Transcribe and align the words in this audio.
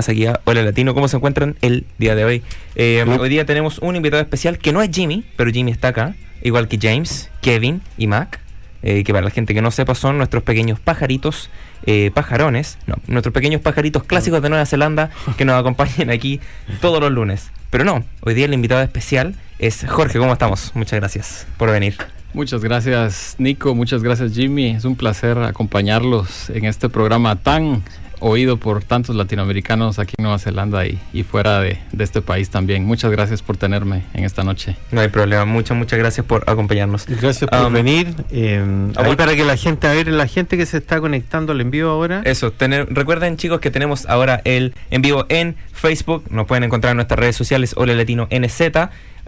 Más 0.00 0.08
aquí 0.08 0.24
a 0.24 0.40
Hola 0.44 0.62
Latino. 0.62 0.94
¿Cómo 0.94 1.08
se 1.08 1.18
encuentran 1.18 1.56
el 1.60 1.84
día 1.98 2.14
de 2.14 2.24
hoy? 2.24 2.42
Eh, 2.74 3.04
hoy 3.20 3.28
día 3.28 3.44
tenemos 3.44 3.80
un 3.80 3.96
invitado 3.96 4.22
especial 4.22 4.56
que 4.56 4.72
no 4.72 4.80
es 4.80 4.88
Jimmy, 4.90 5.26
pero 5.36 5.50
Jimmy 5.50 5.72
está 5.72 5.88
acá, 5.88 6.14
igual 6.40 6.68
que 6.68 6.78
James, 6.80 7.28
Kevin 7.42 7.82
y 7.98 8.06
Mac, 8.06 8.40
eh, 8.82 9.04
que 9.04 9.12
para 9.12 9.26
la 9.26 9.30
gente 9.30 9.52
que 9.52 9.60
no 9.60 9.70
sepa 9.70 9.94
son 9.94 10.16
nuestros 10.16 10.42
pequeños 10.42 10.80
pajaritos, 10.80 11.50
eh, 11.84 12.10
pajarones, 12.14 12.78
no, 12.86 12.94
nuestros 13.08 13.34
pequeños 13.34 13.60
pajaritos 13.60 14.04
clásicos 14.04 14.40
de 14.40 14.48
Nueva 14.48 14.64
Zelanda 14.64 15.10
que 15.36 15.44
nos 15.44 15.60
acompañan 15.60 16.08
aquí 16.08 16.40
todos 16.80 16.98
los 17.02 17.12
lunes. 17.12 17.50
Pero 17.68 17.84
no, 17.84 18.02
hoy 18.22 18.32
día 18.32 18.46
el 18.46 18.54
invitado 18.54 18.80
especial 18.80 19.34
es 19.58 19.84
Jorge. 19.86 20.18
¿Cómo 20.18 20.32
estamos? 20.32 20.70
Muchas 20.72 20.98
gracias 20.98 21.46
por 21.58 21.70
venir. 21.70 21.98
Muchas 22.32 22.62
gracias 22.62 23.34
Nico, 23.36 23.74
muchas 23.74 24.02
gracias 24.02 24.32
Jimmy. 24.32 24.70
Es 24.70 24.86
un 24.86 24.96
placer 24.96 25.36
acompañarlos 25.36 26.48
en 26.48 26.64
este 26.64 26.88
programa 26.88 27.36
tan 27.36 27.82
oído 28.20 28.58
por 28.58 28.84
tantos 28.84 29.16
latinoamericanos 29.16 29.98
aquí 29.98 30.14
en 30.18 30.24
Nueva 30.24 30.38
Zelanda 30.38 30.84
y, 30.86 31.22
fuera 31.22 31.60
de, 31.60 31.78
este 31.98 32.22
país 32.22 32.50
también. 32.50 32.84
Muchas 32.84 33.10
gracias 33.10 33.42
por 33.42 33.56
tenerme 33.56 34.02
en 34.14 34.24
esta 34.24 34.44
noche. 34.44 34.76
No 34.90 35.00
hay 35.00 35.08
problema, 35.08 35.44
muchas, 35.44 35.76
muchas 35.76 35.98
gracias 35.98 36.24
por 36.26 36.48
acompañarnos. 36.48 37.06
Gracias 37.06 37.50
por 37.50 37.66
um, 37.66 37.72
venir. 37.72 38.14
Eh, 38.30 38.92
ahí 38.96 39.16
para 39.16 39.34
que 39.34 39.44
la 39.44 39.56
gente, 39.56 39.86
a 39.86 39.92
ver, 39.92 40.08
la 40.08 40.26
gente 40.26 40.56
que 40.56 40.66
se 40.66 40.78
está 40.78 41.00
conectando 41.00 41.52
al 41.52 41.60
en 41.60 41.70
vivo 41.70 41.90
ahora. 41.90 42.22
Eso, 42.24 42.52
tener, 42.52 42.86
recuerden 42.90 43.36
chicos 43.36 43.60
que 43.60 43.70
tenemos 43.70 44.06
ahora 44.06 44.40
el 44.44 44.74
en 44.90 45.02
vivo 45.02 45.26
en 45.28 45.56
Facebook, 45.72 46.24
nos 46.30 46.46
pueden 46.46 46.64
encontrar 46.64 46.92
en 46.92 46.96
nuestras 46.96 47.18
redes 47.18 47.36
sociales, 47.36 47.74
Hola 47.76 47.94
Latino 47.94 48.28
NZ, 48.30 48.60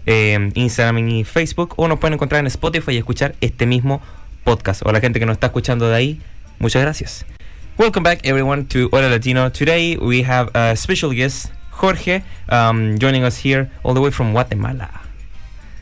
eh, 0.06 0.50
Instagram 0.54 1.08
y 1.08 1.25
Facebook, 1.25 1.75
o 1.76 1.88
nos 1.88 1.98
pueden 1.98 2.14
encontrar 2.14 2.41
en 2.41 2.47
Spotify 2.47 2.92
y 2.92 2.98
escuchar 2.98 3.34
este 3.41 3.66
mismo 3.66 4.02
podcast. 4.44 4.82
O 4.84 4.92
la 4.92 5.00
gente 5.00 5.19
que 5.19 5.26
nos 5.26 5.34
está 5.34 5.48
escuchando 5.48 5.88
de 5.88 5.97
ahí, 5.97 6.20
muchas 6.58 6.82
gracias. 6.82 7.25
Welcome 7.78 8.03
back, 8.03 8.27
everyone, 8.27 8.66
to 8.66 8.91
Hola 8.93 9.09
Latino. 9.09 9.49
Today 9.49 9.97
we 9.97 10.22
have 10.25 10.50
a 10.55 10.77
special 10.77 11.10
guest, 11.10 11.50
Jorge, 11.71 12.22
um, 12.50 12.99
joining 12.99 13.25
us 13.25 13.38
here 13.38 13.71
all 13.83 13.94
the 13.94 14.00
way 14.03 14.10
from 14.10 14.33
Guatemala. 14.33 15.00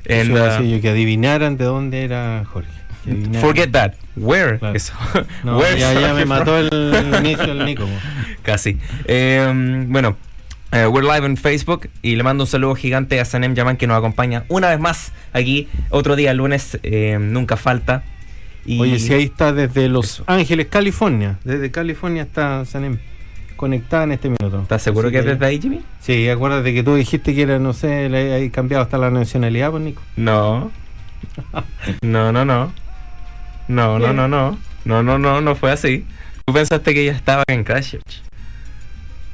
And, 0.08 0.30
uh, 0.30 0.62
yo 0.62 0.80
que 0.80 0.88
adivinaran 0.88 1.58
de 1.58 1.64
dónde 1.64 2.04
era 2.04 2.44
Jorge. 2.46 2.70
Forget 3.40 3.72
that. 3.72 3.96
Where 4.14 4.58
claro. 4.58 4.76
is, 4.76 4.92
no, 5.44 5.58
where 5.58 5.76
ya, 5.76 5.92
ya 5.92 6.14
me 6.14 6.24
mató 6.26 6.58
el, 6.58 6.70
inicio 7.18 7.50
el 7.50 7.64
Nico. 7.64 7.88
Casi. 8.44 8.78
Eh, 9.06 9.52
bueno, 9.88 10.16
uh, 10.72 10.88
we're 10.88 11.02
live 11.02 11.26
en 11.26 11.36
Facebook 11.36 11.90
y 12.02 12.14
le 12.14 12.22
mando 12.22 12.44
un 12.44 12.48
saludo 12.48 12.76
gigante 12.76 13.18
a 13.18 13.24
Sanem 13.24 13.56
Yaman 13.56 13.76
que 13.76 13.88
nos 13.88 13.98
acompaña 13.98 14.44
una 14.46 14.68
vez 14.68 14.78
más 14.78 15.12
aquí. 15.32 15.68
Otro 15.90 16.14
día, 16.14 16.34
lunes, 16.34 16.78
eh, 16.84 17.18
nunca 17.20 17.56
falta. 17.56 18.04
Oye, 18.78 18.98
si 18.98 19.12
ahí 19.12 19.24
está 19.24 19.52
desde 19.52 19.88
Los 19.88 20.22
Ángeles, 20.26 20.66
California. 20.68 21.38
Desde 21.44 21.70
California 21.70 22.22
está 22.22 22.64
Sanem 22.64 22.98
conectada 23.56 24.04
en 24.04 24.12
este 24.12 24.28
minuto. 24.28 24.62
¿Estás 24.62 24.82
seguro 24.82 25.10
que, 25.10 25.18
es 25.18 25.24
desde 25.24 25.44
ahí, 25.44 25.60
Jimmy? 25.60 25.82
Sí, 26.00 26.28
acuérdate 26.28 26.72
que 26.72 26.82
tú 26.82 26.94
dijiste 26.94 27.34
que 27.34 27.42
era, 27.42 27.58
no 27.58 27.72
sé, 27.72 28.08
le 28.08 28.32
hay 28.32 28.50
cambiado 28.50 28.82
hasta 28.82 28.96
la 28.96 29.10
nacionalidad, 29.10 29.70
pues, 29.70 29.82
Nico. 29.82 30.02
No. 30.16 30.70
no, 32.02 32.32
no, 32.32 32.44
no. 32.44 32.72
No, 33.68 33.98
no, 33.98 34.12
no, 34.12 34.28
no. 34.28 34.58
No, 34.84 35.02
no, 35.02 35.18
no, 35.18 35.40
no 35.40 35.54
fue 35.54 35.72
así. 35.72 36.06
Tú 36.46 36.54
pensaste 36.54 36.94
que 36.94 37.02
ella 37.02 37.12
estaba 37.12 37.44
en 37.48 37.64
Christchurch. 37.64 38.22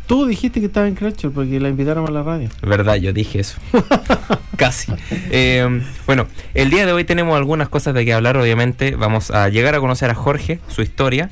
Tú 0.07 0.27
dijiste 0.27 0.61
que 0.61 0.67
estaba 0.67 0.87
en 0.87 0.95
Cratchit 0.95 1.33
porque 1.33 1.59
la 1.59 1.69
invitaron 1.69 2.07
a 2.09 2.13
la 2.13 2.23
radio. 2.23 2.49
Verdad, 2.63 2.95
yo 2.95 3.13
dije 3.13 3.41
eso. 3.41 3.59
Casi. 4.57 4.93
Eh, 5.11 5.83
bueno, 6.07 6.29
el 6.55 6.71
día 6.71 6.87
de 6.87 6.93
hoy 6.93 7.05
tenemos 7.05 7.37
algunas 7.37 7.69
cosas 7.69 7.93
de 7.93 8.05
que 8.05 8.13
hablar, 8.13 8.37
obviamente. 8.37 8.95
Vamos 8.95 9.33
a 9.33 9.49
llegar 9.49 9.75
a 9.75 9.81
conocer 9.81 10.09
a 10.11 10.15
Jorge, 10.15 10.61
su 10.69 10.83
historia. 10.83 11.31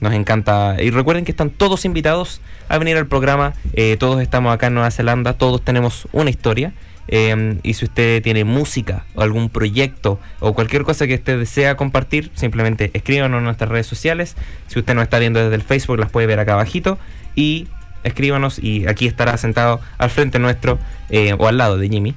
Nos 0.00 0.12
encanta. 0.12 0.76
Y 0.80 0.90
recuerden 0.90 1.24
que 1.24 1.32
están 1.32 1.50
todos 1.50 1.84
invitados 1.84 2.40
a 2.68 2.78
venir 2.78 2.96
al 2.96 3.06
programa. 3.08 3.54
Eh, 3.72 3.96
todos 3.98 4.22
estamos 4.22 4.54
acá 4.54 4.68
en 4.68 4.74
Nueva 4.74 4.92
Zelanda, 4.92 5.32
todos 5.32 5.62
tenemos 5.62 6.06
una 6.12 6.30
historia. 6.30 6.72
Eh, 7.08 7.58
y 7.64 7.74
si 7.74 7.84
usted 7.84 8.22
tiene 8.22 8.44
música 8.44 9.04
o 9.14 9.22
algún 9.22 9.50
proyecto 9.50 10.18
o 10.40 10.54
cualquier 10.54 10.84
cosa 10.84 11.06
que 11.06 11.16
usted 11.16 11.38
desea 11.38 11.76
compartir, 11.76 12.30
simplemente 12.34 12.90
escríbanos 12.94 13.38
en 13.38 13.44
nuestras 13.44 13.70
redes 13.70 13.86
sociales. 13.88 14.36
Si 14.68 14.78
usted 14.78 14.94
no 14.94 15.02
está 15.02 15.18
viendo 15.18 15.40
desde 15.40 15.56
el 15.56 15.62
Facebook, 15.62 15.98
las 15.98 16.10
puede 16.10 16.28
ver 16.28 16.38
acá 16.38 16.52
abajito. 16.54 16.96
Y 17.34 17.66
escríbanos 18.04 18.58
y 18.58 18.86
aquí 18.86 19.06
estará 19.06 19.36
sentado 19.36 19.80
al 19.98 20.10
frente 20.10 20.38
nuestro 20.38 20.78
eh, 21.10 21.34
o 21.38 21.48
al 21.48 21.58
lado 21.58 21.76
de 21.78 21.88
Jimmy. 21.88 22.14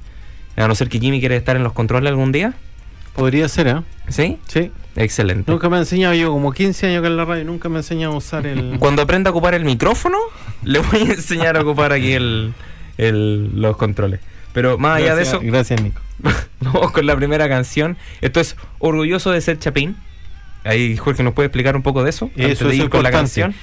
A 0.56 0.68
no 0.68 0.76
ser 0.76 0.90
que 0.90 1.00
Jimmy 1.00 1.20
quiere 1.20 1.36
estar 1.36 1.56
en 1.56 1.64
los 1.64 1.74
controles 1.74 2.10
algún 2.10 2.32
día. 2.32 2.54
Podría 3.16 3.48
ser, 3.50 3.68
¿eh? 3.68 3.82
¿Sí? 4.10 4.38
Sí. 4.48 4.72
Excelente. 4.96 5.52
Nunca 5.52 5.70
me 5.70 5.78
ha 5.78 5.80
enseñado 5.80 6.16
yo, 6.16 6.32
como 6.32 6.52
15 6.52 6.88
años 6.88 7.02
que 7.02 7.08
en 7.08 7.18
la 7.18 7.26
radio, 7.26 7.46
nunca 7.46 7.70
me 7.70 7.78
ha 7.78 7.80
enseñado 7.80 8.14
a 8.14 8.18
usar 8.18 8.48
el... 8.48 8.76
Cuando 8.80 9.04
aprenda 9.04 9.30
a 9.30 9.32
ocupar 9.32 9.54
el 9.54 9.64
micrófono, 9.64 10.18
le 10.64 10.80
voy 10.80 11.02
a 11.02 11.14
enseñar 11.14 11.58
a 11.58 11.62
ocupar 11.62 11.94
aquí 11.94 12.14
el, 12.14 12.54
los 12.98 13.78
controles. 13.78 14.20
Pero 14.54 14.78
más 14.80 14.98
allá 14.98 15.16
de 15.16 15.24
eso... 15.24 15.40
Gracias, 15.42 15.82
Nico. 15.82 16.02
vamos 16.62 16.92
con 16.92 17.06
la 17.06 17.16
primera 17.16 17.48
canción. 17.48 17.96
Esto 18.22 18.40
es 18.40 18.56
Orgulloso 18.80 19.32
de 19.32 19.42
ser 19.42 19.60
Chapín. 19.60 19.96
Ahí 20.64 20.98
Jorge 20.98 21.22
nos 21.22 21.34
puede 21.34 21.48
explicar 21.48 21.76
un 21.76 21.84
poco 21.84 22.04
de 22.04 22.10
eso. 22.10 22.32
Eso 22.36 22.70
es 22.70 22.90
con 22.90 23.04
la 23.04 23.12
canción. 23.12 23.54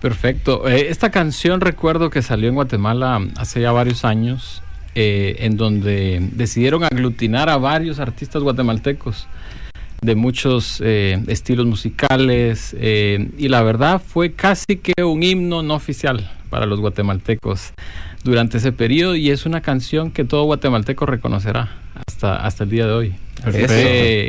Perfecto. 0.00 0.66
Eh, 0.66 0.86
esta 0.88 1.10
canción 1.10 1.60
recuerdo 1.60 2.08
que 2.08 2.22
salió 2.22 2.48
en 2.48 2.54
Guatemala 2.54 3.20
hace 3.36 3.60
ya 3.60 3.70
varios 3.70 4.04
años, 4.04 4.62
eh, 4.94 5.36
en 5.40 5.56
donde 5.56 6.26
decidieron 6.32 6.84
aglutinar 6.84 7.50
a 7.50 7.58
varios 7.58 7.98
artistas 7.98 8.42
guatemaltecos 8.42 9.28
de 10.00 10.14
muchos 10.14 10.80
eh, 10.82 11.22
estilos 11.26 11.66
musicales 11.66 12.74
y 12.74 13.48
la 13.48 13.62
verdad 13.62 14.00
fue 14.04 14.32
casi 14.32 14.76
que 14.76 15.04
un 15.04 15.22
himno 15.22 15.62
no 15.62 15.74
oficial 15.74 16.26
para 16.50 16.66
los 16.66 16.80
guatemaltecos 16.80 17.72
durante 18.24 18.58
ese 18.58 18.72
periodo 18.72 19.14
y 19.16 19.30
es 19.30 19.46
una 19.46 19.60
canción 19.60 20.10
que 20.10 20.24
todo 20.24 20.44
guatemalteco 20.44 21.06
reconocerá 21.06 21.70
hasta, 22.06 22.36
hasta 22.44 22.64
el 22.64 22.70
día 22.70 22.86
de 22.86 22.92
hoy. 22.92 23.14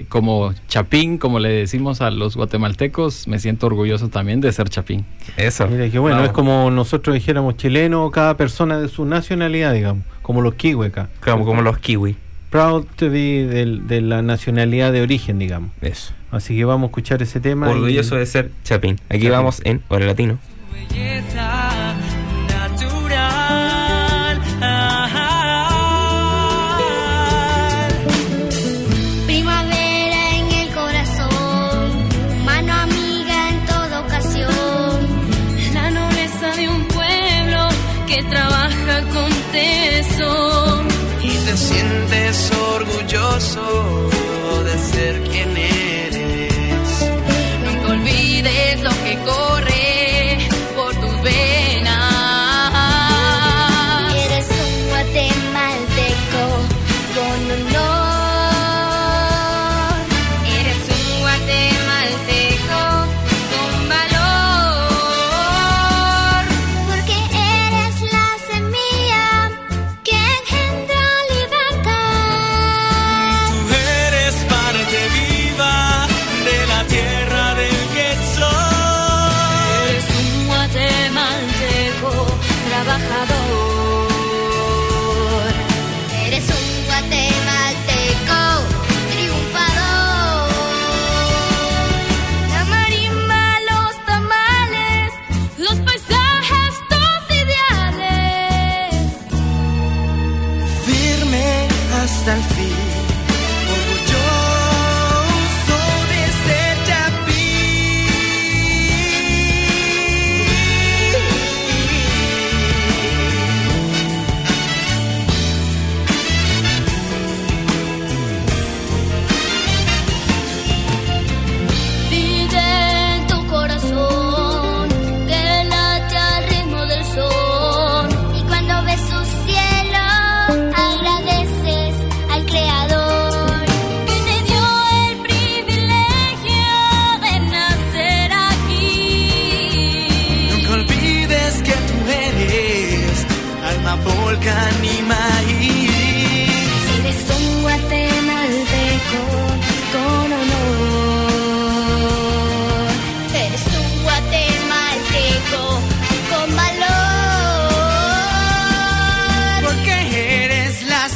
como 0.10 0.54
Chapín, 0.68 1.18
como 1.18 1.40
le 1.40 1.50
decimos 1.50 2.02
a 2.02 2.12
los 2.12 2.36
guatemaltecos, 2.36 3.28
me 3.28 3.40
siento 3.40 3.68
orgulloso 3.68 4.10
también 4.10 4.40
de 4.42 4.52
ser 4.52 4.70
Chapín. 4.70 5.06
Eso. 5.38 5.68
Mira, 5.68 5.90
que 5.90 6.00
bueno, 6.00 6.24
es 6.24 6.32
como 6.32 6.72
nosotros 6.72 7.14
dijéramos 7.14 7.58
chileno, 7.58 8.10
cada 8.12 8.38
persona 8.38 8.80
de 8.80 8.88
su 8.88 9.06
nacionalidad, 9.06 9.74
digamos, 9.74 10.06
como 10.22 10.42
los 10.42 10.54
kiwi 10.56 10.88
acá. 10.88 11.10
Como, 11.24 11.46
como 11.46 11.62
los 11.62 11.78
kiwi. 11.80 12.16
Proud 12.50 12.86
to 12.98 13.10
be 13.10 13.48
de, 13.48 14.02
la 14.02 14.22
nacionalidad 14.22 14.92
de 14.92 15.02
origen, 15.02 15.40
digamos. 15.40 15.72
Eso. 15.82 16.14
Así 16.32 16.56
que 16.56 16.66
vamos 16.66 16.88
a 16.88 16.90
escuchar 16.92 17.22
ese 17.22 17.40
tema. 17.40 17.70
Orgulloso 17.70 18.16
de 18.16 18.26
ser 18.26 18.52
Chapín. 18.64 19.00
Aquí 19.10 19.30
vamos 19.30 19.62
en 19.64 19.82
Hora 19.90 20.06
Latino. 20.06 20.38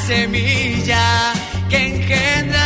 semilla 0.06 1.34
que 1.68 1.78
engendra 1.78 2.65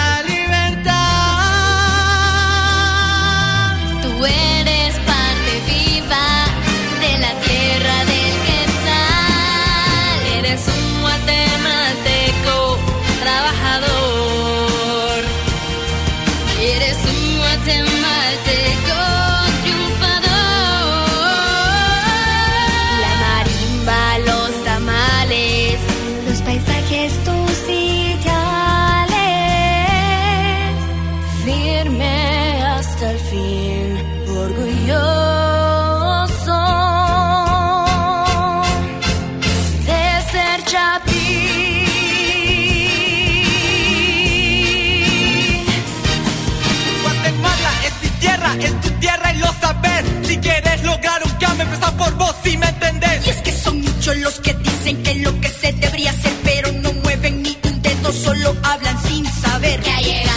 pasa 51.79 51.97
por 51.97 52.13
vos, 52.15 52.35
si 52.43 52.57
me 52.57 52.67
entendés. 52.67 53.27
Y 53.27 53.29
es 53.29 53.37
que 53.37 53.51
son 53.51 53.81
muchos 53.81 54.17
los 54.17 54.39
que 54.39 54.53
dicen 54.53 55.03
que 55.03 55.15
lo 55.15 55.39
que 55.39 55.49
se 55.49 55.73
debería 55.73 56.11
hacer, 56.11 56.33
pero 56.43 56.71
no 56.71 56.93
mueven 57.03 57.41
ni 57.43 57.57
un 57.63 57.81
dedo, 57.81 58.11
solo 58.11 58.55
hablan 58.63 58.97
sin 59.03 59.25
saber. 59.25 59.81
Ya 59.81 59.99
yeah. 59.99 60.28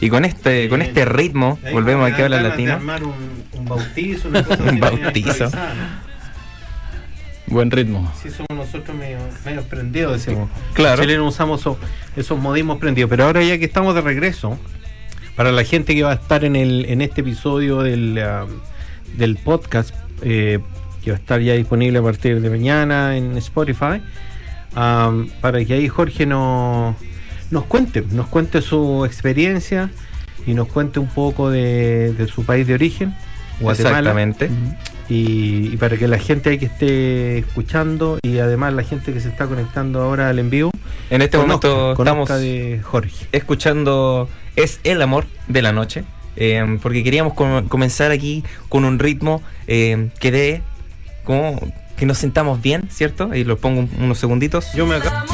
Y 0.00 0.08
con 0.08 0.24
este, 0.24 0.68
con 0.68 0.80
este 0.80 1.04
ritmo, 1.04 1.58
volvemos 1.72 2.10
aquí 2.10 2.22
a 2.22 2.28
dan 2.28 2.30
la 2.30 2.36
ganas 2.38 2.56
de 2.56 2.64
latina. 2.64 2.74
armar 2.76 3.04
un, 3.04 3.44
un 3.52 3.64
bautizo, 3.66 4.28
una 4.28 4.42
cosa 4.44 4.62
Un 4.62 4.80
bautizo. 4.80 5.50
Buen 7.46 7.70
ritmo. 7.70 8.10
Sí, 8.22 8.30
somos 8.30 8.48
nosotros 8.54 8.96
medio, 8.96 9.18
medio 9.44 9.62
prendidos, 9.64 10.24
decimos. 10.24 10.48
Claro. 10.72 11.02
En 11.02 11.08
Chile 11.08 11.18
no 11.18 11.26
usamos 11.26 11.60
esos, 11.60 11.76
esos 12.16 12.38
modismos 12.38 12.78
prendidos. 12.78 13.10
Pero 13.10 13.24
ahora 13.24 13.42
ya 13.42 13.58
que 13.58 13.64
estamos 13.64 13.94
de 13.94 14.00
regreso, 14.00 14.56
para 15.34 15.50
la 15.52 15.64
gente 15.64 15.94
que 15.94 16.02
va 16.02 16.12
a 16.12 16.14
estar 16.14 16.44
en, 16.44 16.54
el, 16.54 16.86
en 16.88 17.02
este 17.02 17.22
episodio 17.22 17.82
del, 17.82 18.18
ah, 18.18 18.46
del 19.16 19.36
podcast, 19.36 19.94
eh, 20.22 20.60
que 21.02 21.10
va 21.10 21.16
a 21.16 21.20
estar 21.20 21.40
ya 21.40 21.54
disponible 21.54 21.98
a 21.98 22.02
partir 22.02 22.40
de 22.40 22.50
mañana 22.50 23.16
en 23.16 23.36
Spotify, 23.38 24.00
ah, 24.76 25.12
para 25.40 25.64
que 25.64 25.74
ahí 25.74 25.88
Jorge 25.88 26.26
nos, 26.26 26.94
nos 27.50 27.64
cuente, 27.64 28.02
nos 28.10 28.26
cuente 28.28 28.62
su 28.62 29.04
experiencia 29.04 29.90
y 30.46 30.54
nos 30.54 30.68
cuente 30.68 30.98
un 31.00 31.08
poco 31.08 31.50
de, 31.50 32.12
de 32.14 32.26
su 32.28 32.44
país 32.44 32.66
de 32.66 32.74
origen, 32.74 33.14
Guatemala. 33.60 33.98
Exactamente. 33.98 34.50
Y, 35.08 35.70
y 35.72 35.76
para 35.76 35.96
que 35.96 36.06
la 36.06 36.18
gente 36.18 36.50
ahí 36.50 36.58
que 36.58 36.66
esté 36.66 37.38
escuchando 37.38 38.18
y 38.22 38.38
además 38.38 38.72
la 38.74 38.84
gente 38.84 39.12
que 39.12 39.20
se 39.20 39.28
está 39.28 39.46
conectando 39.46 40.00
ahora 40.00 40.28
al 40.28 40.38
en 40.38 40.50
vivo 40.50 40.70
En 41.10 41.20
este 41.20 41.36
conozca- 41.36 41.68
momento 41.68 41.92
estamos 42.02 42.28
de 42.40 42.80
Jorge. 42.84 43.26
escuchando 43.32 44.28
Es 44.54 44.78
el 44.84 45.02
amor 45.02 45.26
de 45.48 45.62
la 45.62 45.72
noche. 45.72 46.04
eh, 46.36 46.78
porque 46.80 47.02
queríamos 47.02 47.34
com- 47.34 47.66
comenzar 47.66 48.12
aquí 48.12 48.44
con 48.68 48.84
un 48.84 48.98
ritmo 49.00 49.42
eh, 49.66 50.10
que 50.20 50.30
dé 50.30 50.62
como 51.24 51.60
que 51.96 52.06
nos 52.06 52.16
sentamos 52.16 52.62
bien, 52.62 52.88
¿cierto? 52.88 53.34
Y 53.34 53.42
lo 53.44 53.58
pongo 53.58 53.80
un- 53.80 53.90
unos 54.00 54.16
segunditos. 54.18 54.72
Yo 54.74 54.86
me, 54.86 54.94
aca- 54.94 55.24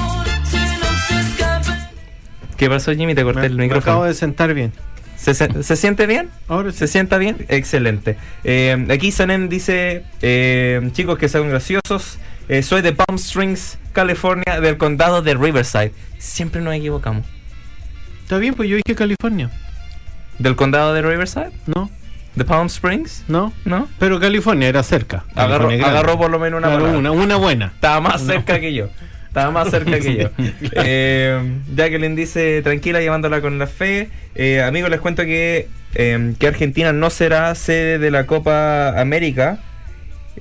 ¿Qué 2.57 2.69
pasó, 2.69 2.93
Jimmy? 2.95 3.15
Te 3.15 3.23
corté 3.25 3.41
me- 3.41 3.47
el 3.47 3.57
me 3.57 3.63
micrófono. 3.65 3.93
acabo 3.93 4.05
de 4.05 4.15
sentar 4.15 4.55
bien. 4.55 4.73
¿Se, 5.17 5.35
se- 5.35 5.77
siente 5.77 6.07
bien? 6.07 6.29
Ahora 6.49 6.73
sí. 6.73 6.79
¿Se 6.79 6.87
sienta 6.89 7.17
bien? 7.19 7.47
Excelente. 7.49 8.17
Eh, 8.45 8.87
aquí 8.91 9.11
Sanem 9.11 9.49
dice, 9.49 10.05
eh, 10.23 10.91
chicos 10.93 11.19
que 11.19 11.29
son 11.29 11.49
graciosos, 11.49 12.19
eh, 12.49 12.63
soy 12.63 12.83
de 12.83 12.93
Palm 12.93 13.17
Springs, 13.17 13.79
California, 13.93 14.61
del 14.61 14.77
condado 14.77 15.23
de 15.23 15.35
Riverside. 15.35 15.93
Siempre 16.19 16.61
nos 16.61 16.75
equivocamos. 16.75 17.27
Está 18.23 18.39
bien, 18.39 18.55
pues 18.55 18.69
yo 18.69 18.77
dije 18.77 18.95
California. 18.95 19.51
¿Del 20.39 20.55
condado 20.55 20.93
de 20.93 21.01
Riverside? 21.03 21.51
¿No? 21.67 21.91
¿De 22.35 22.45
Palm 22.45 22.67
Springs? 22.67 23.25
¿No? 23.29 23.55
¿No? 23.65 23.89
Pero 23.99 24.21
California 24.21 24.69
era 24.69 24.83
cerca. 24.83 25.25
Agarró, 25.35 25.65
California 25.69 25.77
grande. 25.79 25.99
agarró 25.99 26.19
por 26.19 26.31
lo 26.31 26.39
menos 26.39 26.59
una 26.59 26.69
Claro, 26.77 26.99
una 27.13 27.37
buena. 27.37 27.67
Estaba 27.75 28.01
más 28.03 28.21
cerca 28.23 28.61
que 28.61 28.75
yo. 28.75 28.91
Estaba 29.37 29.50
más 29.52 29.69
cerca 29.71 30.00
que 30.00 30.16
yo. 30.23 30.28
Eh, 30.73 31.38
Jacqueline 31.75 32.16
dice, 32.16 32.62
tranquila, 32.62 33.00
llevándola 33.00 33.43
con 33.43 33.59
la 33.59 33.66
fe. 33.66 34.09
Eh, 34.35 34.62
amigos, 34.62 34.88
les 34.88 34.99
cuento 35.00 35.25
que, 35.25 35.69
eh, 35.95 36.33
que 36.38 36.47
Argentina 36.47 36.95
no 36.95 37.11
será 37.11 37.55
sede 37.55 37.99
de 37.99 38.11
la 38.11 38.25
Copa 38.25 38.99
América. 38.99 39.59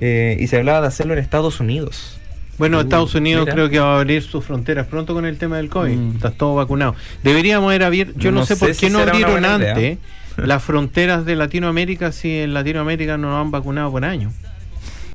eh, 0.00 0.38
y 0.40 0.46
se 0.46 0.56
hablaba 0.56 0.80
de 0.80 0.86
hacerlo 0.86 1.12
en 1.12 1.18
Estados 1.18 1.60
Unidos. 1.60 2.18
Bueno, 2.56 2.78
Uh, 2.78 2.80
Estados 2.80 3.14
Unidos 3.14 3.42
mira. 3.44 3.54
creo 3.54 3.68
que 3.68 3.78
va 3.80 3.96
a 3.96 3.98
abrir 3.98 4.22
sus 4.22 4.42
fronteras 4.42 4.86
pronto 4.86 5.12
con 5.12 5.26
el 5.26 5.36
tema 5.36 5.58
del 5.58 5.68
COVID. 5.68 5.94
Mm. 5.94 6.16
Estás 6.16 6.34
todo 6.38 6.54
vacunado. 6.54 6.94
Deberíamos 7.22 7.68
haber 7.68 7.82
abierto. 7.82 8.14
Yo 8.16 8.32
no, 8.32 8.40
No 8.40 8.46
sé 8.46 8.56
por 8.56 8.68
qué 8.68 8.74
si 8.74 8.88
no 8.88 9.00
abrieron 9.00 9.44
antes 9.44 9.98
las 10.38 10.62
fronteras 10.62 11.26
de 11.26 11.36
Latinoamérica 11.36 12.12
si 12.12 12.38
en 12.40 12.54
Latinoamérica 12.54 13.18
no 13.18 13.28
nos 13.30 13.44
han 13.44 13.50
vacunado 13.50 13.90
por 13.90 14.06
años. 14.06 14.32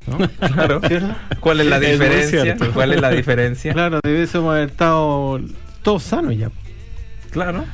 ¿No? 0.08 0.18
Claro. 0.54 0.82
¿Cierto? 0.88 1.16
¿Cuál 1.40 1.62
es 1.62 1.68
la 1.68 1.78
Es 1.78 1.92
diferencia? 1.92 2.58
¿Cuál 2.74 2.94
es 2.94 3.02
la 3.02 3.10
diferencia? 3.12 3.74
Claro, 3.74 4.00
debiésemos 4.04 4.54
haber 4.54 4.70
estado 4.70 5.40
todos 5.84 6.04
sanos 6.04 6.36
ya. 6.38 6.50
Claro. 7.32 7.66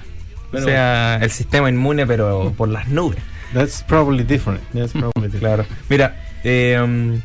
Pero- 0.51 0.63
o 0.63 0.65
sea, 0.67 1.19
el 1.21 1.31
sistema 1.31 1.69
inmune, 1.69 2.05
pero 2.05 2.53
por 2.57 2.69
las 2.69 2.87
nubes. 2.87 3.19
That's 3.53 3.83
probably 3.83 4.23
different. 4.23 4.61
That's 4.73 4.91
probably 4.91 5.29
different. 5.29 5.39
Claro. 5.39 5.65
Mira, 5.89 6.15
eh, 6.43 6.79
um, 6.83 7.21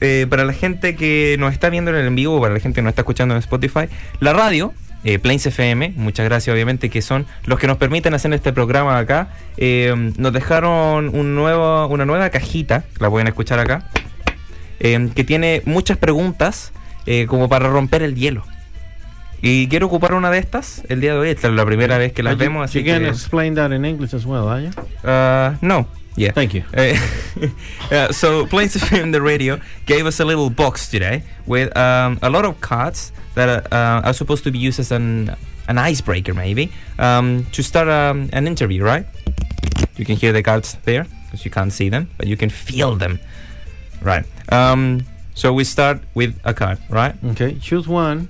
eh, 0.00 0.26
para 0.28 0.44
la 0.44 0.52
gente 0.52 0.94
que 0.94 1.36
nos 1.38 1.52
está 1.52 1.68
viendo 1.68 1.90
en 1.90 1.96
el 1.96 2.06
en 2.06 2.14
vivo, 2.14 2.40
para 2.40 2.54
la 2.54 2.60
gente 2.60 2.76
que 2.76 2.82
nos 2.82 2.90
está 2.90 3.02
escuchando 3.02 3.34
en 3.34 3.38
Spotify, 3.40 3.88
la 4.20 4.32
radio, 4.32 4.72
eh, 5.04 5.18
Plains 5.18 5.46
FM, 5.46 5.94
muchas 5.96 6.24
gracias 6.26 6.52
obviamente, 6.52 6.90
que 6.90 7.02
son 7.02 7.26
los 7.44 7.58
que 7.58 7.66
nos 7.66 7.76
permiten 7.76 8.14
hacer 8.14 8.32
este 8.32 8.52
programa 8.52 8.98
acá, 8.98 9.28
eh, 9.56 10.12
nos 10.16 10.32
dejaron 10.32 11.08
un 11.14 11.34
nuevo, 11.34 11.86
una 11.88 12.04
nueva 12.04 12.30
cajita, 12.30 12.84
la 12.98 13.08
pueden 13.10 13.28
escuchar 13.28 13.58
acá, 13.58 13.88
eh, 14.80 15.10
que 15.14 15.24
tiene 15.24 15.62
muchas 15.64 15.96
preguntas 15.98 16.72
como 17.28 17.48
para 17.48 17.68
romper 17.68 18.02
el 18.02 18.16
hielo. 18.16 18.42
Y 19.40 19.68
quiero 19.68 19.86
ocupar 19.86 20.14
una 20.14 20.28
de 20.30 20.38
estas 20.38 20.82
el 20.88 21.00
día 21.00 21.12
de 21.12 21.18
hoy. 21.20 21.28
Esta 21.28 21.46
es 21.46 21.54
la 21.54 21.64
primera 21.64 21.98
vez 21.98 22.12
que 22.12 22.24
las 22.24 22.32
But 22.34 22.40
you- 22.40 22.44
vemos, 22.50 22.64
así 22.64 22.80
you 22.82 22.86
can 22.90 23.02
que... 23.02 23.08
explain 23.10 23.54
that 23.54 23.70
in 23.70 23.84
English 23.84 24.12
as 24.12 24.24
well, 24.24 24.48
are 24.48 24.64
you? 24.64 24.70
Uh, 25.04 25.56
no. 25.60 25.86
Yeah. 26.16 26.32
Thank 26.32 26.54
you. 26.54 26.64
Uh, 27.92 28.10
so, 28.10 28.46
Plains 28.46 28.74
FM, 28.76 29.12
the 29.12 29.20
radio, 29.22 29.60
gave 29.84 30.06
us 30.06 30.18
a 30.18 30.24
little 30.24 30.50
box 30.50 30.88
today 30.88 31.22
with 31.46 31.76
um, 31.76 32.18
a 32.22 32.30
lot 32.30 32.44
of 32.44 32.60
cards 32.60 33.12
that 33.34 33.70
uh, 33.72 34.00
are 34.04 34.12
supposed 34.14 34.42
to 34.44 34.50
be 34.50 34.58
used 34.58 34.80
as 34.80 34.90
an 34.90 35.36
an 35.68 35.78
icebreaker, 35.78 36.32
maybe, 36.34 36.72
um, 36.98 37.44
to 37.52 37.62
start 37.62 37.88
um, 37.88 38.28
an 38.32 38.46
interview, 38.46 38.82
right? 38.82 39.04
You 39.96 40.04
can 40.04 40.16
hear 40.16 40.32
the 40.32 40.42
cards 40.42 40.76
there 40.84 41.06
because 41.26 41.44
you 41.44 41.50
can't 41.50 41.72
see 41.72 41.88
them, 41.90 42.08
but 42.18 42.26
you 42.26 42.36
can 42.36 42.50
feel 42.50 42.96
them, 42.96 43.18
right? 44.02 44.24
Um, 44.50 45.02
so 45.34 45.52
we 45.52 45.64
start 45.64 46.00
with 46.14 46.34
a 46.44 46.54
card, 46.54 46.78
right? 46.88 47.14
Okay, 47.32 47.58
choose 47.60 47.86
one. 47.86 48.28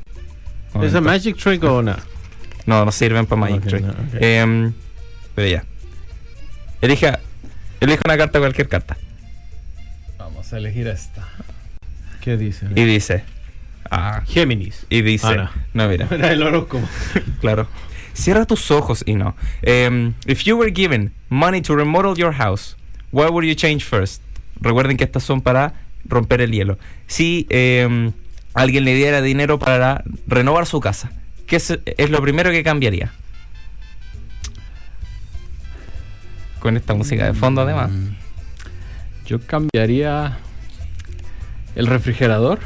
Is 0.83 0.95
a 0.95 1.01
magic 1.01 1.37
trick 1.37 1.65
or 1.65 1.83
not? 1.83 2.01
No, 2.67 2.83
no 2.85 2.91
sirven 2.91 3.27
para 3.29 3.39
Magic 3.39 3.61
Okay, 3.61 3.69
Trick. 3.71 3.85
no, 3.85 3.95
okay. 4.13 4.73
Pero 5.37 5.47
ya. 5.47 5.61
Elija, 6.83 7.21
elija 7.87 8.03
una 8.05 8.17
carta, 8.17 8.39
cualquier 8.39 8.69
carta. 8.69 8.97
Vamos 10.19 10.53
a 10.53 10.59
elegir 10.59 10.87
esta. 10.89 11.27
¿Qué 12.21 12.37
dice? 12.37 12.67
Y 12.75 12.85
dice. 12.85 13.25
Ah, 13.91 14.23
Géminis. 14.27 14.87
y 14.91 15.03
dice. 15.03 15.37
No. 15.73 15.89
mira, 15.89 16.09
Era 16.11 16.33
el 16.33 16.43
horóscopo. 16.43 16.87
claro. 17.41 17.69
Cierra 18.13 18.47
tus 18.47 18.71
ojos 18.71 19.03
y 19.07 19.15
no. 19.15 19.37
Em, 19.63 20.15
if 20.27 20.43
you 20.45 20.57
were 20.57 20.73
given 20.73 21.13
money 21.29 21.61
to 21.61 21.77
remodel 21.77 22.17
your 22.17 22.33
house, 22.35 22.77
what 23.13 23.31
would 23.31 23.47
you 23.47 23.55
change 23.55 23.85
first? 23.85 24.23
Recuerden 24.61 24.97
que 24.97 25.05
estas 25.05 25.23
son 25.23 25.41
para 25.43 25.75
romper 26.05 26.41
el 26.41 26.51
hielo. 26.51 26.79
Si 27.07 27.47
em, 27.51 28.13
alguien 28.55 28.85
le 28.85 28.95
diera 28.95 29.21
dinero 29.21 29.59
para 29.59 30.03
renovar 30.27 30.67
su 30.67 30.81
casa, 30.81 31.13
¿qué 31.47 31.57
es, 31.57 31.79
es 31.85 32.11
lo 32.11 32.21
primero 32.23 32.51
que 32.51 32.65
cambiaría? 32.65 33.13
Con 36.67 36.77
esta 36.77 36.95
música 36.95 37.27
de 37.27 37.33
fondo, 37.33 37.61
además. 37.61 37.93
Mm. 37.93 38.09
Yo 39.25 39.39
cambiaría 39.41 40.37
el 41.77 41.87
refrigerador 41.87 42.59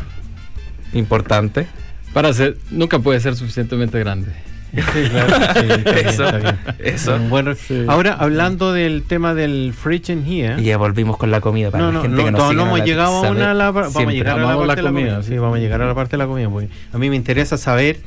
Importante. 0.95 1.67
para 2.15 2.33
ser. 2.33 2.57
Nunca 2.71 2.99
puede 3.01 3.21
ser 3.21 3.37
suficientemente 3.37 3.99
grande. 3.99 4.33
Sí, 4.73 5.09
claro. 5.11 5.37
Sí, 5.37 5.67
está 5.69 5.93
bien, 5.93 6.07
Eso, 6.09 6.25
está 6.25 6.37
bien. 6.39 6.59
eso. 6.79 7.17
Un 7.17 7.29
buen 7.29 7.45
re- 7.45 7.57
Sí. 7.57 7.85
Ahora, 7.89 8.15
hablando 8.15 8.73
del 8.73 9.03
tema 9.03 9.35
del 9.35 9.75
fridge 9.79 10.09
in 10.09 10.25
here. 10.27 10.63
Y 10.63 10.65
ya 10.65 10.79
volvimos 10.79 11.19
con 11.19 11.31
la 11.31 11.43
comida 11.43 11.71
para 11.71 11.85
No, 11.85 11.89
la 11.91 11.99
no, 11.99 12.03
gente 12.03 12.17
no, 12.17 12.25
que 12.25 12.31
nos 12.31 12.55
no 12.55 12.63
hemos 12.63 12.85
llegado 12.87 13.27
a 13.27 13.31
una. 13.31 13.53
La, 13.53 13.71
vamos 13.71 13.95
a 13.97 14.05
llegar 14.07 14.39
a 14.39 14.43
la 14.43 14.57
parte 14.57 14.67
la 14.67 14.75
de 14.77 14.83
la 14.83 14.89
comida. 14.91 15.23
Sí, 15.25 15.29
sí. 15.31 15.39
vamos 15.39 15.59
a 15.59 15.61
llegar 15.61 15.83
a 15.83 15.87
la 15.87 15.95
parte 15.95 16.13
de 16.13 16.19
la 16.19 16.27
comida. 16.27 16.49
Porque 16.49 16.71
a 16.91 16.97
mí 16.97 17.11
me 17.11 17.17
interesa 17.17 17.59
saber 17.59 18.01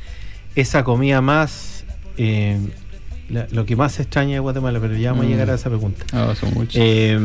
esa 0.56 0.82
comida 0.82 1.20
más. 1.20 1.84
eh, 2.16 2.58
la- 3.28 3.46
lo 3.50 3.64
que 3.66 3.76
más 3.76 3.92
se 3.92 4.02
extraña 4.02 4.34
de 4.34 4.38
Guatemala, 4.40 4.78
pero 4.80 4.96
ya 4.96 5.10
vamos 5.10 5.24
a 5.24 5.28
Mm. 5.28 5.30
llegar 5.32 5.50
a 5.50 5.54
esa 5.54 5.68
pregunta. 5.70 6.04
Ah, 6.12 6.34
son 6.38 6.52
muchos. 6.54 6.76
Eh, 6.76 7.18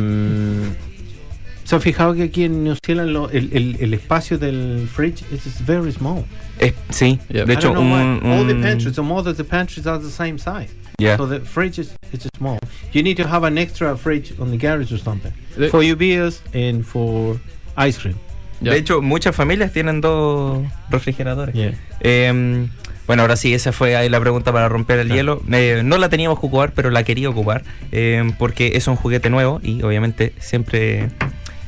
¿Se 1.64 1.76
han 1.76 1.82
fijado 1.82 2.16
que 2.16 2.24
aquí 2.24 2.46
en 2.46 2.64
New 2.64 2.76
Zealand 2.84 3.12
lo- 3.12 3.30
el, 3.30 3.50
el- 3.54 3.78
el 3.80 3.94
espacio 3.94 4.40
del 4.40 4.90
fridge 4.92 5.22
is 5.32 5.64
very 5.66 5.92
small? 5.92 6.24
Eh, 6.60 6.74
sí, 6.90 7.20
Yeah. 7.30 7.46
de 7.46 7.54
hecho, 7.54 7.72
un, 7.74 7.92
why. 7.92 8.20
all 8.32 8.48
the 8.48 8.54
un- 8.56 8.62
pantries, 8.64 8.98
most 8.98 9.28
of 9.28 9.38
the 9.38 9.44
pantries 9.44 9.86
are 9.86 10.00
the 10.04 10.10
same 10.10 10.40
size. 10.40 10.70
yeah. 10.98 11.16
So 11.16 11.28
the 11.28 11.42
fridge 11.42 11.78
is, 11.80 11.92
is 12.12 12.28
small. 12.36 12.58
You 12.92 13.04
need 13.04 13.18
to 13.18 13.28
have 13.28 13.46
an 13.46 13.60
extra 13.60 13.96
fridge 13.96 14.34
on 14.40 14.50
the 14.50 14.58
garage 14.58 14.92
or 14.92 14.98
something 15.00 15.32
for 15.70 15.84
your 15.84 15.96
beers 15.96 16.42
and 16.56 16.84
for 16.84 17.40
ice 17.78 18.00
cream. 18.00 18.16
De 18.62 18.76
hecho, 18.76 19.02
muchas 19.02 19.36
familias 19.36 19.72
tienen 19.72 20.02
dos 20.02 20.66
refrigeradores. 20.90 21.54
Yeah. 21.56 21.76
Eh, 22.02 22.68
bueno, 23.10 23.24
ahora 23.24 23.36
sí, 23.38 23.56
esa 23.56 23.72
fue 23.72 23.96
ahí 23.96 24.08
la 24.08 24.20
pregunta 24.20 24.54
para 24.54 24.70
romper 24.70 25.00
el 25.00 25.08
Claro. 25.08 25.42
hielo. 25.42 25.42
Eh, 25.58 25.82
no 25.84 25.98
la 25.98 26.10
teníamos 26.10 26.40
que 26.40 26.46
ocupar, 26.46 26.74
pero 26.74 26.92
la 26.92 27.04
quería 27.04 27.28
ocupar 27.28 27.64
eh, 27.92 28.32
porque 28.38 28.74
es 28.76 28.88
un 28.88 28.96
juguete 28.98 29.32
nuevo 29.32 29.60
y 29.64 29.82
obviamente 29.82 30.32
siempre, 30.38 31.10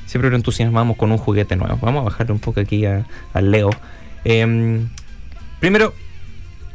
siempre 0.05 0.29
nos 0.29 0.37
entusiasmamos 0.37 0.97
con 0.97 1.11
un 1.11 1.17
juguete 1.17 1.55
nuevo. 1.55 1.79
Vamos 1.81 2.01
a 2.01 2.03
bajarle 2.05 2.33
un 2.33 2.39
poco 2.39 2.59
aquí 2.59 2.85
a- 2.85 3.07
al 3.33 3.49
Leo. 3.49 3.71
Eh, 4.23 4.85
primero, 5.59 5.95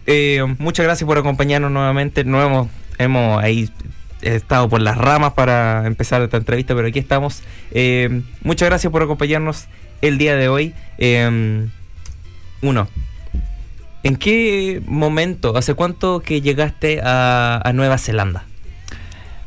eh, 0.06 0.44
muchas 0.58 0.85
gracias 0.85 1.06
por 1.06 1.16
acompañarnos 1.16 1.70
nuevamente. 1.70 2.25
No 2.25 2.42
hemos, 2.42 2.66
hemos 2.99 3.40
ahí 3.40 3.70
estado 4.20 4.68
por 4.68 4.80
las 4.80 4.99
ramas 4.99 5.35
para 5.35 5.87
empezar 5.87 6.23
esta 6.23 6.38
entrevista, 6.38 6.75
pero 6.75 6.88
aquí 6.88 6.99
estamos. 6.99 7.44
Eh, 7.70 8.23
muchas 8.42 8.68
gracias 8.68 8.90
por 8.90 9.00
acompañarnos 9.00 9.66
el 10.02 10.18
día 10.18 10.35
de 10.35 10.49
hoy. 10.49 10.75
Eh, 10.99 11.68
uno, 12.62 12.88
¿En 14.06 14.16
qué 14.16 14.80
momento, 14.86 15.56
hace 15.56 15.75
cuánto 15.75 16.20
que 16.20 16.40
llegaste 16.40 17.00
a, 17.02 17.60
a 17.64 17.72
Nueva 17.72 17.98
Zelanda? 17.98 18.44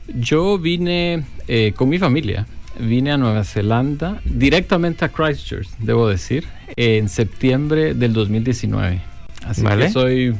Yo 0.08 0.58
vine 0.58 1.24
eh, 1.48 1.74
con 1.76 1.88
mi 1.88 1.98
familia, 2.00 2.46
vine 2.80 3.12
a 3.12 3.18
Nueva 3.18 3.44
Zelanda, 3.44 4.20
directamente 4.26 5.06
a 5.06 5.10
Christchurch, 5.10 5.70
debo 5.78 6.08
decir, 6.10 6.46
en 6.76 7.08
septiembre 7.10 7.94
del 7.94 8.12
2019. 8.14 9.00
Así 9.46 9.62
Vale. 9.62 9.86
que 9.86 9.92
soy, 9.92 10.36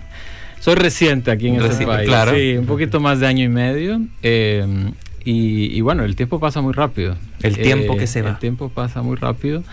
soy 0.60 0.76
reciente 0.76 1.32
aquí 1.32 1.48
en 1.48 1.56
este 1.56 1.68
Reciente, 1.70 1.96
país. 1.96 2.08
claro. 2.10 2.34
Sí, 2.36 2.58
un 2.58 2.66
poquito 2.66 3.00
más 3.00 3.20
de 3.20 3.28
año 3.28 3.46
y 3.46 3.50
medio. 3.50 4.02
eh, 4.24 4.66
y, 5.26 5.78
y 5.78 5.82
bueno, 5.82 6.06
el 6.06 6.16
tiempo 6.16 6.40
pasa 6.40 6.62
muy 6.62 6.74
rápido. 6.74 7.16
El 7.44 7.58
tiempo 7.58 7.96
que 7.98 8.08
se 8.08 8.22
va. 8.22 8.32
El 8.32 8.40
tiempo 8.40 8.70
pasa 8.70 9.02
muy 9.02 9.16
rápido. 9.18 9.64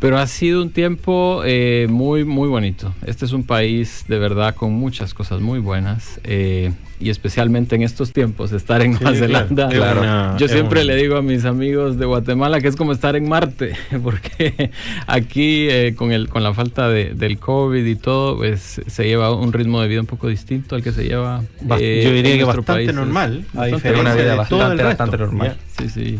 Pero 0.00 0.18
ha 0.18 0.26
sido 0.28 0.62
un 0.62 0.70
tiempo 0.70 1.42
eh, 1.44 1.88
muy, 1.90 2.24
muy 2.24 2.48
bonito. 2.48 2.94
Este 3.04 3.24
es 3.24 3.32
un 3.32 3.42
país 3.42 4.04
de 4.06 4.18
verdad 4.20 4.54
con 4.54 4.72
muchas 4.72 5.12
cosas 5.12 5.40
muy 5.40 5.58
buenas. 5.58 6.20
eh, 6.24 6.72
y 7.00 7.10
especialmente 7.10 7.76
en 7.76 7.82
estos 7.82 8.12
tiempos, 8.12 8.50
estar 8.50 8.82
en 8.82 8.90
Nueva 8.92 9.12
claro, 9.12 9.18
Zelanda. 9.18 9.68
claro. 9.68 10.36
Yo 10.38 10.48
siempre 10.48 10.82
le 10.84 10.96
digo 10.96 11.16
a 11.16 11.22
mis 11.22 11.44
amigos 11.44 11.96
de 11.96 12.06
Guatemala 12.06 12.60
que 12.60 12.66
es 12.66 12.74
como 12.74 12.90
estar 12.90 13.14
en 13.14 13.28
Marte, 13.28 13.74
porque 14.02 14.70
aquí 15.06 15.68
eh, 15.70 15.94
con, 15.96 16.10
el, 16.10 16.28
con 16.28 16.42
la 16.42 16.52
falta 16.54 16.88
de- 16.88 17.14
del 17.14 17.38
COVID 17.38 17.84
y 17.86 17.94
todo, 17.94 18.36
pues 18.38 18.80
se 18.84 19.04
lleva 19.04 19.32
un 19.32 19.52
ritmo 19.52 19.80
de 19.80 19.86
vida 19.86 20.00
un 20.00 20.06
poco 20.08 20.26
distinto 20.26 20.74
al 20.74 20.82
que 20.82 20.90
se 20.90 21.04
lleva. 21.04 21.42
Bast- 21.62 21.78
eh, 21.80 22.02
yo 22.04 22.12
diría 22.12 22.32
en 22.32 22.38
que 22.38 22.44
bastante 22.44 22.72
países. 22.72 22.94
normal, 22.96 23.44
a 23.54 23.58
Bastante 23.58 23.76
diferencia 23.76 24.00
una 24.00 24.14
vida 24.14 24.24
de 24.24 24.30
todo 24.30 24.34
el 24.34 24.48
bastante, 24.48 24.82
resto. 24.82 24.88
bastante 25.04 25.18
normal. 25.18 25.56
Sí, 25.78 25.88
sí. 25.88 26.18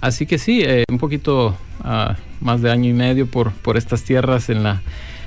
Así 0.00 0.26
que 0.26 0.38
sí, 0.38 0.62
eh, 0.64 0.82
un 0.90 0.98
poquito 0.98 1.56
ah, 1.84 2.16
más 2.42 2.60
de 2.62 2.70
año 2.70 2.90
y 2.90 2.92
medio 2.92 3.26
por, 3.26 3.52
por 3.52 3.76
estas 3.76 4.02
tierras 4.02 4.48
en 4.50 4.62
la 4.62 4.82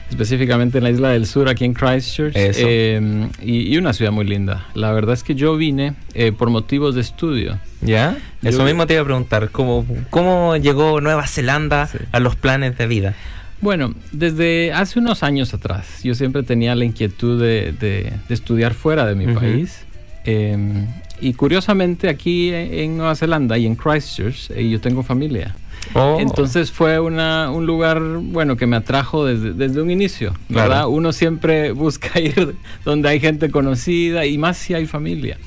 específicamente 0.10 0.78
en 0.78 0.84
la 0.84 0.92
isla 0.92 1.10
del 1.10 1.26
sur, 1.26 1.50
aquí 1.50 1.66
en 1.66 1.74
Christchurch, 1.74 2.34
eh, 2.36 3.28
y, 3.42 3.74
y 3.74 3.78
una 3.80 3.92
ciudad 3.92 4.12
muy 4.12 4.26
linda. 4.26 4.68
La 4.76 4.92
verdad 4.92 5.14
es 5.16 5.24
que 5.24 5.34
yo 5.34 5.58
vine 5.58 5.96
eh, 6.14 6.32
por 6.32 6.52
motivos 6.52 6.94
de 6.94 7.02
estudio. 7.02 7.58
¿Ya? 7.82 8.16
Yo- 8.44 8.50
Eso 8.50 8.64
mismo 8.64 8.86
te 8.86 8.94
iba 8.94 9.02
a 9.02 9.06
preguntar. 9.06 9.50
¿Cómo, 9.52 9.84
cómo 10.12 10.58
llegó 10.58 11.02
Nueva 11.02 11.26
Zelanda 11.26 11.88
Sí. 11.88 11.98
a 12.12 12.20
los 12.20 12.36
planes 12.36 12.78
de 12.78 12.86
vida? 12.86 13.16
Bueno, 13.62 13.96
desde 14.12 14.74
hace 14.74 15.00
unos 15.00 15.24
años 15.24 15.56
atrás, 15.56 16.02
yo 16.04 16.14
siempre 16.14 16.44
tenía 16.44 16.76
la 16.76 16.86
inquietud 16.86 17.42
de, 17.42 17.72
de- 17.72 18.14
de 18.28 18.34
estudiar 18.34 18.76
fuera 18.76 19.08
de 19.08 19.16
mi 19.16 19.34
país. 19.34 19.86
eh, 20.26 20.86
y 21.22 21.34
curiosamente 21.34 22.10
aquí 22.10 22.50
en 22.50 22.74
en 22.74 22.98
Nueva 22.98 23.16
Zelanda 23.16 23.58
y 23.58 23.66
en 23.66 23.76
Christchurch, 23.76 24.52
eh, 24.52 24.70
yo 24.70 24.80
tengo 24.82 25.02
familia. 25.02 25.56
Oh, 25.94 26.18
Entonces 26.20 26.72
fue 26.72 27.00
una, 27.00 27.50
un 27.52 27.66
lugar, 27.66 28.02
bueno, 28.02 28.58
que 28.58 28.66
me 28.68 28.76
atrajo 28.76 29.26
desde, 29.26 29.54
desde 29.54 29.82
un 29.82 29.92
inicio, 29.92 30.34
Claro. 30.50 30.70
¿verdad? 30.70 30.88
Uno 30.88 31.14
siempre 31.14 31.72
busca 31.74 32.20
ir 32.20 32.56
donde 32.84 33.10
hay 33.10 33.20
gente 33.20 33.50
conocida 33.52 34.26
y 34.26 34.38
más 34.38 34.58
si 34.58 34.74
hay 34.74 34.86
familia. 34.88 35.38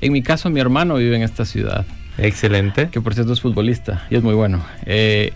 En 0.00 0.12
mi 0.12 0.22
caso, 0.22 0.50
mi 0.50 0.58
hermano 0.60 0.96
vive 0.96 1.14
en 1.16 1.22
esta 1.22 1.44
ciudad, 1.44 1.84
excelente. 2.18 2.88
que 2.90 3.00
por 3.00 3.14
cierto 3.14 3.32
es 3.32 3.40
futbolista 3.40 4.06
y 4.10 4.16
es 4.16 4.22
muy 4.22 4.34
bueno. 4.34 4.60
Eh, 4.86 5.32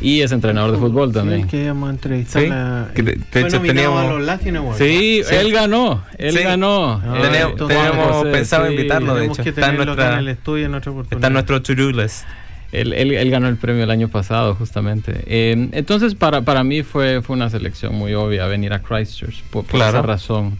y 0.00 0.22
es 0.22 0.32
entrenador 0.32 0.72
de 0.72 0.78
fútbol 0.78 1.12
también. 1.12 1.42
Sí, 1.42 1.48
que 1.48 1.62
íbamos 1.62 1.88
a 1.88 1.92
entrevistar 1.92 2.42
Sí, 2.42 2.48
a- 2.50 2.88
que 2.92 3.02
de- 3.04 3.20
de 3.32 3.40
hecho 3.40 3.60
teníamos- 3.60 4.04
a 4.04 4.08
los 4.14 4.22
Latin 4.22 4.56
Awards. 4.56 4.78
Sí, 4.78 5.22
Sí. 5.24 5.34
él 5.36 5.52
ganó, 5.52 6.02
él 6.18 6.36
Sí. 6.36 6.42
ganó. 6.42 6.94
Ah, 6.94 7.14
Eh, 7.18 7.22
Tenemos- 7.22 7.50
entonces, 7.52 8.32
pensado 8.32 8.68
invitarlo, 8.68 9.12
de 9.14 9.20
Tenemos 9.20 9.38
hecho. 9.38 9.44
que 9.44 9.50
Está 9.50 9.68
en 9.70 9.76
nuestra- 9.76 10.12
en 10.14 10.18
el 10.18 10.28
estudio 10.28 10.66
en 10.66 10.74
oportunidad. 10.74 11.12
Está 11.12 11.26
en 11.28 11.32
nuestro 11.34 11.62
to-do 11.62 11.92
list. 11.92 12.24
Él, 12.72 12.92
él- 12.94 13.12
él 13.12 13.30
ganó 13.30 13.48
el 13.48 13.56
premio 13.56 13.84
el 13.84 13.90
año 13.90 14.08
pasado, 14.08 14.54
justamente. 14.54 15.22
Eh, 15.26 15.68
entonces, 15.72 16.14
para, 16.14 16.40
para 16.42 16.64
mí 16.64 16.82
fue, 16.82 17.20
fue 17.22 17.36
una 17.36 17.50
selección 17.50 17.94
muy 17.94 18.14
obvia 18.14 18.46
venir 18.46 18.72
a 18.72 18.80
Christchurch 18.80 19.42
por, 19.50 19.64
por 19.64 19.76
Claro. 19.76 19.98
esa 19.98 20.02
razón. 20.06 20.56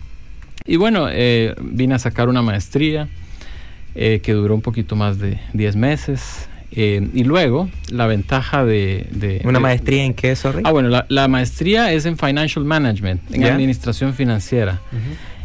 Y 0.67 0.77
bueno, 0.77 1.07
eh, 1.11 1.55
vine 1.61 1.95
a 1.95 1.99
sacar 1.99 2.29
una 2.29 2.43
maestría 2.43 3.09
eh, 3.95 4.21
que 4.23 4.33
duró 4.33 4.55
un 4.55 4.63
poquito 4.63 4.95
más 4.95 5.19
de 5.19 5.39
10 5.55 5.77
meses. 5.77 6.49
Eh, 6.75 7.07
y 7.13 7.25
luego, 7.25 7.69
la 7.91 8.07
ventaja 8.07 8.65
de... 8.65 9.07
de- 9.11 9.41
¿Una 9.45 9.59
de- 9.59 9.63
maestría 9.63 10.05
en 10.05 10.15
qué, 10.15 10.35
sorry? 10.37 10.63
Ah, 10.65 10.71
bueno, 10.71 10.89
la, 10.89 11.05
la 11.09 11.29
maestría 11.29 11.93
es 11.93 12.07
en 12.07 12.17
Financial 12.17 12.65
Management, 12.65 13.21
en. 13.35 13.45
Administración 13.45 14.15
Financiera. 14.15 14.81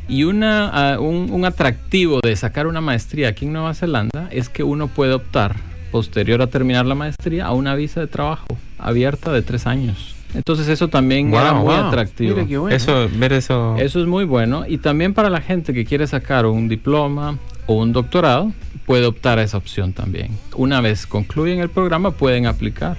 Y 0.09 0.23
una, 0.23 0.97
un, 1.01 1.29
un 1.31 1.43
atractivo 1.43 2.21
de 2.23 2.33
sacar 2.37 2.65
una 2.67 2.79
maestría 2.79 3.27
aquí 3.29 3.43
en 3.45 3.51
Nueva 3.53 3.73
Zelanda 3.73 4.29
es 4.31 4.47
que 4.47 4.63
uno 4.63 4.87
puede 4.87 5.11
optar, 5.13 5.57
posterior 5.91 6.41
a 6.41 6.47
terminar 6.47 6.85
la 6.85 6.95
maestría, 6.95 7.45
a 7.47 7.53
una 7.53 7.75
visa 7.75 7.99
de 7.99 8.07
trabajo 8.07 8.45
abierta 8.79 9.31
de 9.31 9.41
tres 9.41 9.67
años. 9.67 10.15
Entonces 10.33 10.67
eso 10.67 10.87
también 10.89 11.31
Wow, 11.31 11.39
era 11.39 11.53
muy 11.53 11.73
wow. 11.75 11.85
atractivo. 11.87 12.35
Mira 12.35 12.47
qué 12.47 12.57
bueno. 12.57 12.75
Eso, 12.75 13.09
ver 13.17 13.33
eso. 13.33 13.75
Eso 13.77 14.01
es 14.01 14.07
muy 14.07 14.25
bueno. 14.25 14.65
Y 14.67 14.77
también 14.77 15.13
para 15.13 15.29
la 15.29 15.41
gente 15.41 15.73
que 15.73 15.85
quiere 15.85 16.05
sacar 16.05 16.45
un 16.45 16.67
diploma 16.67 17.37
o 17.65 17.75
un 17.75 17.93
doctorado, 17.93 18.51
puede 18.85 19.05
optar 19.05 19.39
a 19.39 19.43
esa 19.43 19.57
opción 19.57 19.93
también. 19.93 20.37
Una 20.55 20.81
vez 20.81 21.07
concluyen 21.07 21.59
el 21.59 21.69
programa, 21.69 22.11
pueden 22.11 22.45
aplicar 22.45 22.97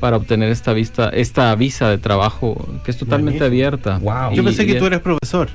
para 0.00 0.16
obtener 0.16 0.50
esta, 0.50 0.72
vista, 0.72 1.08
esta 1.10 1.54
visa 1.54 1.88
de 1.88 1.98
trabajo 1.98 2.66
que 2.84 2.90
es 2.90 2.96
totalmente 2.98 3.38
Buenísimo. 3.40 3.68
abierta. 3.68 3.98
Wow. 3.98 4.32
Y- 4.32 4.36
Yo 4.36 4.44
pensé 4.44 4.64
y 4.64 4.66
que 4.66 4.74
tú 4.74 4.86
eres 4.86 5.00
profesor. 5.00 5.48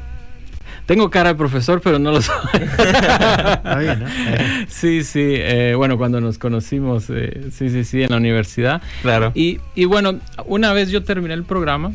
Tengo 0.90 1.12
cara 1.12 1.30
de 1.30 1.36
profesor, 1.36 1.82
pero 1.84 2.00
no 2.00 2.10
lo 2.12 2.20
soy. 2.20 2.36
Está 2.64 3.78
bien, 3.78 4.00
¿no? 4.00 4.06
Sí, 4.68 5.04
sí. 5.04 5.22
eh, 5.24 5.76
bueno, 5.78 6.00
cuando 6.00 6.20
nos 6.20 6.40
conocimos, 6.40 7.06
eh, 7.12 7.50
sí, 7.52 7.70
sí, 7.70 7.84
sí, 7.84 8.02
en 8.02 8.10
la 8.10 8.18
universidad. 8.18 8.82
Claro. 9.04 9.32
Y, 9.36 9.60
y 9.76 9.86
bueno, 9.86 10.16
una 10.48 10.74
vez 10.74 10.90
yo 10.90 11.04
terminé 11.04 11.36
el 11.36 11.44
programa, 11.44 11.92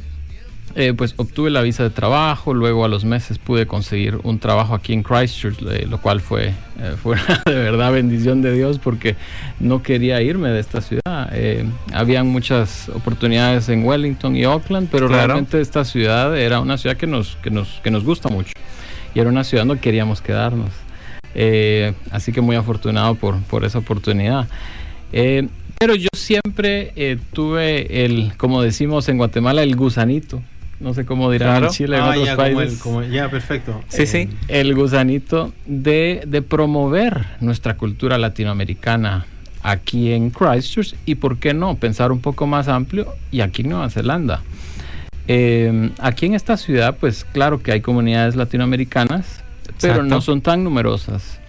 eh, 0.77 0.93
pues 0.97 1.15
obtuve 1.17 1.51
la 1.51 1.63
visa 1.63 1.83
de 1.83 1.91
trabajo, 1.91 2.55
luego 2.55 2.85
a 2.85 2.89
los 2.89 3.05
meses 3.05 3.39
pude 3.39 3.67
conseguir 3.67 4.21
un 4.23 4.39
trabajo 4.39 4.77
aquí 4.77 4.93
en 4.93 5.03
Christchurch, 5.03 5.61
eh, 5.63 5.87
lo 5.91 5.99
cual 6.01 6.21
fue, 6.21 6.51
eh, 6.79 6.95
fue 7.03 7.17
una 7.17 7.43
de 7.47 7.55
verdad 7.55 7.91
bendición 7.91 8.43
de 8.43 8.53
Dios 8.53 8.79
porque 8.79 9.17
no 9.59 9.83
quería 9.83 10.23
irme 10.23 10.51
de 10.51 10.61
esta 10.61 10.81
ciudad. 10.81 11.31
Eh, 11.33 11.65
habían 11.93 12.29
muchas 12.29 12.89
oportunidades 12.91 13.69
en 13.71 13.85
Wellington 13.85 14.37
y 14.37 14.45
Auckland, 14.45 14.89
pero 14.89 15.09
Claro. 15.09 15.27
realmente 15.27 15.61
esta 15.61 15.85
ciudad 15.85 16.37
era 16.39 16.61
una 16.61 16.79
ciudad 16.79 16.97
que 16.97 17.09
nos, 17.09 17.35
que 17.43 17.51
nos, 17.51 17.81
que 17.83 17.91
nos 17.91 18.05
gusta 18.05 18.29
mucho 18.29 18.53
y 19.15 19.21
era 19.21 19.29
una 19.31 19.45
ciudad 19.45 19.65
donde 19.67 19.81
queríamos 19.81 20.21
quedarnos. 20.21 20.71
Eh, 21.35 21.93
así 22.11 22.33
que 22.33 22.41
muy 22.41 22.57
afortunado 22.57 23.15
por, 23.17 23.41
por 23.43 23.65
esa 23.65 23.79
oportunidad. 23.79 24.49
Eh, 25.13 25.49
pero 25.79 25.95
yo 25.95 26.09
siempre 26.15 26.93
eh, 26.97 27.19
tuve 27.33 28.05
el, 28.05 28.33
como 28.37 28.63
decimos 28.63 29.09
en 29.09 29.19
Guatemala, 29.19 29.63
el 29.63 29.75
gusanito. 29.77 30.43
No 30.81 30.93
sé 30.93 31.05
cómo 31.05 31.31
dirán 31.31 31.51
Claro. 31.51 31.67
en 31.67 31.73
Chile, 31.73 31.97
en 31.97 32.03
ah, 32.03 32.09
otros 32.11 32.25
ya, 32.27 32.37
como 32.37 32.43
países. 32.57 32.73
el- 32.75 32.79
como- 32.81 33.03
ya, 33.03 33.29
perfecto. 33.31 33.81
Sí, 33.89 34.07
sí. 34.07 34.29
El 34.49 34.75
gusanito 34.75 35.53
de, 35.67 36.23
de 36.27 36.43
promover 36.43 37.27
nuestra 37.41 37.77
cultura 37.77 38.19
latinoamericana 38.19 39.27
aquí 39.63 40.13
en 40.13 40.31
Christchurch 40.31 40.95
y, 41.07 41.15
¿por 41.15 41.39
qué 41.39 41.55
no?, 41.55 41.77
pensar 41.77 42.13
un 42.13 42.21
poco 42.21 42.47
más 42.47 42.69
amplio 42.69 43.15
y 43.31 43.41
aquí 43.41 43.63
en 43.63 43.71
Nueva 43.71 43.89
Zelanda. 43.91 44.43
Eh, 45.29 45.91
aquí 45.99 46.27
en 46.27 46.35
esta 46.35 46.57
ciudad, 46.57 46.97
pues 46.99 47.25
claro 47.25 47.63
que 47.63 47.73
hay 47.73 47.81
comunidades 47.81 48.37
latinoamericanas, 48.37 49.43
pero 49.81 49.95
Exacto. 49.95 50.03
no 50.15 50.21
son 50.21 50.41
tan 50.43 50.63
numerosas. 50.65 51.41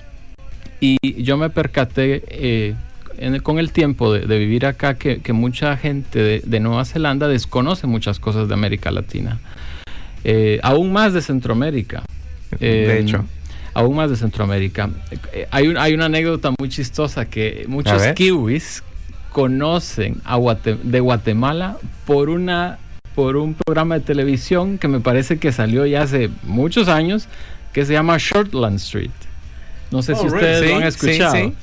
Y 0.79 0.97
yo 1.23 1.37
me 1.37 1.49
percaté 1.49 2.23
eh, 2.29 2.75
en- 3.17 3.39
con 3.39 3.59
el 3.59 3.71
tiempo 3.71 4.13
de, 4.13 4.21
de 4.27 4.37
vivir 4.39 4.65
acá 4.65 4.95
que, 4.95 5.19
que 5.21 5.33
mucha 5.33 5.75
gente 5.77 6.19
de, 6.19 6.41
de 6.45 6.59
Nueva 6.59 6.85
Zelanda 6.85 7.27
desconoce 7.27 7.87
muchas 7.87 8.19
cosas 8.19 8.47
de 8.47 8.53
América 8.53 8.91
Latina, 8.91 9.39
Eh, 10.27 10.59
aún 10.63 10.91
más 10.91 11.13
de 11.13 11.21
Centroamérica. 11.21 12.01
De 12.59 12.95
Eh, 12.95 12.99
hecho. 12.99 13.25
Aún 13.75 13.95
más 13.95 14.09
de 14.09 14.15
Centroamérica. 14.15 14.89
Eh, 15.33 15.47
hay, 15.51 15.67
un- 15.67 15.77
hay 15.77 15.93
una 15.93 16.05
anécdota 16.05 16.51
muy 16.57 16.69
chistosa 16.69 17.25
que 17.25 17.65
muchos 17.67 18.01
kiwis 18.15 18.81
conocen 19.31 20.21
a 20.23 20.37
Guate- 20.37 20.79
de 20.81 20.99
Guatemala 20.99 21.77
por 22.05 22.29
una 22.29 22.79
por 23.15 23.37
un 23.37 23.53
programa 23.53 23.95
de 23.95 24.01
televisión 24.01 24.77
que 24.77 24.87
me 24.87 24.99
parece 24.99 25.37
que 25.39 25.51
salió 25.51 25.85
ya 25.85 26.01
hace 26.03 26.29
muchos 26.43 26.87
años 26.89 27.27
que 27.73 27.85
se 27.85 27.93
llama 27.93 28.17
Shortland 28.19 28.75
Street. 28.77 29.09
No 29.91 30.01
sé 30.01 30.13
Oh, 30.13 30.17
si 30.17 30.23
really? 30.29 30.35
ustedes 30.37 30.59
Sí, 30.61 30.67
lo 30.69 30.75
han 30.75 30.83
escuchado. 30.83 31.35
sí. 31.35 31.53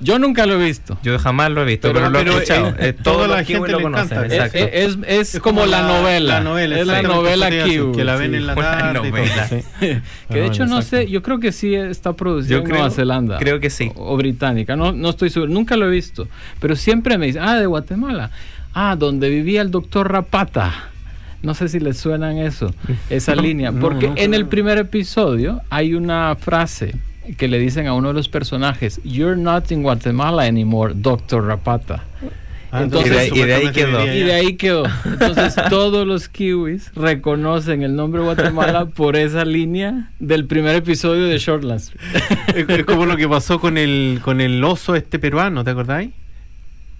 Yo 0.00 0.20
nunca 0.20 0.46
lo 0.46 0.60
he 0.60 0.64
visto. 0.64 0.96
Yo 1.02 1.18
jamás 1.18 1.50
lo 1.50 1.62
he 1.62 1.64
visto, 1.64 1.88
Pero- 1.88 1.98
pero, 1.98 2.10
lo 2.10 2.18
he 2.20 2.22
pero, 2.22 2.34
escuchado. 2.36 2.68
eh, 2.68 2.74
Eh, 2.78 2.92
toda 2.92 3.16
todos 3.16 3.28
la 3.30 3.42
gente 3.44 3.72
lo 3.72 3.80
encanta. 3.88 4.26
Es, 4.26 4.54
es- 4.54 4.98
es- 5.04 5.34
es 5.34 5.40
como, 5.40 5.66
la, 5.66 5.82
novela. 5.82 6.34
La 6.34 6.40
novela, 6.40 6.78
es 6.78 6.86
la 6.86 7.02
novela. 7.02 7.50
Que 7.50 8.04
la 8.04 8.14
ven 8.14 8.30
sí. 8.30 8.36
en 8.36 8.46
la 8.46 8.54
tarde. 8.54 9.12
Sí. 9.48 9.56
que 10.30 10.38
de 10.38 10.46
hecho 10.46 10.66
no 10.66 10.78
exacto. 10.78 10.98
sé, 11.04 11.10
yo 11.10 11.20
creo 11.24 11.40
que 11.40 11.50
sí 11.50 11.74
está 11.74 12.12
producida 12.12 12.50
Yo 12.52 12.58
en 12.58 12.64
creo- 12.64 12.76
Nueva 12.76 12.90
Zelanda. 12.94 13.38
creo 13.38 13.58
que 13.58 13.70
sí. 13.70 13.90
O, 13.96 14.14
o 14.14 14.16
británica, 14.16 14.76
no, 14.76 14.92
no 14.92 15.10
estoy 15.10 15.30
seguro, 15.30 15.50
nunca 15.52 15.76
lo 15.76 15.86
he 15.88 15.90
visto. 15.90 16.28
Pero 16.60 16.76
siempre 16.76 17.18
me 17.18 17.26
dicen, 17.26 17.42
ah, 17.42 17.58
de 17.58 17.66
Guatemala. 17.66 18.30
Ah, 18.74 18.94
donde 18.96 19.28
vivía 19.30 19.62
el 19.62 19.72
doctor 19.72 20.12
Rapata. 20.12 20.90
No 21.42 21.54
sé 21.54 21.68
si 21.68 21.78
les 21.80 21.96
suenan 21.98 22.38
eso, 22.38 22.74
esa 23.10 23.34
línea. 23.36 23.70
no, 23.70 23.80
Porque 23.80 24.10
en 24.16 24.34
el 24.34 24.46
primer 24.46 24.78
episodio 24.78 25.60
hay 25.70 25.94
una 25.94 26.34
frase 26.36 26.96
que 27.36 27.46
le 27.46 27.58
dicen 27.58 27.86
a 27.86 27.94
uno 27.94 28.08
de 28.08 28.14
los 28.14 28.28
personajes, 28.28 29.00
You're 29.04 29.36
not 29.36 29.70
in 29.70 29.82
Guatemala 29.82 30.44
anymore, 30.46 30.94
Doctor 30.96 31.44
Rapata. 31.46 32.04
Ah, 32.70 32.82
Entonces- 32.82 33.10
Y 33.10 33.14
de 33.14 33.18
ahí- 33.20 33.30
y 33.32 33.42
de 33.46 33.54
ahí 33.54 33.60
supuestamente 33.66 33.80
quedó. 33.80 34.14
Y 34.14 34.24
de 34.24 34.32
ahí 34.34 34.56
quedó. 34.56 34.82
Entonces 35.06 35.54
todos 35.70 36.06
los 36.06 36.28
kiwis 36.28 36.90
reconocen 36.94 37.82
el 37.82 37.96
nombre 37.96 38.20
Guatemala 38.20 38.86
por 38.86 39.16
esa 39.16 39.44
línea 39.44 40.10
del 40.18 40.44
primer 40.46 40.74
episodio 40.76 41.26
de 41.28 41.38
Shortlands. 41.38 41.92
Es, 42.54 42.68
es 42.68 42.84
como 42.84 43.06
lo 43.06 43.16
que 43.16 43.26
pasó 43.28 43.58
con 43.60 43.78
el 43.78 44.20
con 44.22 44.40
el 44.40 44.62
oso 44.64 44.94
este 44.96 45.18
peruano, 45.18 45.64
¿te 45.64 45.70
acordáis? 45.70 46.10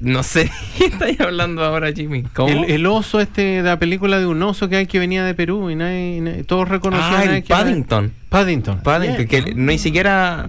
No 0.00 0.22
sé 0.22 0.50
qué 0.78 0.86
estáis 0.86 1.20
hablando 1.20 1.64
ahora, 1.64 1.92
Jimmy. 1.92 2.22
¿Cómo? 2.34 2.48
El, 2.64 2.70
el 2.70 2.86
oso 2.86 3.20
este 3.20 3.42
de 3.42 3.62
la 3.62 3.78
película 3.78 4.18
de 4.20 4.26
un 4.26 4.40
oso 4.42 4.68
que 4.68 4.76
hay 4.76 4.86
que 4.86 4.98
venía 4.98 5.24
de 5.24 5.34
Perú 5.34 5.70
y 5.70 5.74
nadie, 5.74 6.20
nadie- 6.20 6.44
todos 6.44 6.68
reconocían 6.68 7.28
ah, 7.28 7.36
el 7.36 7.42
Paddington. 7.42 8.12
Paddington. 8.28 8.80
Paddington, 8.82 9.26
que 9.26 9.54
no 9.54 9.72
ni 9.72 9.78
siquiera... 9.78 10.46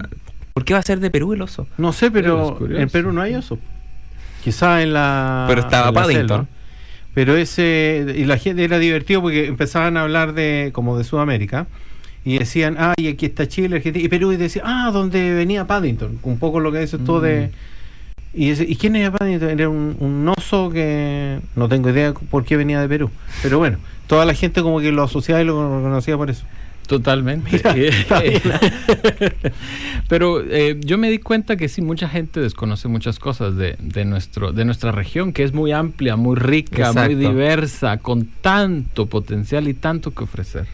¿Por 0.52 0.64
qué 0.64 0.74
va 0.74 0.80
a 0.80 0.82
ser 0.82 1.00
de 1.00 1.10
Perú 1.10 1.32
el 1.32 1.42
oso? 1.42 1.66
No 1.78 1.92
sé, 1.92 2.10
pero 2.10 2.58
en 2.68 2.88
Perú 2.90 3.12
no 3.12 3.22
hay 3.22 3.34
oso. 3.34 3.58
Quizá 4.44 4.82
en 4.82 4.92
la. 4.92 5.44
Pero 5.48 5.60
estaba 5.62 5.92
Paddington. 5.92 6.28
selva. 6.28 6.46
Pero 7.14 7.36
ese. 7.36 8.14
Y 8.16 8.24
la 8.24 8.36
gente 8.36 8.64
era 8.64 8.78
divertido 8.78 9.22
porque 9.22 9.46
empezaban 9.46 9.96
a 9.96 10.02
hablar 10.02 10.32
de 10.34 10.70
como 10.72 10.98
de 10.98 11.04
Sudamérica. 11.04 11.66
Y 12.24 12.38
decían, 12.38 12.76
ah, 12.78 12.94
y 12.98 13.08
aquí 13.08 13.26
está 13.26 13.48
Chile, 13.48 13.76
Argentina. 13.76 14.04
Y 14.04 14.08
Perú, 14.08 14.32
y 14.32 14.36
decían, 14.36 14.64
ah, 14.66 14.90
donde 14.92 15.34
venía 15.34 15.66
Paddington. 15.66 16.18
Un 16.22 16.38
poco 16.38 16.60
lo 16.60 16.72
que 16.72 16.80
dices 16.80 17.00
tú 17.04 17.20
de. 17.20 17.50
Y, 18.32 18.50
dice, 18.50 18.64
¿Y 18.68 18.76
quién 18.76 18.96
era 18.96 19.10
Paddington? 19.10 19.50
Era 19.50 19.68
un, 19.68 19.96
un 19.98 20.28
oso 20.28 20.70
que 20.70 21.40
no 21.56 21.68
tengo 21.68 21.90
idea 21.90 22.12
por 22.12 22.44
qué 22.44 22.56
venía 22.56 22.80
de 22.80 22.88
Perú. 22.88 23.10
Pero 23.42 23.58
bueno, 23.58 23.78
toda 24.06 24.24
la 24.24 24.34
gente 24.34 24.62
como 24.62 24.80
que 24.80 24.92
lo 24.92 25.02
asociaba 25.02 25.40
y 25.42 25.44
lo 25.44 25.78
reconocía 25.78 26.16
por 26.16 26.30
eso. 26.30 26.44
Totalmente. 26.90 27.52
Mira. 27.52 27.72
Pero 30.08 30.42
eh, 30.42 30.76
yo 30.80 30.98
me 30.98 31.08
di 31.08 31.18
cuenta 31.18 31.56
que 31.56 31.68
sí, 31.68 31.82
mucha 31.82 32.08
gente 32.08 32.40
desconoce 32.40 32.88
muchas 32.88 33.20
cosas 33.20 33.54
de, 33.54 33.76
de 33.78 34.04
nuestro, 34.04 34.50
de 34.50 34.64
nuestra 34.64 34.90
región, 34.90 35.32
que 35.32 35.44
es 35.44 35.54
muy 35.54 35.70
amplia, 35.70 36.16
muy 36.16 36.34
rica, 36.34 36.92
muy 36.92 37.14
diversa, 37.14 37.98
con 37.98 38.26
tanto 38.40 39.06
potencial 39.06 39.68
y 39.68 39.74
tanto 39.74 40.10
que 40.12 40.24
ofrecer. 40.24 40.66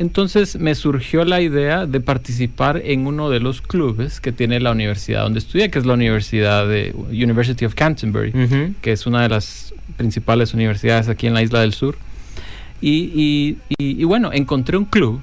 Entonces 0.00 0.56
me 0.58 0.74
surgió 0.74 1.24
la 1.26 1.40
idea 1.42 1.84
de 1.86 2.00
participar 2.00 2.80
en 2.84 3.06
uno 3.06 3.28
de 3.28 3.38
los 3.38 3.60
clubes 3.60 4.18
que 4.20 4.32
tiene 4.32 4.58
la 4.58 4.72
universidad 4.72 5.22
donde 5.24 5.38
estudié, 5.40 5.70
que 5.70 5.78
es 5.78 5.84
la 5.84 5.92
Universidad 5.92 6.66
de 6.66 6.94
University 7.10 7.66
of 7.66 7.74
Canterbury 7.74 8.32
que 8.80 8.92
es 8.92 9.06
una 9.06 9.20
de 9.22 9.28
las 9.28 9.74
principales 9.98 10.54
universidades 10.54 11.08
aquí 11.08 11.26
en 11.26 11.34
la 11.34 11.42
isla 11.42 11.60
del 11.60 11.74
sur. 11.74 11.98
Y, 12.80 13.12
y- 13.14 13.58
y- 13.78 14.00
y 14.00 14.04
bueno, 14.04 14.32
encontré 14.32 14.78
un 14.78 14.86
club 14.86 15.20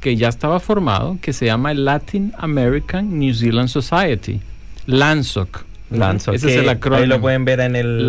que 0.00 0.16
ya 0.16 0.28
estaba 0.28 0.58
formado, 0.58 1.18
que 1.20 1.34
se 1.34 1.44
llama 1.44 1.74
Latin 1.74 2.32
American 2.38 3.18
New 3.18 3.34
Zealand 3.34 3.68
Society, 3.68 4.40
LANSOC. 4.86 5.66
Lanzo. 5.90 6.32
Ese 6.32 6.48
es 6.50 6.56
el 6.56 6.68
acrónimo. 6.68 7.02
Ahí 7.02 7.08
lo 7.08 7.20
pueden 7.20 7.44
ver 7.44 7.60
en 7.60 7.74
el 7.76 8.08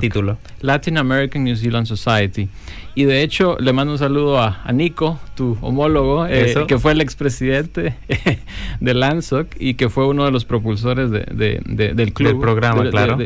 título. 0.00 0.38
Latin 0.60 0.98
American 0.98 1.44
New 1.44 1.54
Zealand 1.56 1.86
Society. 1.86 2.48
Y 2.96 3.04
de 3.04 3.22
hecho, 3.22 3.56
le 3.60 3.72
mando 3.72 3.92
un 3.92 3.98
saludo 3.98 4.38
a, 4.40 4.60
a 4.64 4.72
Nico, 4.72 5.20
tu 5.36 5.56
homólogo, 5.60 6.26
eh, 6.26 6.54
que 6.66 6.78
fue 6.78 6.90
el 6.92 7.00
expresidente 7.00 7.94
de 8.80 8.94
LANSOC 8.94 9.54
y 9.60 9.74
que 9.74 9.88
fue 9.88 10.06
uno 10.08 10.24
de 10.24 10.32
los 10.32 10.44
propulsores 10.44 11.10
de- 11.10 11.20
de- 11.32 11.60
de- 11.66 11.94
del 11.94 12.12
club. 12.12 12.28
Del 12.32 12.40
programa, 12.40 12.82
claro. 12.90 13.18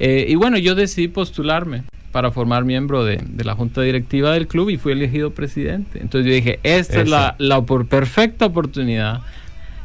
Eh, 0.00 0.26
y 0.28 0.34
bueno, 0.34 0.58
yo 0.58 0.74
decidí 0.74 1.06
postularme 1.08 1.84
para 2.12 2.30
formar 2.32 2.64
miembro 2.64 3.04
de, 3.04 3.18
de 3.24 3.44
la 3.44 3.54
junta 3.54 3.82
directiva 3.82 4.32
del 4.32 4.48
club 4.48 4.70
y 4.70 4.76
fui 4.78 4.92
elegido 4.92 5.30
presidente. 5.32 6.00
Entonces 6.00 6.26
yo 6.28 6.34
dije, 6.34 6.58
esta 6.64 7.00
es 7.02 7.08
la, 7.08 7.36
la 7.38 7.62
perfecta 7.62 8.46
oportunidad 8.46 9.20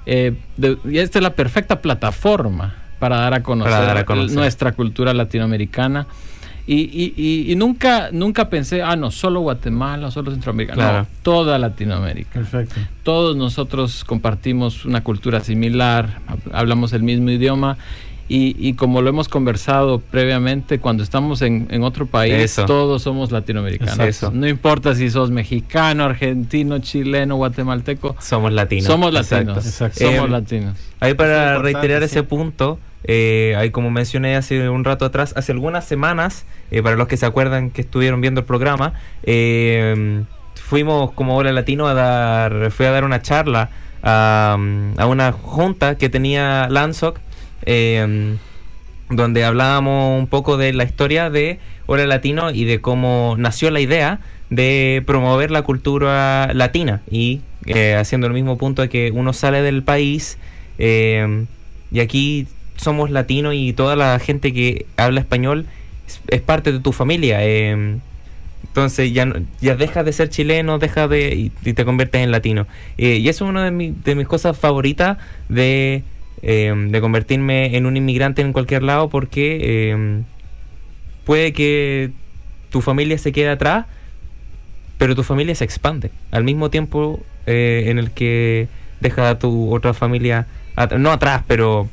eh, 0.06 0.34
de- 0.58 0.78
y 0.90 0.98
esta 0.98 1.20
es 1.20 1.24
la 1.24 1.34
perfecta 1.36 1.82
plataforma 1.82 2.76
para 3.04 3.18
dar 3.18 3.34
a 3.34 3.44
conocer, 3.44 3.74
Para 3.74 3.86
dar 3.86 3.98
a 3.98 4.06
conocer. 4.06 4.38
nuestra 4.38 4.72
cultura 4.72 5.14
latinoamericana. 5.14 6.08
Y, 6.66 6.76
y- 6.76 7.14
y- 7.18 7.52
y 7.52 7.56
nunca, 7.58 8.12
nunca 8.14 8.48
pensé, 8.50 8.82
ah, 8.82 8.96
no, 8.96 9.12
solo 9.12 9.42
Guatemala, 9.42 10.10
solo 10.10 10.32
Centroamérica. 10.32 10.74
Claro. 10.76 11.00
No, 11.00 11.08
toda 11.22 11.60
Latinoamérica. 11.60 12.32
Perfecto. 12.32 12.76
Todos 13.04 13.36
nosotros 13.36 14.06
compartimos 14.06 14.86
una 14.86 15.04
cultura 15.04 15.42
similar, 15.42 16.22
hab- 16.30 16.52
hablamos 16.54 16.94
el 16.94 17.04
mismo 17.04 17.30
idioma. 17.30 17.76
Y, 18.30 18.56
y 18.58 18.76
como 18.76 19.02
lo 19.02 19.10
hemos 19.10 19.28
conversado 19.28 20.00
previamente, 20.00 20.80
cuando 20.80 21.04
estamos 21.04 21.42
en, 21.42 21.68
en 21.70 21.84
otro 21.84 22.06
país, 22.06 22.34
Eso. 22.36 22.64
todos 22.66 23.02
somos 23.04 23.34
latinoamericanos. 23.34 24.00
Es 24.00 24.16
eso. 24.16 24.32
No 24.34 24.48
importa 24.48 24.96
si 24.96 25.10
sos 25.10 25.30
mexicano, 25.30 26.06
argentino, 26.06 26.80
chileno, 26.80 27.36
guatemalteco, 27.36 28.16
Somos 28.22 28.54
latinos. 28.54 28.86
somos 28.86 29.12
latinos. 29.14 29.66
Exacto. 29.66 30.00
Somos 30.00 30.28
Eh, 30.28 30.32
latinos. 30.32 30.78
Ahí 31.02 31.14
para 31.16 31.58
es 31.58 31.62
reiterar 31.62 32.00
sí. 32.00 32.06
ese 32.06 32.24
punto, 32.24 32.80
eh, 33.06 33.70
como 33.72 33.92
mencioné 33.92 34.36
hace 34.36 34.70
un 34.70 34.84
rato 34.84 35.06
atrás, 35.06 35.34
hace 35.36 35.52
algunas 35.52 35.86
semanas, 35.86 36.46
eh, 36.72 36.82
para 36.82 36.96
los 36.96 37.08
que 37.08 37.18
se 37.18 37.26
acuerdan 37.26 37.70
que 37.70 37.82
estuvieron 37.82 38.22
viendo 38.22 38.42
el 38.42 38.46
programa, 38.46 38.94
eh, 39.24 40.24
fuimos 40.56 41.12
como 41.12 41.36
Hora 41.36 41.52
Latino 41.52 41.88
a 41.88 41.94
dar, 41.94 42.72
fui 42.72 42.86
a 42.86 42.92
dar 42.92 43.04
una 43.04 43.22
charla 43.22 43.70
a, 44.02 44.58
a 44.98 45.08
una 45.08 45.32
junta 45.32 45.98
que 45.98 46.10
tenía 46.10 46.68
Lanzoc, 46.70 47.20
eh, 47.66 48.36
donde 49.10 49.44
hablábamos 49.44 50.20
un 50.20 50.28
poco 50.28 50.58
de 50.58 50.74
la 50.74 50.84
historia 50.86 51.30
de 51.30 51.60
Hora 51.86 52.08
Latino 52.08 52.52
y 52.52 52.64
de 52.64 52.80
cómo 52.80 53.36
nació 53.38 53.70
la 53.70 53.82
idea 53.82 54.20
de 54.50 55.04
promover 55.06 55.52
la 55.52 55.64
cultura 55.64 56.54
latina 56.54 57.02
y 57.10 57.42
haciendo 57.98 58.28
el 58.28 58.34
mismo 58.34 58.58
punto 58.58 58.82
de 58.82 58.90
que 58.90 59.12
uno 59.14 59.34
sale 59.34 59.62
del 59.62 59.84
país 59.84 60.38
y 60.78 62.00
aquí 62.00 62.48
somos 62.76 63.10
latinos 63.12 63.54
y 63.56 63.74
toda 63.74 63.96
la 63.96 64.18
gente 64.20 64.54
que 64.54 64.86
habla 64.98 65.22
español 65.22 65.66
es, 66.28 66.42
parte 66.42 66.72
de 66.72 66.80
tu 66.80 66.92
familia. 66.92 67.40
eh, 67.42 67.98
entonces 68.66 69.14
ya, 69.14 69.32
ya 69.62 69.76
dejas 69.76 70.04
de 70.06 70.14
ser 70.14 70.30
chileno, 70.30 70.80
dejas 70.80 71.08
de 71.10 71.36
y, 71.64 71.74
te 71.74 71.86
conviertes 71.86 72.22
en 72.24 72.32
latino. 72.32 72.66
Eh, 72.98 73.18
y 73.18 73.30
eso 73.30 73.46
es 73.46 73.50
una 73.50 73.66
de, 73.66 73.72
mi- 73.72 73.94
de 74.04 74.16
mis 74.16 74.28
cosas 74.28 74.58
favoritas 74.58 75.18
de, 75.48 76.04
eh, 76.42 76.74
de 76.90 77.02
convertirme 77.02 77.78
en 77.78 77.86
un 77.86 77.98
inmigrante 77.98 78.42
en 78.42 78.52
cualquier 78.52 78.82
lado 78.82 79.10
porque 79.10 79.60
eh, 79.92 80.22
puede 81.26 81.54
que 81.54 82.12
tu 82.72 82.82
familia 82.82 83.18
se 83.20 83.32
quede 83.32 83.50
atrás, 83.50 83.86
pero 84.98 85.16
tu 85.16 85.24
familia 85.24 85.54
se 85.54 85.66
expande 85.66 86.10
al 86.32 86.44
mismo 86.44 86.70
tiempo 86.70 87.20
eh, 87.46 87.86
en 87.88 88.00
el 88.00 88.12
que 88.12 88.68
deja 89.02 89.30
a 89.30 89.38
tu 89.40 89.74
otra 89.74 89.94
familia 89.94 90.48
no 90.98 91.12
atrás, 91.12 91.44
pero 91.48 91.88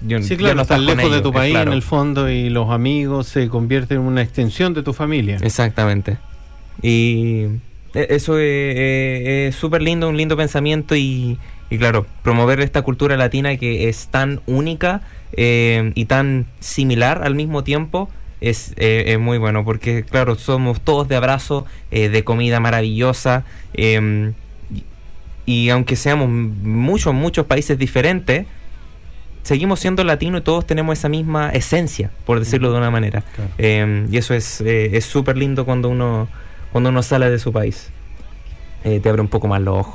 yo- 0.00 0.22
Sí, 0.22 0.36
claro, 0.36 0.54
no 0.56 0.62
estás 0.62 0.80
lejos 0.80 1.10
de 1.12 1.20
tu 1.20 1.32
país 1.32 1.52
claro. 1.52 1.70
en 1.70 1.76
el 1.76 1.82
fondo 1.82 2.28
y 2.30 2.48
los 2.50 2.70
amigos 2.70 3.26
se 3.26 3.48
convierten 3.48 3.98
en 3.98 4.04
una 4.04 4.22
extensión 4.22 4.74
de 4.74 4.82
tu 4.82 4.92
familia. 4.92 5.38
Exactamente. 5.42 6.18
Y 6.82 7.44
e- 7.94 8.06
eso 8.10 8.38
es- 8.38 8.76
es 8.76 9.48
es 9.48 9.54
súper 9.56 9.82
lindo, 9.82 10.08
un 10.08 10.16
lindo 10.16 10.36
pensamiento 10.36 10.94
y, 10.94 11.38
y 11.70 11.78
claro, 11.78 12.06
promover 12.22 12.60
esta 12.60 12.82
cultura 12.82 13.16
latina 13.16 13.56
que 13.56 13.88
es 13.88 14.08
tan 14.08 14.40
única 14.46 15.02
eh, 15.32 15.92
y 15.94 16.04
tan 16.06 16.46
similar 16.60 17.22
al 17.24 17.34
mismo 17.34 17.62
tiempo 17.64 18.08
es, 18.40 18.72
eh, 18.76 19.04
es 19.08 19.18
muy 19.18 19.36
bueno 19.38 19.64
porque 19.64 20.04
claro, 20.04 20.36
somos 20.36 20.80
todos 20.80 21.08
de 21.08 21.16
abrazo, 21.16 21.66
eh, 21.90 22.08
de 22.08 22.22
comida 22.24 22.60
maravillosa 22.60 23.44
y, 23.76 23.96
y 25.46 25.70
aunque 25.70 25.96
seamos 25.96 26.28
muchos, 26.28 27.14
muchos 27.14 27.46
países 27.46 27.78
diferentes, 27.78 28.46
seguimos 29.48 29.80
siendo 29.80 30.04
latinos 30.04 30.42
y 30.42 30.44
todos 30.44 30.66
tenemos 30.66 30.98
esa 30.98 31.08
misma 31.08 31.48
esencia, 31.48 32.10
por 32.26 32.38
decirlo 32.38 32.70
de 32.70 32.76
una 32.76 32.90
manera. 32.90 33.22
Claro. 33.34 33.50
Eh, 33.56 34.06
y 34.10 34.16
eso 34.18 34.34
es 34.34 34.60
eh, 34.60 34.90
es 34.92 35.06
súper 35.06 35.38
lindo 35.38 35.64
cuando 35.64 35.88
uno 35.88 36.28
cuando 36.70 36.90
uno 36.90 37.02
sale 37.02 37.30
de 37.30 37.38
su 37.38 37.50
país. 37.50 37.88
Eh, 38.84 39.00
te 39.00 39.08
abre 39.08 39.22
un 39.22 39.28
poco 39.28 39.48
más 39.48 39.62
los 39.62 39.78
ojos. 39.78 39.94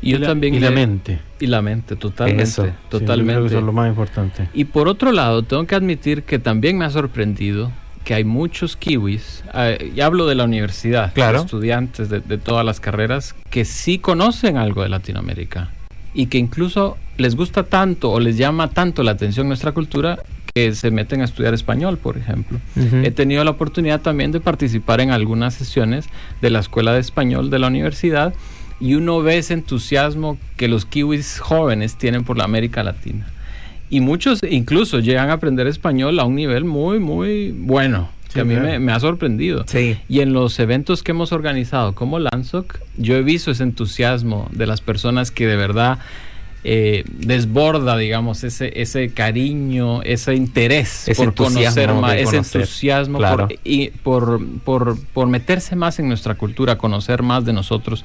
Y 0.00 0.12
yo 0.12 0.18
la, 0.18 0.28
también 0.28 0.54
y 0.54 0.58
la 0.60 0.70
mente. 0.70 1.20
Y 1.38 1.46
la 1.48 1.60
mente, 1.60 1.96
totalmente. 1.96 2.44
Eso. 2.44 2.64
Sí, 2.64 2.68
yo 2.68 2.74
creo 2.88 3.00
totalmente. 3.00 3.40
que 3.42 3.46
eso 3.48 3.58
es 3.58 3.64
lo 3.64 3.72
más 3.72 3.88
importante. 3.90 4.48
Y 4.54 4.64
por 4.64 4.88
otro 4.88 5.12
lado, 5.12 5.42
tengo 5.42 5.66
que 5.66 5.74
admitir 5.74 6.22
que 6.22 6.38
también 6.38 6.78
me 6.78 6.86
ha 6.86 6.90
sorprendido 6.90 7.72
que 8.04 8.14
hay 8.14 8.24
muchos 8.24 8.76
kiwis, 8.76 9.44
eh, 9.54 9.92
y 9.94 10.00
hablo 10.00 10.26
de 10.26 10.34
la 10.34 10.44
universidad, 10.44 11.12
Claro. 11.14 11.40
estudiantes 11.40 12.08
de, 12.10 12.20
de 12.20 12.36
todas 12.38 12.64
las 12.64 12.80
carreras, 12.80 13.34
que 13.50 13.64
sí 13.64 13.98
conocen 13.98 14.56
algo 14.58 14.82
de 14.82 14.90
Latinoamérica 14.90 15.70
y 16.14 16.26
que 16.26 16.38
incluso 16.38 16.96
les 17.18 17.36
gusta 17.36 17.64
tanto 17.64 18.10
o 18.10 18.20
les 18.20 18.36
llama 18.38 18.70
tanto 18.70 19.02
la 19.02 19.12
atención 19.12 19.48
nuestra 19.48 19.72
cultura 19.72 20.18
que 20.54 20.72
se 20.74 20.90
meten 20.92 21.20
a 21.20 21.24
estudiar 21.24 21.52
español, 21.52 21.98
por 21.98 22.16
ejemplo. 22.16 22.60
He 23.02 23.10
tenido 23.10 23.42
la 23.42 23.50
oportunidad 23.50 24.00
también 24.00 24.30
de 24.30 24.40
participar 24.40 25.00
en 25.00 25.10
algunas 25.10 25.54
sesiones 25.54 26.06
de 26.40 26.50
la 26.50 26.60
Escuela 26.60 26.92
de 26.92 27.00
Español 27.00 27.50
de 27.50 27.58
la 27.58 27.66
universidad 27.66 28.32
y 28.80 28.94
uno 28.94 29.20
ve 29.20 29.38
ese 29.38 29.54
entusiasmo 29.54 30.38
que 30.56 30.68
los 30.68 30.86
kiwis 30.86 31.40
jóvenes 31.40 31.96
tienen 31.96 32.22
por 32.22 32.38
la 32.38 32.44
América 32.44 32.84
Latina. 32.84 33.26
Y 33.90 34.00
muchos 34.00 34.42
incluso 34.48 35.00
llegan 35.00 35.30
a 35.30 35.34
aprender 35.34 35.66
español 35.66 36.18
a 36.20 36.24
un 36.24 36.36
nivel 36.36 36.64
muy, 36.64 37.00
muy 37.00 37.52
bueno, 37.52 38.08
que 38.34 38.40
a 38.40 38.44
mí 38.44 38.56
me, 38.56 38.78
me 38.78 38.92
ha 38.92 39.00
sorprendido. 39.00 39.64
Sí. 39.66 39.98
Y 40.08 40.20
en 40.20 40.32
los 40.32 40.58
eventos 40.58 41.02
que 41.02 41.12
hemos 41.12 41.32
organizado 41.32 41.94
como 41.94 42.18
Lanzoc, 42.18 42.80
yo 42.96 43.16
he 43.16 43.22
visto 43.22 43.50
ese 43.50 43.62
entusiasmo 43.62 44.48
de 44.52 44.66
las 44.66 44.80
personas 44.80 45.30
que 45.30 45.46
de 45.46 45.56
verdad 45.56 45.98
eh, 46.66 47.04
desborda, 47.06 47.96
digamos, 47.98 48.42
ese, 48.42 48.72
ese 48.80 49.10
cariño, 49.10 50.00
ese 50.02 50.34
interés 50.34 51.06
Ese 51.06 51.22
por 51.22 51.34
conocer 51.34 51.92
más, 51.92 52.14
ese 52.14 52.24
conocer, 52.24 52.60
entusiasmo 52.62 53.18
claro. 53.18 53.48
por, 53.48 53.58
y 53.64 53.90
por, 53.90 54.40
por, 54.60 54.98
por 55.12 55.26
meterse 55.26 55.76
más 55.76 55.98
en 55.98 56.08
nuestra 56.08 56.36
cultura, 56.36 56.78
conocer 56.78 57.22
más 57.22 57.44
de 57.44 57.52
nosotros. 57.52 58.04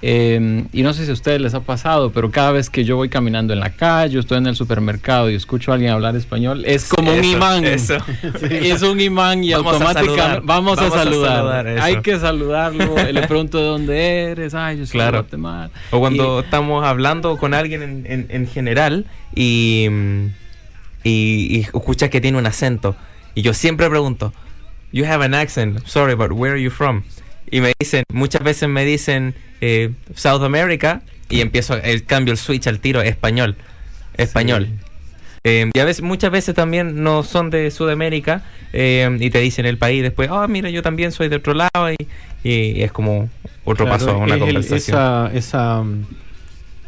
Eh, 0.00 0.64
y 0.72 0.82
no 0.82 0.92
sé 0.92 1.04
si 1.04 1.10
a 1.10 1.12
ustedes 1.14 1.40
les 1.40 1.54
ha 1.54 1.60
pasado, 1.60 2.12
pero 2.12 2.30
cada 2.30 2.52
vez 2.52 2.70
que 2.70 2.84
yo 2.84 2.94
voy 2.94 3.08
caminando 3.08 3.52
en 3.52 3.58
la 3.58 3.70
calle, 3.70 4.18
estoy 4.20 4.38
en 4.38 4.46
el 4.46 4.54
supermercado 4.54 5.28
y 5.28 5.34
escucho 5.34 5.72
a 5.72 5.74
alguien 5.74 5.90
hablar 5.90 6.14
español, 6.14 6.62
es 6.66 6.88
como 6.88 7.12
un 7.12 7.24
imán. 7.24 7.64
eso. 7.64 7.96
Es 8.50 8.82
un 8.82 9.00
imán 9.00 9.42
y 9.42 9.52
Vamos 9.52 9.72
automáticamente 9.74 10.40
vamos, 10.44 10.78
a 10.78 10.90
saludar. 10.90 11.66
Hay 11.80 12.00
que 12.00 12.16
saludarlo. 12.18 12.94
Le 13.12 13.26
pregunto 13.26 13.58
de 13.58 13.64
dónde 13.64 14.22
eres. 14.30 14.54
Ay, 14.54 14.78
yo 14.78 14.86
soy 14.86 14.92
Claro. 14.92 15.16
de 15.18 15.22
Guatemala. 15.22 15.70
O 15.90 15.98
cuando 15.98 16.38
Y- 16.40 16.44
estamos 16.44 16.84
hablando 16.86 17.36
con 17.36 17.52
alguien 17.54 17.82
en, 17.82 18.06
en- 18.06 18.26
en 18.30 18.46
general 18.46 19.04
y, 19.34 19.88
y, 21.02 21.56
y 21.56 21.60
escuchas 21.60 22.08
que 22.10 22.20
tiene 22.20 22.38
un 22.38 22.46
acento. 22.46 22.94
Y 23.34 23.42
yo 23.42 23.52
siempre 23.54 23.88
pregunto, 23.88 24.32
You 24.90 25.04
have 25.04 25.22
an 25.24 25.34
accent, 25.34 25.80
sorry, 25.86 26.14
but 26.14 26.32
where 26.32 26.52
are 26.54 26.62
you 26.62 26.70
from? 26.70 27.02
Y 27.50 27.60
me 27.60 27.72
dicen, 27.78 28.04
muchas 28.12 28.42
veces 28.42 28.68
me 28.68 28.84
dicen 28.84 29.34
eh, 29.60 29.90
South 30.14 30.42
America 30.42 31.02
y 31.30 31.40
empiezo 31.40 31.74
el 31.76 32.04
cambio, 32.04 32.32
el 32.32 32.38
switch 32.38 32.66
al 32.66 32.80
tiro, 32.80 33.00
español. 33.02 33.56
Español. 34.14 34.68
Eh, 35.44 35.70
y 35.72 35.78
a 35.78 35.84
veces, 35.84 36.02
muchas 36.02 36.30
veces 36.30 36.54
también 36.54 37.02
no 37.02 37.22
son 37.22 37.48
de 37.50 37.70
Sudamérica 37.70 38.42
eh, 38.72 39.16
y 39.20 39.30
te 39.30 39.38
dicen 39.40 39.66
el 39.66 39.78
país 39.78 40.02
después, 40.02 40.28
oh, 40.30 40.46
mira, 40.48 40.68
yo 40.70 40.82
también 40.82 41.12
soy 41.12 41.28
de 41.28 41.36
otro 41.36 41.54
lado 41.54 41.90
y, 41.92 41.96
y 42.42 42.82
es 42.82 42.90
como 42.92 43.28
otro 43.64 43.86
Claro, 43.86 43.98
paso 43.98 44.10
a 44.10 44.16
una 44.16 44.34
es 44.34 44.40
el- 44.42 44.46
conversación. 44.46 44.96
esa, 44.98 45.30
esa, 45.32 45.82
mm, 45.82 46.06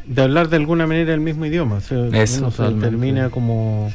de 0.06 0.22
hablar 0.22 0.48
de 0.48 0.56
alguna 0.56 0.86
manera 0.86 1.14
el 1.14 1.20
mismo 1.20 1.46
idioma. 1.46 1.76
o 1.76 1.80
sea, 1.80 2.06
Eso, 2.12 2.50
termina 2.80 3.30
como 3.30 3.92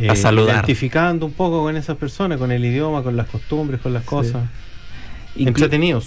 eh, 0.00 0.08
A 0.08 0.16
saludar. 0.16 0.54
identificando 0.56 1.26
un 1.26 1.32
poco 1.32 1.62
con 1.62 1.76
esas 1.76 1.96
personas, 1.98 2.38
con 2.38 2.50
el 2.52 2.64
idioma, 2.64 3.02
con 3.02 3.16
las 3.16 3.26
costumbres, 3.28 3.80
con 3.80 3.92
las 3.92 4.04
cosas. 4.04 4.44
Entretenido, 5.38 6.02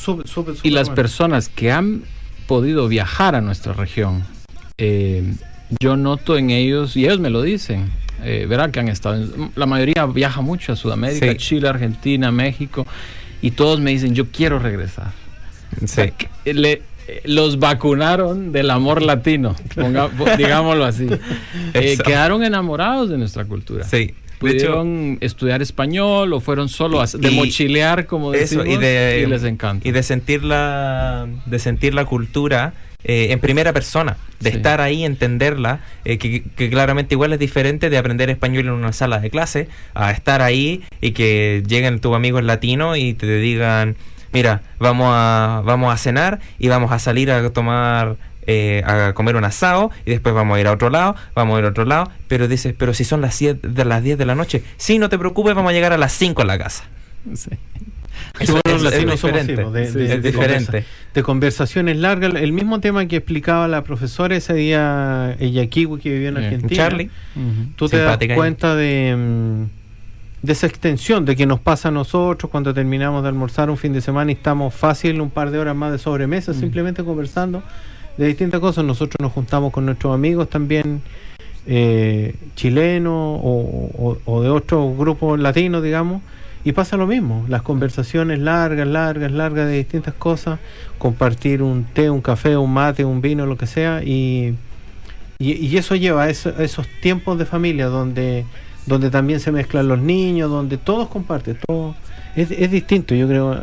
Y 0.63 0.69
las 0.71 0.87
bueno. 0.87 0.95
personas 0.95 1.49
que 1.49 1.71
han 1.71 2.03
podido 2.47 2.87
viajar 2.87 3.35
a 3.35 3.41
nuestra 3.41 3.73
región, 3.73 4.23
eh, 4.77 5.23
yo 5.79 5.95
noto 5.97 6.37
en 6.37 6.49
ellos, 6.49 6.95
y 6.97 7.05
ellos 7.05 7.19
me 7.19 7.29
lo 7.29 7.41
dicen, 7.41 7.91
eh, 8.23 8.45
verá 8.49 8.71
que 8.71 8.79
han 8.79 8.87
estado, 8.89 9.23
la 9.55 9.65
mayoría 9.65 10.05
viaja 10.07 10.41
mucho 10.41 10.73
a 10.73 10.75
Sudamérica, 10.75 11.31
Sí. 11.31 11.37
Chile, 11.37 11.67
Argentina, 11.69 12.31
México, 12.31 12.87
y 13.41 13.51
todos 13.51 13.79
me 13.79 13.91
dicen, 13.91 14.15
yo 14.15 14.27
quiero 14.31 14.57
regresar. 14.59 15.11
Sí. 15.85 16.11
Le- 16.45 16.81
los 17.25 17.57
vacunaron 17.57 18.51
del 18.51 18.69
amor 18.69 19.01
latino, 19.01 19.55
ponga- 19.75 20.09
digámoslo 20.37 20.85
así. 20.85 21.07
Eh, 21.73 21.97
quedaron 22.03 22.43
enamorados 22.43 23.09
de 23.09 23.17
nuestra 23.17 23.45
cultura. 23.45 23.83
Sí. 23.83 24.13
Hecho, 24.41 24.47
Pudieron 24.71 25.17
estudiar 25.21 25.61
español 25.61 26.31
o 26.33 26.39
fueron 26.39 26.69
solo 26.69 27.01
a, 27.01 27.05
de 27.07 27.29
Y- 27.29 27.35
mochilear, 27.35 28.05
como 28.05 28.33
eso, 28.33 28.59
decimos, 28.63 28.67
y, 28.67 28.77
de, 28.77 29.25
les 29.27 29.43
encanta. 29.43 29.87
y 29.87 29.91
de 29.91 30.01
sentir 30.03 30.43
la, 30.43 31.27
de 31.45 31.59
sentir 31.59 31.93
la 31.93 32.05
cultura 32.05 32.73
eh, 33.03 33.27
en 33.31 33.39
primera 33.39 33.71
persona, 33.73 34.17
de 34.39 34.51
Sí. 34.51 34.57
estar 34.57 34.81
ahí, 34.81 35.03
entenderla, 35.05 35.81
eh, 36.05 36.17
que, 36.17 36.43
que 36.55 36.69
claramente 36.69 37.15
igual 37.15 37.31
es 37.33 37.39
diferente 37.39 37.89
de 37.89 37.97
aprender 37.97 38.29
español 38.29 38.65
en 38.67 38.71
una 38.71 38.91
sala 38.93 39.19
de 39.19 39.29
clase, 39.29 39.67
a 39.93 40.11
estar 40.11 40.41
ahí 40.41 40.83
y 41.01 41.11
que 41.11 41.63
lleguen 41.67 41.99
tus 41.99 42.13
amigos 42.15 42.43
latinos 42.43 42.97
y 42.97 43.13
te 43.13 43.39
digan, 43.39 43.95
mira, 44.33 44.61
vamos 44.79 45.07
a, 45.11 45.61
vamos 45.65 45.93
a 45.93 45.97
cenar 45.97 46.39
y 46.59 46.67
vamos 46.67 46.91
a 46.91 46.99
salir 46.99 47.31
a 47.31 47.49
tomar 47.51 48.17
eh, 48.51 48.81
a 48.85 49.13
comer 49.13 49.35
un 49.35 49.45
asado 49.45 49.91
y 50.05 50.09
después 50.11 50.33
vamos 50.33 50.57
a 50.57 50.59
ir 50.59 50.65
a 50.67 50.71
otro 50.71 50.89
lado, 50.89 51.15
vamos 51.35 51.55
a 51.55 51.59
ir 51.59 51.65
a 51.65 51.69
otro 51.69 51.85
lado, 51.85 52.09
pero 52.27 52.47
dices, 52.47 52.73
pero 52.77 52.93
si 52.95 53.03
son 53.03 53.21
las 53.21 53.37
10 53.37 53.57
de 53.61 53.85
las 53.85 54.01
10 54.03 54.17
de 54.17 54.25
la 54.25 54.33
noche, 54.35 54.63
sí, 54.77 54.97
no 54.97 55.07
te 55.09 55.17
preocupes, 55.19 55.53
vamos 55.53 55.69
a 55.69 55.73
llegar 55.73 55.93
a 55.93 55.97
las 55.97 56.13
5 56.13 56.41
a 56.41 56.45
la 56.45 56.57
casa. 56.57 56.83
Sí. 57.35 57.51
Los 58.39 58.41
es 58.41 58.49
somos 58.49 59.35
de- 59.37 59.55
de- 59.55 59.83
es 59.83 59.93
de 59.93 60.19
diferente. 60.19 60.65
conversa- 60.65 60.83
de 61.13 61.23
conversaciones 61.23 61.97
largas. 61.97 62.33
El 62.35 62.51
mismo 62.53 62.79
tema 62.79 63.05
que 63.05 63.17
explicaba 63.17 63.67
la 63.67 63.83
profesora 63.83 64.35
ese 64.35 64.53
día, 64.53 65.35
ella 65.39 65.65
Kiwi, 65.67 65.99
que 65.99 66.11
vivió 66.11 66.29
en 66.29 66.37
Argentina. 66.37 66.75
Charlie. 66.83 67.09
Ujú. 67.35 67.71
Tú 67.75 67.87
te 67.89 67.97
das 67.97 68.17
cuenta 68.35 68.75
de, 68.75 69.15
mm, 69.17 69.63
de 70.45 70.51
esa 70.53 70.67
extensión, 70.67 71.25
de 71.25 71.35
que 71.35 71.45
nos 71.45 71.59
pasa 71.59 71.89
a 71.89 71.91
nosotros 71.91 72.49
cuando 72.51 72.73
terminamos 72.73 73.23
de 73.23 73.29
almorzar 73.29 73.69
un 73.69 73.77
fin 73.77 73.93
de 73.93 74.01
semana 74.01 74.31
y 74.31 74.35
estamos 74.35 74.73
fácil 74.73 75.19
un 75.21 75.29
par 75.29 75.51
de 75.51 75.59
horas 75.59 75.75
más 75.75 75.91
de 75.91 75.97
sobremesa, 75.97 76.51
Mm. 76.51 76.55
simplemente 76.59 77.03
conversando 77.03 77.61
de 78.19 78.27
distintas 78.27 78.59
cosas. 78.59 78.83
Nosotros 78.83 79.15
nos 79.21 79.31
juntamos 79.31 79.71
con 79.71 79.85
nuestros 79.85 80.13
amigos 80.13 80.49
también 80.49 81.01
eh, 81.65 82.35
chilenos 82.55 83.39
o, 83.41 84.41
de 84.43 84.49
otros 84.49 84.97
grupos 84.97 85.39
latinos, 85.39 85.81
digamos, 85.81 86.21
y 86.65 86.73
pasa 86.73 86.97
lo 86.97 87.07
mismo. 87.07 87.45
Las 87.47 87.61
conversaciones 87.61 88.39
largas, 88.39 88.85
largas, 88.85 89.31
largas 89.31 89.67
de 89.67 89.77
distintas 89.77 90.13
cosas, 90.15 90.59
compartir 90.97 91.63
un 91.63 91.85
té, 91.85 92.09
un 92.09 92.21
café, 92.21 92.57
un 92.57 92.73
mate, 92.73 93.05
un 93.05 93.21
vino, 93.21 93.45
lo 93.45 93.55
que 93.57 93.67
sea, 93.67 94.03
y, 94.03 94.55
y, 95.39 95.77
eso 95.77 95.95
lleva 95.95 96.23
a, 96.23 96.29
eso- 96.29 96.53
a 96.57 96.63
esos 96.63 96.87
tiempos 97.01 97.39
de 97.39 97.45
familia 97.45 97.85
donde, 97.87 98.43
donde 98.85 99.09
también 99.09 99.39
se 99.39 99.53
mezclan 99.53 99.87
los 99.87 99.99
niños, 99.99 100.51
donde 100.51 100.77
todos 100.77 101.07
comparten, 101.07 101.57
todo 101.65 101.95
es, 102.35 102.51
es 102.51 102.69
distinto. 102.69 103.15
Yo 103.15 103.29
creo, 103.29 103.57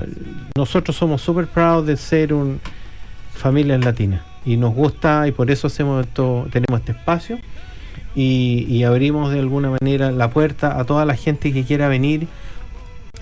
nosotros 0.56 0.96
somos 0.96 1.20
super 1.20 1.46
proud 1.46 1.84
de 1.86 1.98
ser 1.98 2.32
un 2.32 2.58
familias 3.34 3.84
latinas 3.84 4.22
y 4.46 4.56
nos 4.56 4.72
gusta 4.74 5.26
y 5.28 5.32
por 5.32 5.50
eso 5.50 5.66
hacemos 5.66 6.06
esto, 6.06 6.46
tenemos 6.50 6.80
este 6.80 6.92
espacio 6.92 7.38
y, 8.14 8.64
y 8.68 8.84
abrimos 8.84 9.32
de 9.32 9.40
alguna 9.40 9.70
manera 9.70 10.10
la 10.10 10.30
puerta 10.30 10.78
a 10.78 10.84
toda 10.84 11.04
la 11.04 11.16
gente 11.16 11.52
que 11.52 11.64
quiera 11.64 11.88
venir 11.88 12.26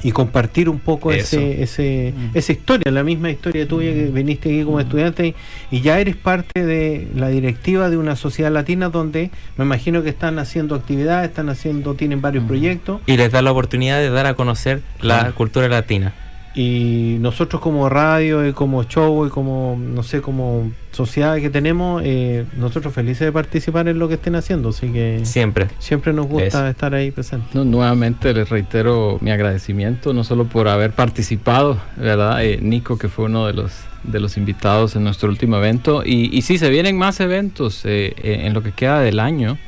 y 0.02 0.12
compartir 0.12 0.68
un 0.68 0.80
poco 0.80 1.12
Eso. 1.12 1.38
ese, 1.38 1.62
ese, 1.62 2.14
Mm. 2.14 2.36
esa 2.36 2.52
historia, 2.52 2.92
la 2.92 3.02
misma 3.02 3.30
historia 3.30 3.66
tuya 3.66 3.92
que 3.94 4.06
viniste 4.06 4.50
aquí 4.50 4.62
como 4.62 4.78
estudiante 4.78 5.28
y, 5.28 5.34
y 5.70 5.80
ya 5.80 5.98
eres 5.98 6.14
parte 6.16 6.62
de 6.66 7.08
la 7.16 7.28
directiva 7.28 7.88
de 7.88 7.96
una 7.96 8.14
sociedad 8.14 8.52
latina 8.52 8.90
donde 8.90 9.30
me 9.56 9.64
imagino 9.64 10.02
que 10.02 10.10
están 10.10 10.38
haciendo 10.38 10.74
actividades, 10.74 11.30
están 11.30 11.48
haciendo, 11.48 11.94
tienen 11.94 12.20
varios 12.20 12.44
Mm. 12.44 12.48
proyectos 12.48 13.00
Y 13.06 13.16
les 13.16 13.32
da 13.32 13.40
la 13.40 13.52
oportunidad 13.52 13.98
de 13.98 14.10
dar 14.10 14.26
a 14.26 14.34
conocer 14.34 14.82
la 15.00 15.32
cultura 15.32 15.68
latina. 15.68 16.12
y 16.54 17.16
nosotros 17.20 17.60
como 17.62 17.88
radio 17.88 18.46
y 18.46 18.52
como 18.52 18.84
show 18.84 19.26
y 19.26 19.30
como 19.30 19.76
no 19.80 20.02
sé 20.04 20.20
como 20.20 20.70
sociedad 20.94 21.36
que 21.36 21.50
tenemos 21.50 22.02
eh, 22.04 22.44
nosotros 22.56 22.94
felices 22.94 23.20
de 23.26 23.32
participar 23.32 23.88
en 23.88 23.98
lo 23.98 24.08
que 24.08 24.14
estén 24.14 24.34
haciendo 24.36 24.70
así 24.70 24.88
que 24.88 25.20
Siempre. 25.24 25.68
siempre 25.78 26.12
nos 26.12 26.26
gusta 26.26 26.46
Eso. 26.46 26.66
estar 26.68 26.94
ahí 26.94 27.10
presentes 27.10 27.54
No, 27.54 27.64
nuevamente 27.64 28.32
les 28.32 28.48
reitero 28.48 29.18
mi 29.20 29.30
agradecimiento, 29.30 30.14
no 30.14 30.24
solo 30.24 30.44
por 30.46 30.68
haber 30.68 30.92
participado, 30.92 31.78
¿verdad? 31.96 32.44
Eh, 32.44 32.58
Nico, 32.62 32.96
que 32.96 33.08
fue 33.08 33.26
uno 33.26 33.46
de 33.46 33.52
los, 33.52 33.72
de 34.04 34.20
los 34.20 34.36
invitados 34.36 34.96
en 34.96 35.04
nuestro 35.04 35.28
último 35.28 35.56
evento. 35.56 36.02
Y, 36.04 36.36
y 36.36 36.42
sí, 36.42 36.56
se 36.58 36.70
vienen 36.70 36.96
más 36.96 37.20
eventos 37.20 37.84
eh, 37.84 38.14
eh, 38.22 38.42
en 38.46 38.54
lo 38.54 38.62
que 38.62 38.72
queda 38.72 39.00
del 39.00 39.20
año. 39.20 39.58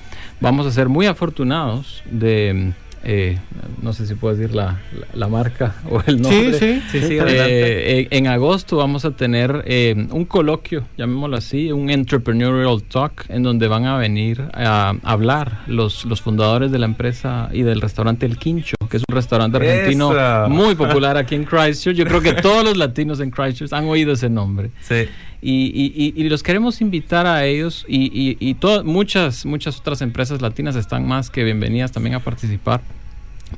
Vamos 0.40 0.66
a 0.66 0.70
ser 0.70 0.88
muy 0.88 1.06
afortunados 1.06 2.02
de, 2.10 2.72
eh, 3.08 3.38
no 3.82 3.92
sé 3.92 4.04
si 4.06 4.14
puedo 4.16 4.34
decir 4.34 4.54
la, 4.54 4.80
la- 4.92 5.06
la 5.14 5.28
marca 5.28 5.76
o 5.90 6.02
el 6.06 6.20
nombre. 6.20 6.58
sí 6.58 6.82
Sí, 6.90 7.00
sí, 7.06 7.18
Eh, 7.18 8.00
eh, 8.00 8.08
en 8.10 8.26
agosto 8.26 8.76
vamos 8.76 9.04
a 9.04 9.12
tener 9.12 9.62
eh, 9.66 9.94
un 10.10 10.24
coloquio, 10.24 10.82
llamémoslo 10.98 11.36
así, 11.36 11.70
un 11.70 11.88
Entrepreneurial 11.88 12.82
Talk, 12.82 13.24
en 13.28 13.42
donde 13.44 13.68
van 13.68 13.84
a 13.86 13.96
venir 13.96 14.42
a 14.54 14.94
hablar 15.04 15.60
los, 15.68 16.04
los 16.04 16.20
fundadores 16.20 16.72
de 16.72 16.78
la 16.80 16.86
empresa 16.86 17.48
y 17.52 17.62
del 17.62 17.80
restaurante 17.80 18.26
El 18.26 18.38
Quincho, 18.38 18.74
que 18.90 18.96
es 18.96 19.04
un 19.08 19.14
restaurante 19.14 19.56
argentino 19.58 20.10
Eso. 20.12 20.48
muy 20.48 20.74
popular 20.74 21.16
aquí 21.16 21.36
en 21.36 21.44
Christchurch. 21.44 21.96
Yo 21.96 22.04
creo 22.06 22.20
que 22.20 22.32
todos 22.34 22.64
los 22.64 22.76
latinos 22.76 23.20
en 23.20 23.30
Christchurch 23.30 23.72
han 23.72 23.84
oído 23.84 24.12
ese 24.12 24.28
nombre. 24.28 24.70
Sí. 24.80 25.06
Y, 25.42 26.12
y- 26.16 26.28
los 26.28 26.42
queremos 26.42 26.80
invitar 26.80 27.26
a 27.26 27.44
ellos 27.44 27.84
y, 27.86 28.06
y, 28.06 28.36
y 28.40 28.54
to- 28.54 28.84
muchas, 28.84 29.44
muchas 29.46 29.78
otras 29.78 30.00
empresas 30.02 30.40
latinas 30.40 30.76
están 30.76 31.06
más 31.06 31.30
que 31.30 31.44
bienvenidas 31.44 31.92
también 31.92 32.14
a 32.16 32.20
participar 32.20 32.80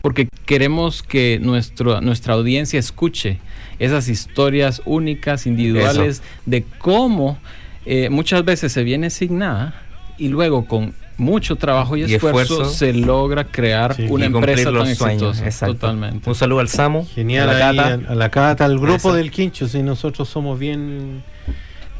porque 0.02 0.28
queremos 0.44 1.02
que 1.02 1.38
nuestro, 1.40 2.00
nuestra 2.02 2.34
audiencia 2.34 2.78
escuche 2.78 3.38
esas 3.78 4.08
historias 4.08 4.82
únicas, 4.84 5.46
individuales, 5.46 6.22
de 6.44 6.62
cómo 6.78 7.38
eh, 7.86 8.10
muchas 8.10 8.44
veces 8.44 8.70
se 8.72 8.82
viene 8.82 9.06
asignada 9.06 9.80
y 10.18 10.28
luego 10.28 10.66
con 10.66 10.92
mucho 11.16 11.56
trabajo 11.56 11.96
y, 11.96 12.02
Y 12.02 12.14
esfuerzo, 12.14 12.40
esfuerzo. 12.42 12.70
se 12.74 12.92
logra 12.92 13.44
crear 13.44 13.94
Sí. 13.94 14.06
una 14.10 14.26
empresa 14.26 14.64
tan 14.72 14.94
sueños. 14.94 15.22
exitosa. 15.38 15.44
Exacto. 15.46 15.74
Totalmente. 15.76 16.28
Un 16.28 16.34
saludo 16.34 16.60
al 16.60 16.68
Samu. 16.68 17.06
genial 17.06 17.48
a 17.48 17.54
la 17.54 17.68
ahí, 17.70 17.76
Cata. 17.76 18.08
a, 18.08 18.12
a 18.12 18.14
la 18.14 18.28
cata 18.30 18.64
al 18.66 18.78
grupo 18.78 18.94
Eso. 18.96 19.14
del 19.14 19.30
quincho 19.30 19.66
si 19.68 19.82
nosotros 19.82 20.28
somos 20.28 20.58
bien 20.58 21.22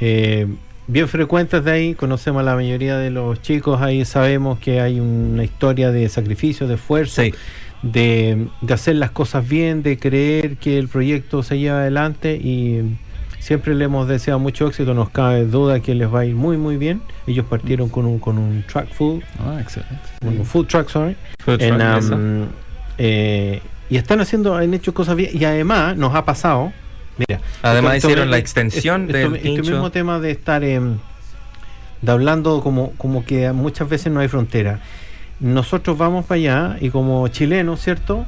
eh, 0.00 0.46
bien 0.86 1.08
frecuentes 1.08 1.64
de 1.64 1.70
ahí 1.70 1.94
conocemos 1.94 2.40
a 2.40 2.44
la 2.44 2.54
mayoría 2.54 2.96
de 2.96 3.10
los 3.10 3.40
chicos 3.42 3.80
ahí 3.82 4.04
sabemos 4.04 4.58
que 4.58 4.80
hay 4.80 5.00
una 5.00 5.44
historia 5.44 5.90
de 5.90 6.08
sacrificio 6.08 6.66
de 6.66 6.74
esfuerzo 6.74 7.22
Sí. 7.22 7.34
de, 7.82 8.46
de 8.62 8.74
hacer 8.74 8.96
las 8.96 9.10
cosas 9.10 9.48
bien, 9.48 9.82
de 9.82 9.98
creer 9.98 10.56
que 10.56 10.78
el 10.78 10.88
proyecto 10.88 11.42
se 11.42 11.58
lleva 11.58 11.78
adelante 11.80 12.36
y, 12.36 12.96
siempre 13.40 13.74
le 13.74 13.84
hemos 13.84 14.08
deseado 14.08 14.38
mucho 14.40 14.66
éxito, 14.66 14.94
nos 14.94 15.10
cabe 15.10 15.44
duda 15.46 15.78
que 15.80 15.94
les 15.94 16.12
va 16.12 16.20
a 16.20 16.24
ir 16.26 16.34
muy 16.34 16.56
muy 16.58 16.76
bien. 16.76 17.00
Ellos 17.26 17.46
partieron 17.48 17.88
con 17.88 18.04
un, 18.04 18.18
con 18.18 18.36
un 18.36 18.64
track 18.70 18.92
food, 18.92 19.22
Ah, 19.38 19.58
excelente. 19.60 19.94
un 20.22 20.44
food 20.44 20.66
truck, 20.66 20.88
sorry. 20.88 21.16
Food 21.38 21.62
En, 21.62 21.78
truck, 21.78 22.12
um, 22.12 22.46
eh, 22.98 23.62
y 23.88 23.96
están 23.96 24.20
haciendo, 24.20 24.54
han 24.56 24.74
hecho 24.74 24.92
cosas 24.92 25.14
bien. 25.16 25.30
Y 25.32 25.44
además 25.44 25.96
nos 25.96 26.14
ha 26.16 26.24
pasado, 26.24 26.72
mira. 27.18 27.40
Además 27.62 27.96
esto- 27.96 28.08
hicieron 28.08 28.24
esto- 28.24 28.30
la 28.30 28.38
extensión 28.38 29.02
esto- 29.02 29.12
del 29.30 29.34
este 29.36 29.62
mismo 29.62 29.90
tema 29.90 30.18
de 30.20 30.30
estar 30.30 30.64
em, 30.64 30.98
de 32.02 32.12
hablando 32.12 32.60
como, 32.62 32.92
como 32.92 33.24
que 33.24 33.50
muchas 33.52 33.88
veces 33.88 34.12
no 34.12 34.20
hay 34.20 34.28
frontera. 34.28 34.80
Nosotros 35.40 35.96
vamos 35.98 36.24
para 36.26 36.36
allá 36.36 36.76
y 36.80 36.90
como 36.90 37.26
chilenos, 37.28 37.80
¿cierto? 37.80 38.26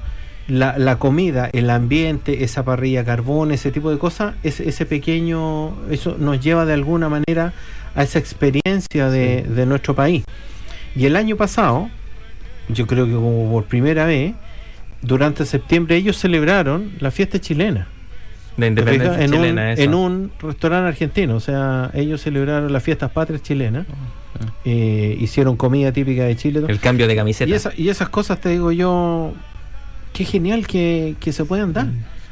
La, 0.49 0.77
la 0.79 0.97
comida, 0.99 1.49
el 1.53 1.71
ambiente, 1.71 2.43
esa 2.45 2.65
parrilla 2.65 3.05
carbón, 3.05 3.53
ese 3.53 3.71
tipo 3.71 3.91
de 3.91 3.99
cosas, 3.99 4.35
ese, 4.43 4.69
ese 4.69 4.87
pequeño, 4.87 5.75
eso 5.91 6.17
nos 6.19 6.41
lleva 6.41 6.67
de 6.67 6.73
alguna 6.75 7.09
manera 7.09 7.53
a 7.95 8.03
esa 8.03 8.19
experiencia 8.19 9.09
de, 9.11 9.43
de 9.43 9.67
nuestro 9.67 9.95
país. 9.95 10.25
Y 10.97 11.07
el 11.07 11.15
año 11.15 11.37
pasado, 11.37 11.89
yo 12.69 12.87
creo 12.89 13.07
que 13.07 13.13
como 13.13 13.51
por 13.51 13.65
primera 13.65 14.07
vez, 14.07 14.35
durante 15.03 15.47
septiembre 15.47 15.97
ellos 15.97 16.17
celebraron 16.19 16.93
la 16.99 17.11
fiesta 17.13 17.41
chilena. 17.41 17.87
De 18.61 18.67
¿Te 18.67 18.81
independencia 18.81 19.15
fijas? 19.15 19.25
en, 19.25 19.31
chilena, 19.33 19.63
un, 19.63 19.69
eso. 19.69 19.83
en 19.83 19.95
un 19.95 20.33
restaurante 20.41 20.89
argentino. 20.89 21.37
O 21.37 21.41
sea, 21.41 21.91
ellos 21.95 22.21
celebraron 22.21 22.73
las 22.73 22.83
fiestas 22.83 23.11
patrias 23.11 23.43
chilenas. 23.43 23.87
eh, 24.65 25.17
hicieron 25.21 25.57
comida 25.57 25.93
típica 25.93 26.25
de 26.25 26.37
Chile. 26.37 26.63
el 26.69 26.79
cambio 26.81 27.07
de 27.09 27.17
camiseta. 27.17 27.51
Y, 27.51 27.55
esa- 27.55 27.73
y 27.77 27.89
esas 27.89 28.09
cosas, 28.09 28.41
te 28.41 28.49
digo 28.51 28.73
yo, 28.73 29.33
qué 30.13 30.25
genial 30.25 30.67
que, 30.67 31.15
que 31.21 31.33
se 31.33 31.45
puedan 31.45 31.73
dar. 31.73 31.87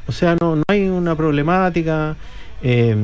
O 0.07 0.13
sea, 0.13 0.37
no, 0.41 0.57
no 0.57 0.63
hay 0.69 0.89
una 0.89 1.15
problemática. 1.17 2.17
eh, 2.63 2.97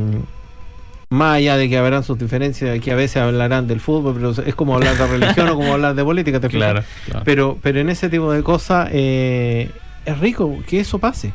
más 1.10 1.36
allá 1.36 1.56
de 1.56 1.68
que 1.68 1.78
habrán 1.78 2.02
sus 2.02 2.18
diferencias, 2.18 2.80
que 2.80 2.90
a 2.90 2.96
veces 2.96 3.18
hablarán 3.18 3.68
del 3.68 3.78
fútbol, 3.78 4.14
pero 4.14 4.30
es 4.48 4.54
como 4.56 4.74
hablar 4.74 4.96
de 4.96 5.06
religión 5.06 5.48
o 5.50 5.54
como 5.54 5.72
hablar 5.74 5.94
de 5.94 6.02
política. 6.02 6.40
¿te. 6.40 6.48
Claro. 6.48 6.82
Pero, 7.24 7.56
pero 7.62 7.78
en 7.78 7.88
ese 7.90 8.08
tipo 8.08 8.32
de 8.32 8.42
cosas 8.42 8.88
eh, 8.90 9.70
es 10.06 10.18
rico 10.18 10.58
que 10.66 10.80
eso 10.80 10.98
pase. 10.98 11.32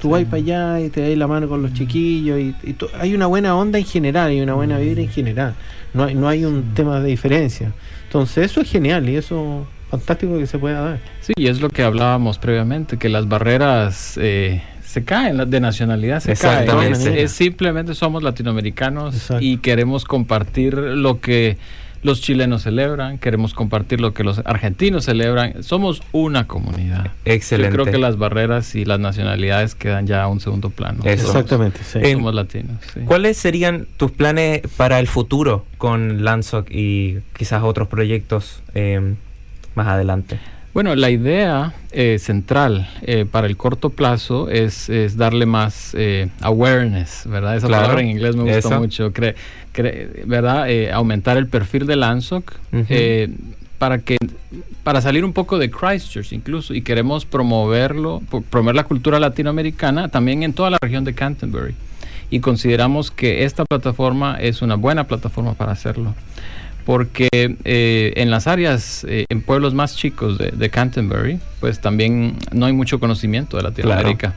Tú 0.00 0.10
vas 0.10 0.24
para 0.24 0.36
allá 0.36 0.80
y 0.80 0.90
te 0.90 1.00
das 1.08 1.16
la 1.16 1.26
mano 1.26 1.48
con 1.48 1.62
los 1.62 1.72
chiquillos 1.72 2.38
y, 2.38 2.54
y 2.62 2.72
tú- 2.74 2.88
hay 2.98 3.14
una 3.14 3.26
buena 3.26 3.56
onda 3.56 3.78
en 3.78 3.84
general 3.86 4.32
y 4.32 4.40
una 4.40 4.54
buena 4.54 4.78
vibra 4.78 5.00
en 5.02 5.08
general. 5.08 5.54
No 5.94 6.04
hay, 6.04 6.14
no 6.14 6.28
hay 6.28 6.44
un 6.44 6.74
tema 6.74 7.00
de 7.00 7.08
diferencia. 7.08 7.72
Entonces 8.04 8.44
eso 8.50 8.60
es 8.60 8.70
genial 8.70 9.08
y 9.08 9.16
eso 9.16 9.66
fantástico 9.90 10.36
que 10.38 10.46
se 10.46 10.58
pueda 10.58 10.80
dar. 10.80 11.00
Sí, 11.20 11.32
y 11.36 11.46
es 11.46 11.60
lo 11.60 11.68
que 11.70 11.82
hablábamos 11.82 12.38
previamente, 12.38 12.98
que 12.98 13.08
las 13.08 13.26
barreras 13.28 14.18
eh, 14.20 14.62
se 14.84 15.04
caen, 15.04 15.36
las 15.38 15.48
de 15.48 15.60
nacionalidad 15.60 16.20
se 16.20 16.34
caen. 16.36 16.62
Exactamente. 16.64 17.22
Es, 17.22 17.30
es 17.30 17.32
simplemente 17.32 17.94
somos 17.94 18.22
latinoamericanos 18.22 19.14
Exacto. 19.14 19.44
y 19.44 19.56
queremos 19.58 20.04
compartir 20.04 20.74
lo 20.74 21.20
que 21.20 21.56
los 22.02 22.20
chilenos 22.20 22.62
celebran, 22.62 23.18
queremos 23.18 23.54
compartir 23.54 24.00
lo 24.00 24.14
que 24.14 24.24
los 24.24 24.40
argentinos 24.44 25.04
celebran. 25.04 25.62
Somos 25.62 26.02
una 26.12 26.46
comunidad. 26.46 27.10
Excelente. 27.24 27.76
Yo 27.76 27.82
creo 27.82 27.92
que 27.92 27.98
las 27.98 28.16
barreras 28.16 28.74
y 28.74 28.84
las 28.84 29.00
nacionalidades 29.00 29.74
quedan 29.74 30.06
ya 30.06 30.22
a 30.22 30.28
un 30.28 30.40
segundo 30.40 30.70
plano. 30.70 31.00
Eso. 31.04 31.26
Exactamente, 31.26 31.80
sí. 31.84 31.98
Eh, 32.02 32.12
Somos 32.12 32.34
latinos. 32.34 32.76
sí. 32.94 33.00
¿Cuáles 33.04 33.36
serían 33.36 33.86
tus 33.96 34.10
planes 34.12 34.62
para 34.76 34.98
el 35.00 35.06
futuro 35.06 35.64
con 35.78 36.24
Lanzoc 36.24 36.70
y 36.70 37.18
quizás 37.36 37.62
otros 37.62 37.88
proyectos 37.88 38.62
eh, 38.74 39.14
más 39.74 39.86
adelante? 39.88 40.38
Bueno, 40.76 40.94
la 40.94 41.08
idea 41.08 41.72
eh, 41.90 42.18
central 42.18 42.86
eh, 43.00 43.24
para 43.24 43.46
el 43.46 43.56
corto 43.56 43.88
plazo 43.88 44.50
es, 44.50 44.90
es 44.90 45.16
darle 45.16 45.46
más 45.46 45.94
eh, 45.96 46.28
awareness, 46.42 47.22
¿verdad? 47.24 47.56
Esa 47.56 47.66
Claro, 47.66 47.84
palabra 47.84 48.02
en 48.02 48.10
inglés 48.10 48.36
me 48.36 48.42
gusta 48.54 48.78
mucho, 48.78 49.10
cre- 49.10 49.34
cre- 49.74 50.26
¿verdad? 50.26 50.68
Eh, 50.68 50.92
aumentar 50.92 51.38
el 51.38 51.46
perfil 51.46 51.86
de 51.86 51.96
Lanzoc 51.96 52.52
Ujú. 52.74 52.84
eh, 52.90 53.30
para 53.78 54.00
que 54.00 54.18
para 54.82 55.00
salir 55.00 55.24
un 55.24 55.32
poco 55.32 55.56
de 55.56 55.70
Christchurch 55.70 56.34
incluso 56.34 56.74
y 56.74 56.82
queremos 56.82 57.24
promoverlo, 57.24 58.20
promover 58.50 58.74
la 58.74 58.84
cultura 58.84 59.18
latinoamericana 59.18 60.10
también 60.10 60.42
en 60.42 60.52
toda 60.52 60.68
la 60.68 60.76
región 60.78 61.04
de 61.04 61.14
Canterbury 61.14 61.74
y 62.28 62.40
consideramos 62.40 63.10
que 63.10 63.44
esta 63.44 63.64
plataforma 63.64 64.36
es 64.38 64.60
una 64.60 64.74
buena 64.74 65.04
plataforma 65.04 65.54
para 65.54 65.72
hacerlo 65.72 66.14
porque 66.86 67.28
eh, 67.64 68.12
en 68.16 68.30
las 68.30 68.46
áreas, 68.46 69.04
eh, 69.08 69.26
en 69.28 69.42
pueblos 69.42 69.74
más 69.74 69.96
chicos 69.96 70.38
de, 70.38 70.52
de 70.52 70.70
Canterbury, 70.70 71.40
pues 71.60 71.80
también 71.80 72.36
no 72.52 72.64
hay 72.66 72.72
mucho 72.72 73.00
conocimiento 73.00 73.56
de 73.56 73.64
Latinoamérica, 73.64 74.34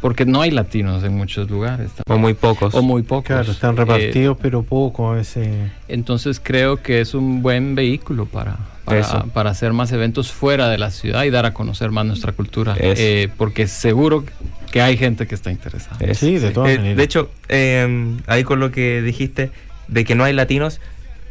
porque 0.00 0.24
no 0.24 0.40
hay 0.40 0.50
latinos 0.50 1.04
en 1.04 1.14
muchos 1.14 1.50
lugares. 1.50 1.90
O 2.08 2.16
muy 2.16 2.32
pocos. 2.32 2.74
O 2.74 2.80
muy 2.80 3.02
pocos. 3.02 3.26
Claro, 3.26 3.52
están 3.52 3.74
Eh, 3.74 3.78
repartidos, 3.80 4.38
pero 4.40 4.62
poco 4.62 5.10
a 5.12 5.16
veces. 5.16 5.46
entonces 5.88 6.40
creo 6.42 6.82
que 6.82 7.02
es 7.02 7.12
un 7.12 7.42
buen 7.42 7.74
vehículo 7.74 8.24
para, 8.24 8.56
para, 8.86 9.00
Eso. 9.00 9.26
para 9.34 9.50
hacer 9.50 9.74
más 9.74 9.92
eventos 9.92 10.32
fuera 10.32 10.70
de 10.70 10.78
la 10.78 10.90
ciudad 10.90 11.24
y 11.24 11.30
dar 11.30 11.44
a 11.44 11.52
conocer 11.52 11.90
más 11.90 12.06
nuestra 12.06 12.32
cultura. 12.32 12.74
Eh, 12.80 13.28
porque 13.36 13.66
seguro 13.66 14.24
que 14.72 14.80
hay 14.80 14.96
gente 14.96 15.26
que 15.26 15.34
está 15.34 15.50
interesada. 15.50 15.98
Es- 16.00 16.16
Sí, 16.18 16.38
de 16.38 16.50
todas 16.50 16.70
Eh, 16.70 16.76
maneras. 16.78 16.96
De 16.96 17.02
hecho, 17.04 17.30
eh, 17.50 18.16
ahí 18.26 18.42
con 18.42 18.58
lo 18.58 18.70
que 18.70 19.02
dijiste 19.02 19.50
de 19.88 20.04
que 20.06 20.14
no 20.14 20.24
hay 20.24 20.32
latinos, 20.32 20.80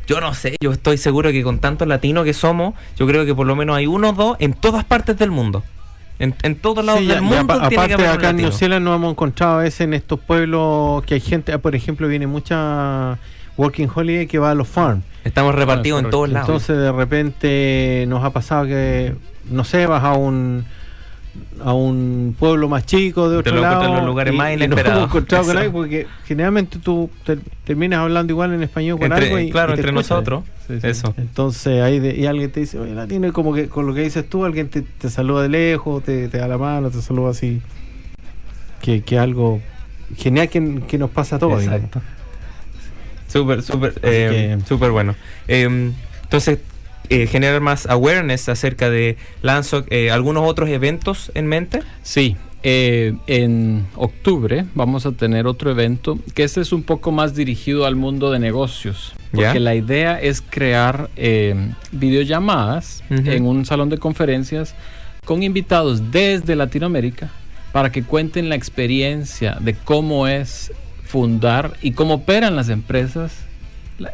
yo 0.10 0.20
no 0.20 0.34
sé, 0.34 0.56
yo 0.60 0.72
estoy 0.72 0.98
seguro 0.98 1.32
que 1.32 1.44
con 1.44 1.60
tantos 1.60 1.88
latinos 1.88 2.26
que 2.26 2.34
somos, 2.34 2.74
yo 2.98 3.06
creo 3.06 3.26
que 3.26 3.36
por 3.36 3.46
lo 3.46 3.56
menos 3.56 3.78
hay 3.78 3.86
uno 3.86 4.10
o 4.10 4.14
dos 4.14 4.38
en 4.40 4.54
todas 4.54 4.84
partes 4.84 5.18
del 5.20 5.30
mundo. 5.30 5.64
En, 6.18 6.36
en 6.42 6.56
todos 6.56 6.84
lados 6.84 7.00
Sí, 7.02 7.06
del 7.08 7.16
ya- 7.18 7.22
mundo. 7.22 7.36
ya 7.36 7.42
apa- 7.42 7.54
tiene 7.70 7.70
que 7.70 7.76
aparte 7.94 7.94
haber 8.08 8.10
acá 8.20 8.30
en 8.32 8.38
New. 8.38 8.52
Zealand 8.52 8.84
nos 8.84 8.96
hemos 8.96 9.12
encontrado 9.12 9.60
a 9.60 9.64
veces 9.64 9.82
en 9.82 9.94
estos 9.94 10.20
pueblos 10.20 11.04
que 11.06 11.14
hay 11.14 11.20
gente, 11.22 11.54
ah, 11.54 11.60
por 11.60 11.76
ejemplo, 11.76 12.08
viene 12.08 12.28
mucha 12.28 13.18
working 13.56 13.88
holiday 13.94 14.26
que 14.28 14.40
va 14.40 14.52
a 14.52 14.56
los 14.56 14.68
farms. 14.68 15.04
Estamos 15.24 15.54
repartidos 15.56 16.00
en 16.00 16.06
correcto. 16.06 16.18
todos 16.18 16.30
lados. 16.30 16.50
Entonces 16.50 16.78
de 16.78 16.92
repente 16.92 18.06
nos 18.08 18.24
ha 18.26 18.32
pasado 18.32 18.66
que, 18.66 19.14
no 19.50 19.64
sé, 19.64 19.86
vas 19.86 20.04
a 20.04 20.14
un 20.14 20.66
a 21.64 21.74
un 21.74 22.36
pueblo 22.38 22.68
más 22.70 22.86
chico 22.86 23.30
de 23.30 23.36
Te 23.44 23.50
otro 23.50 23.54
lo 23.56 23.58
encuentras 23.60 23.82
lado 23.84 23.94
en 23.94 23.98
los 23.98 24.06
lugares 24.06 24.34
más 24.34 24.54
inesperados. 24.54 25.04
encontrado 25.06 25.46
con 25.46 25.58
algo 25.58 25.74
porque 25.74 26.08
generalmente 26.26 26.80
tú 26.80 27.10
ter- 27.26 27.40
terminas 27.64 28.00
hablando 28.00 28.32
igual 28.34 28.54
en 28.54 28.64
español 28.64 28.98
con 29.00 29.12
Entre- 29.12 29.26
algo 29.28 29.40
y, 29.40 29.50
claro, 29.52 29.74
y 29.74 29.76
te 29.76 29.82
entre 29.82 29.92
nosotros. 29.94 30.44
Sí, 30.68 30.80
sí. 30.82 30.88
Eso. 30.88 31.14
Entonces 31.18 31.82
ahí 31.82 32.00
de- 32.00 32.16
y 32.16 32.26
alguien 32.26 32.52
te 32.52 32.60
dice, 32.62 32.78
oye, 32.80 32.94
latino, 32.94 33.28
y 33.28 33.32
como 33.32 33.54
que 33.54 33.68
con 33.68 33.86
lo 33.88 33.94
que 33.94 34.02
dices 34.02 34.28
tú, 34.30 34.46
alguien 34.46 34.70
te, 34.70 34.82
te 34.82 35.10
saluda 35.10 35.42
de 35.44 35.50
lejos, 35.50 36.04
te, 36.04 36.28
te 36.30 36.38
da 36.38 36.48
la 36.48 36.58
mano, 36.58 36.90
te 36.92 37.02
saluda 37.02 37.32
así. 37.32 37.62
Que, 38.82 39.02
que 39.02 39.18
algo 39.20 39.62
genial 40.18 40.48
que, 40.50 40.82
que 40.88 40.98
nos 40.98 41.10
pasa 41.10 41.36
a 41.36 41.40
todos. 41.40 41.64
Exacto. 41.64 42.02
Súper, 43.28 43.62
súper, 43.62 43.94
eh, 44.02 44.56
que- 44.60 44.66
súper 44.68 44.92
bueno. 44.92 45.16
Eh, 45.48 45.92
entonces, 46.24 46.60
eh, 47.10 47.28
generar 47.28 47.62
más 47.62 47.86
awareness 47.88 48.50
acerca 48.50 48.90
de 48.90 49.18
Lanzoc, 49.42 49.88
eh, 49.90 50.12
algunos 50.12 50.48
otros 50.48 50.70
eventos 50.70 51.32
en 51.36 51.48
mente. 51.48 51.82
Sí, 52.04 52.36
eh, 52.62 53.16
en 53.28 53.88
octubre 53.96 54.66
vamos 54.76 55.06
a 55.06 55.14
tener 55.14 55.48
otro 55.48 55.72
evento 55.72 56.20
que 56.36 56.44
este 56.44 56.60
es 56.60 56.74
un 56.74 56.84
poco 56.84 57.14
más 57.14 57.34
dirigido 57.34 57.86
al 57.86 57.96
mundo 57.96 58.32
de 58.32 58.40
negocios. 58.40 59.14
Porque 59.32 59.60
la 59.60 59.76
idea 59.76 60.20
es 60.20 60.42
crear 60.42 61.10
eh, 61.16 61.72
videollamadas 61.92 63.04
Ujú. 63.10 63.30
en 63.30 63.46
un 63.46 63.66
salón 63.66 63.90
de 63.90 63.98
conferencias 63.98 64.76
con 65.24 65.44
invitados 65.44 66.12
desde 66.12 66.56
Latinoamérica 66.56 67.30
para 67.72 67.92
que 67.92 68.04
cuenten 68.04 68.50
la 68.50 68.56
experiencia 68.56 69.58
de 69.62 69.76
cómo 69.76 70.28
es 70.28 70.74
fundar 71.06 71.78
y 71.82 71.92
cómo 71.92 72.16
operan 72.16 72.56
las 72.56 72.70
empresas 72.70 73.34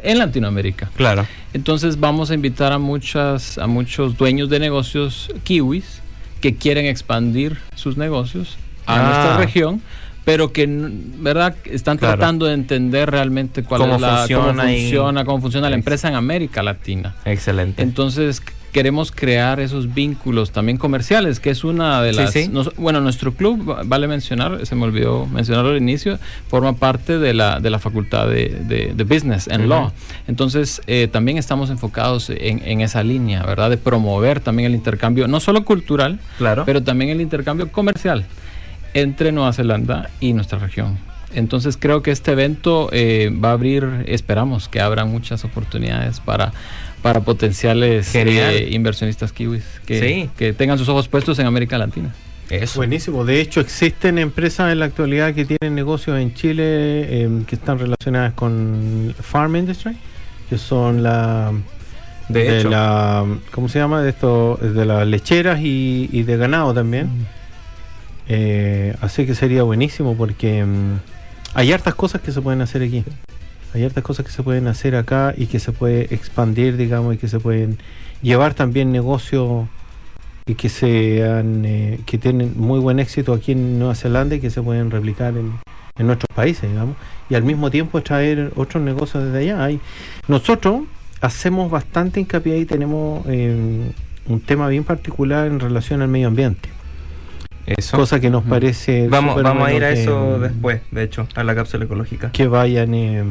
en 0.02 0.18
Latinoamérica. 0.18 0.90
Claro. 0.96 1.26
Entonces 1.52 1.98
vamos 2.00 2.30
a 2.30 2.34
invitar 2.34 2.72
a 2.72 2.78
muchas 2.78 3.58
a 3.58 3.66
muchos 3.66 4.16
dueños 4.16 4.48
de 4.48 4.58
negocios 4.60 5.30
kiwis 5.44 6.00
que 6.40 6.54
quieren 6.56 6.86
expandir 6.86 7.56
sus 7.74 7.96
negocios 7.96 8.56
a 8.86 8.94
Ah. 8.94 9.02
nuestra 9.08 9.36
región, 9.38 9.80
pero 10.24 10.52
que 10.52 10.66
verdad 10.68 11.54
están 11.64 11.98
Claro. 11.98 12.16
tratando 12.18 12.46
de 12.46 12.54
entender 12.54 13.10
realmente 13.10 13.62
cuál 13.62 13.80
Cómo 13.82 13.94
es 13.94 14.00
la 14.00 14.16
funciona 14.18 14.62
cómo 14.62 14.68
y- 14.72 14.80
funciona, 14.82 15.24
cómo 15.24 15.40
funciona 15.40 15.70
la 15.70 15.76
empresa 15.76 16.08
en 16.08 16.14
América 16.14 16.62
Latina. 16.62 17.14
Excelente. 17.24 17.82
Entonces 17.82 18.42
queremos 18.76 19.10
crear 19.10 19.58
esos 19.58 19.94
vínculos 19.94 20.50
también 20.50 20.76
comerciales, 20.76 21.40
que 21.40 21.48
es 21.48 21.64
una 21.64 22.02
de 22.02 22.12
Sí, 22.12 22.16
las... 22.20 22.30
sí. 22.30 22.48
nos- 22.48 22.76
bueno, 22.76 23.00
nuestro 23.00 23.32
club, 23.32 23.66
va- 23.70 23.80
vale 23.86 24.06
mencionar, 24.06 24.66
se 24.66 24.74
me 24.74 24.84
olvidó 24.84 25.24
mencionarlo 25.24 25.70
al 25.70 25.78
inicio, 25.78 26.18
forma 26.48 26.74
parte 26.74 27.18
de 27.18 27.32
la, 27.32 27.58
de 27.58 27.70
la 27.70 27.78
Facultad 27.78 28.26
de, 28.28 28.50
de- 28.68 28.92
de 28.94 29.04
Business 29.04 29.48
and 29.48 29.60
Ujú. 29.60 29.68
Law. 29.70 29.92
Entonces, 30.28 30.82
eh, 30.86 31.08
también 31.10 31.38
estamos 31.38 31.70
enfocados 31.70 32.28
en, 32.28 32.60
en 32.66 32.82
esa 32.82 33.02
línea, 33.02 33.42
¿verdad? 33.44 33.70
De 33.70 33.78
promover 33.78 34.40
también 34.40 34.66
el 34.66 34.74
intercambio, 34.74 35.26
no 35.26 35.40
solo 35.40 35.64
cultural, 35.64 36.18
claro. 36.36 36.64
pero 36.66 36.82
también 36.82 37.10
el 37.10 37.22
intercambio 37.22 37.72
comercial 37.72 38.26
entre 38.92 39.32
Nueva 39.32 39.54
Zelanda 39.54 40.10
y 40.20 40.34
nuestra 40.34 40.58
región. 40.58 40.98
Entonces 41.34 41.76
creo 41.78 42.02
que 42.02 42.10
este 42.10 42.32
evento 42.32 42.88
eh, 42.92 43.30
va 43.44 43.50
a 43.50 43.52
abrir, 43.52 44.04
esperamos 44.06 44.68
que 44.68 44.80
abra 44.80 45.04
muchas 45.06 45.44
oportunidades 45.44 46.20
para, 46.20 46.52
para 47.02 47.20
potenciales 47.20 48.14
eh, 48.14 48.68
inversionistas 48.70 49.32
kiwis 49.32 49.64
que, 49.86 50.00
Sí. 50.00 50.30
que 50.36 50.52
tengan 50.52 50.78
sus 50.78 50.88
ojos 50.88 51.08
puestos 51.08 51.38
en 51.38 51.46
América 51.46 51.78
Latina. 51.78 52.14
Eso. 52.50 52.78
Buenísimo. 52.78 53.24
De 53.24 53.40
hecho, 53.40 53.60
existen 53.60 54.18
empresas 54.18 54.70
en 54.72 54.78
la 54.78 54.84
actualidad 54.86 55.34
que 55.34 55.44
tienen 55.44 55.74
negocios 55.74 56.18
en 56.18 56.32
Chile 56.34 56.62
eh, 56.64 57.28
que 57.46 57.56
están 57.56 57.78
relacionadas 57.78 58.34
con 58.34 59.14
farm 59.20 59.56
industry, 59.56 59.96
que 60.48 60.56
son 60.58 61.02
la 61.02 61.52
De 62.28 62.58
hecho. 62.60 62.70
la 62.70 63.24
¿cómo 63.50 63.68
se 63.68 63.80
llama? 63.80 64.00
De 64.02 64.10
esto 64.10 64.58
de 64.62 64.84
las 64.84 65.06
lecheras 65.08 65.60
y, 65.60 66.08
y 66.12 66.22
de 66.22 66.36
ganado 66.36 66.72
también. 66.72 67.08
Eh, 68.28 68.94
así 69.00 69.26
que 69.26 69.34
sería 69.34 69.62
buenísimo 69.62 70.16
porque 70.16 70.64
mm, 70.64 70.98
hay 71.54 71.72
hartas 71.72 71.94
cosas 71.94 72.20
que 72.20 72.32
se 72.32 72.40
pueden 72.40 72.60
hacer 72.60 72.82
aquí. 72.82 73.04
Hay 73.76 73.84
hartas 73.84 74.02
cosas 74.02 74.24
que 74.24 74.32
se 74.32 74.42
pueden 74.42 74.68
hacer 74.68 74.96
acá 74.96 75.34
y 75.36 75.48
que 75.48 75.60
se 75.60 75.70
puede 75.70 76.14
expandir, 76.14 76.78
digamos, 76.78 77.14
y 77.14 77.18
que 77.18 77.28
se 77.28 77.38
pueden 77.38 77.76
llevar 78.22 78.54
también 78.54 78.90
negocios 78.90 79.68
y 80.46 80.54
que 80.54 80.70
sean 80.70 81.62
eh, 81.66 82.00
que 82.06 82.16
tienen 82.16 82.54
muy 82.56 82.80
buen 82.80 82.98
éxito 83.00 83.34
aquí 83.34 83.52
en 83.52 83.78
Nueva 83.78 83.94
Zelanda 83.94 84.36
y 84.36 84.40
que 84.40 84.48
se 84.48 84.62
pueden 84.62 84.90
replicar 84.90 85.36
en, 85.36 85.52
en 85.98 86.06
nuestros 86.06 86.34
países, 86.34 86.70
digamos, 86.70 86.96
y 87.28 87.34
al 87.34 87.42
mismo 87.42 87.70
tiempo 87.70 88.00
traer 88.00 88.50
otros 88.56 88.82
negocios 88.82 89.24
desde 89.24 89.40
allá. 89.40 89.62
Hay, 89.62 89.78
nosotros 90.26 90.84
hacemos 91.20 91.70
bastante 91.70 92.18
hincapié 92.18 92.56
y 92.58 92.64
tenemos 92.64 93.26
eh, 93.26 93.90
un 94.26 94.40
tema 94.40 94.68
bien 94.68 94.84
particular 94.84 95.48
en 95.48 95.60
relación 95.60 96.00
al 96.00 96.08
medio 96.08 96.28
ambiente, 96.28 96.70
Eso. 97.66 97.96
cosa 97.96 98.20
que 98.20 98.30
nos 98.30 98.44
parece 98.44 99.08
Vamos, 99.08 99.42
vamos 99.42 99.66
a 99.66 99.72
ir 99.72 99.82
a 99.84 99.90
eso 99.90 100.36
mm, 100.38 100.42
después, 100.42 100.80
de 100.90 101.02
hecho, 101.02 101.26
a 101.34 101.42
la 101.42 101.54
cápsula 101.54 101.84
ecológica. 101.84 102.30
que 102.30 102.46
vayan 102.46 102.94
eh, 102.94 103.24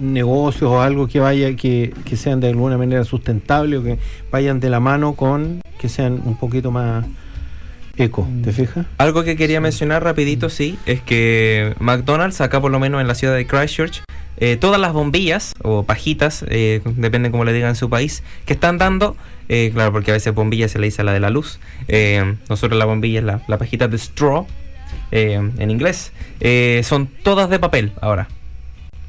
negocios 0.00 0.70
o 0.70 0.80
algo 0.80 1.08
que 1.08 1.20
vaya 1.20 1.56
que, 1.56 1.92
que 2.04 2.16
sean 2.16 2.40
de 2.40 2.48
alguna 2.48 2.78
manera 2.78 3.04
sustentables 3.04 3.80
o 3.80 3.82
que 3.82 3.98
vayan 4.30 4.60
de 4.60 4.70
la 4.70 4.80
mano 4.80 5.14
con 5.14 5.60
que 5.78 5.88
sean 5.88 6.20
un 6.24 6.36
poquito 6.36 6.70
más 6.70 7.04
eco, 7.96 8.26
¿te 8.42 8.52
fijas? 8.52 8.86
Algo 8.98 9.24
que 9.24 9.36
quería 9.36 9.60
mencionar 9.60 10.02
rapidito, 10.04 10.48
sí, 10.48 10.78
es 10.86 11.00
que 11.02 11.74
McDonald's, 11.80 12.40
acá 12.40 12.60
por 12.60 12.70
lo 12.70 12.78
menos 12.78 13.00
en 13.00 13.08
la 13.08 13.14
ciudad 13.14 13.34
de 13.34 13.46
Christchurch, 13.46 14.02
eh, 14.36 14.56
todas 14.56 14.80
las 14.80 14.92
bombillas 14.92 15.54
o 15.62 15.82
pajitas, 15.82 16.44
eh, 16.48 16.80
depende 16.84 17.30
como 17.30 17.44
le 17.44 17.52
digan 17.52 17.70
en 17.70 17.76
su 17.76 17.90
país, 17.90 18.22
que 18.46 18.54
están 18.54 18.78
dando, 18.78 19.16
eh, 19.52 19.70
claro, 19.74 19.92
porque 19.92 20.12
a 20.12 20.14
veces 20.14 20.32
bombilla 20.34 20.68
se 20.68 20.78
le 20.78 20.86
dice 20.86 21.02
a 21.02 21.04
la 21.04 21.12
de 21.12 21.20
la 21.20 21.28
luz, 21.28 21.58
eh, 21.88 22.36
nosotros 22.48 22.78
la 22.78 22.84
bombilla 22.86 23.18
es 23.18 23.24
la, 23.26 23.42
la 23.48 23.58
pajita 23.58 23.88
de 23.88 23.98
straw, 23.98 24.46
eh, 25.12 25.34
en 25.58 25.70
inglés, 25.70 26.12
son 26.84 27.08
todas 27.22 27.50
de 27.50 27.58
papel 27.58 27.92
ahora. 28.00 28.28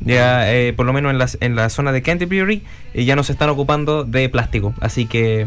Ya, 0.04 0.48
por 0.76 0.86
lo 0.88 0.94
menos 0.94 1.12
en, 1.12 1.20
las, 1.20 1.38
en 1.42 1.56
la 1.56 1.70
zona 1.70 1.92
de 1.92 2.02
Canterbury, 2.02 2.64
ya 2.96 3.16
no 3.16 3.22
se 3.24 3.34
están 3.34 3.50
ocupando 3.50 4.04
de 4.04 4.28
plástico, 4.30 4.74
así 4.82 5.06
que 5.06 5.46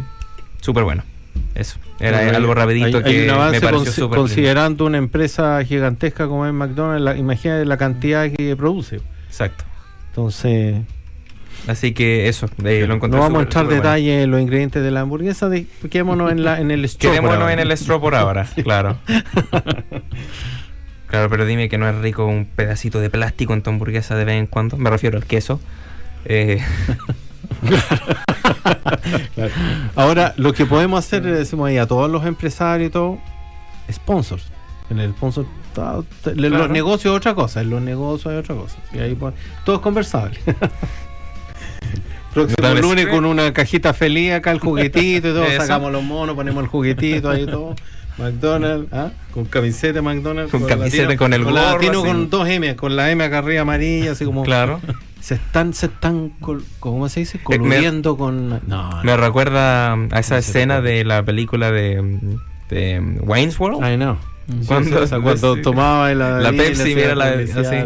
súper 0.61 0.85
bueno. 0.85 1.03
Eso, 1.57 1.79
era 1.99 2.19
Hay- 2.19 2.29
algo 2.29 2.55
rapidito 2.55 2.99
hay- 2.99 3.03
que 3.03 3.11
hay 3.11 3.25
un 3.25 3.31
avance 3.31 3.59
me 3.61 3.67
pareció 3.67 3.81
consi- 3.91 3.95
súper 3.95 4.03
lindo. 4.03 4.17
considerando 4.21 4.87
una 4.87 4.99
empresa 4.99 5.65
gigantesca 5.65 6.29
como 6.29 6.47
es 6.47 6.53
McDonald's, 6.53 7.03
la, 7.05 7.17
imagínate 7.17 7.65
la 7.65 7.77
cantidad 7.77 8.31
que 8.31 8.55
produce. 8.55 9.01
Exacto. 9.27 9.65
Entonces, 10.11 10.77
Así 11.67 11.93
que 11.93 12.29
eso, 12.29 12.49
eh, 12.65 12.85
lo 12.87 12.95
encontré 12.95 13.19
no 13.19 13.25
vamos 13.25 13.41
a 13.41 13.43
entrar 13.45 13.65
bueno. 13.65 13.81
detalle 13.81 14.23
en 14.23 14.31
los 14.31 14.41
ingredientes 14.41 14.83
de 14.83 14.91
la 14.91 15.01
hamburguesa, 15.01 15.49
de, 15.49 15.67
quedémonos 15.91 16.31
en, 16.31 16.45
la, 16.45 16.61
en 16.61 16.71
el 16.71 16.85
straw 16.85 17.13
Quedémonos 17.13 17.51
en 17.51 17.59
el 17.59 17.73
straw 17.73 18.01
por 18.01 18.15
ahora, 18.15 18.47
claro. 18.63 18.99
Claro, 21.07 21.31
pero 21.31 21.47
dime 21.47 21.69
que 21.69 21.79
no 21.79 21.89
es 21.89 21.95
rico 21.97 22.27
un 22.27 22.45
pedacito 22.45 22.99
de 22.99 23.09
plástico 23.09 23.53
en 23.53 23.63
tu 23.63 23.71
hamburguesa 23.71 24.17
de 24.17 24.25
vez 24.25 24.37
en 24.37 24.49
cuando. 24.49 24.77
Me 24.77 24.91
refiero 24.91 25.17
al 25.17 25.25
queso. 25.25 25.61
Eh, 26.25 26.61
Ahora, 29.95 30.35
lo 30.37 30.53
que 30.53 30.67
podemos 30.67 30.99
hacer, 30.99 31.25
le 31.25 31.31
decimos 31.31 31.69
ahí 31.69 31.79
a 31.79 31.87
todos 31.87 32.11
los 32.11 32.27
empresarios 32.27 32.89
y 32.89 32.93
todo, 32.93 33.21
sponsors. 33.93 34.51
En 34.91 34.99
el 34.99 35.13
sponsor, 35.13 35.47
Claro. 35.75 36.05
los 36.35 36.71
negocios 36.71 37.13
es 37.13 37.17
otra 37.19 37.35
cosa, 37.35 37.61
en 37.61 37.71
los 37.71 37.83
negocios 37.83 38.33
hay 38.33 38.39
otra 38.39 38.55
cosa. 38.55 38.77
Y 38.93 38.99
ahí 38.99 39.19
todo 39.65 39.77
es 39.77 39.83
conversable. 39.83 40.39
Próximo 42.35 42.69
lunes 42.81 43.05
sí. 43.07 43.11
con 43.11 43.25
una 43.25 43.53
cajita 43.53 43.95
feliz 43.95 44.33
acá, 44.33 44.51
el 44.51 44.59
juguetito 44.59 45.29
y 45.29 45.33
todo, 45.33 45.47
sacamos 45.57 45.93
los 45.93 46.03
monos, 46.03 46.35
ponemos 46.35 46.63
el 46.65 46.69
juguetito 46.69 47.31
ahí 47.31 47.43
y 47.43 47.47
todo. 47.47 47.75
McDonald's, 48.19 48.93
¿ah? 48.93 49.11
con 49.33 49.45
camiseta 49.45 50.01
McDonald's, 50.01 50.51
Con 50.53 50.65
camiseta, 50.67 51.17
con 51.17 51.33
el 51.33 51.43
la 51.45 51.51
gorro, 51.51 51.73
latino 51.75 51.99
así. 52.01 52.07
con 52.09 52.31
dos 52.31 52.49
M, 52.49 52.77
con 52.77 52.95
la 52.95 53.11
M 53.11 53.25
acá 53.25 53.39
arriba 53.39 53.63
amarilla, 53.63 54.13
así 54.13 54.25
como 54.25 54.45
claro. 54.45 54.81
se 55.21 55.35
están, 55.35 55.75
se 55.75 55.87
están, 55.87 56.29
col- 56.41 56.65
¿cómo 56.79 57.09
se 57.09 57.21
dice? 57.21 57.39
Eh, 57.39 57.41
me- 57.59 57.59
Coludiendo 57.59 58.17
con. 58.17 58.51
No, 58.51 58.61
no. 58.69 59.03
Me 59.03 59.17
recuerda 59.17 59.95
a 59.95 60.21
esa 60.21 60.35
No 60.35 60.39
escena 60.41 60.81
de 60.81 61.05
la 61.05 61.25
película 61.25 61.73
de, 61.73 62.21
de 62.71 63.01
Wayne's 63.23 63.59
World. 63.59 63.85
I 63.85 63.97
know. 63.97 64.17
Cuando- 64.69 65.01
Sí, 65.07 65.15
sí, 65.15 65.21
cuando 65.21 65.57
sí. 65.57 65.63
tomaba 65.63 66.15
la, 66.15 66.39
La 66.39 66.53
Pepsi, 66.53 66.95
mira 66.95 67.17
la- 67.17 67.33
publicidad 67.33 67.67
así. 67.67 67.77
a 67.77 67.85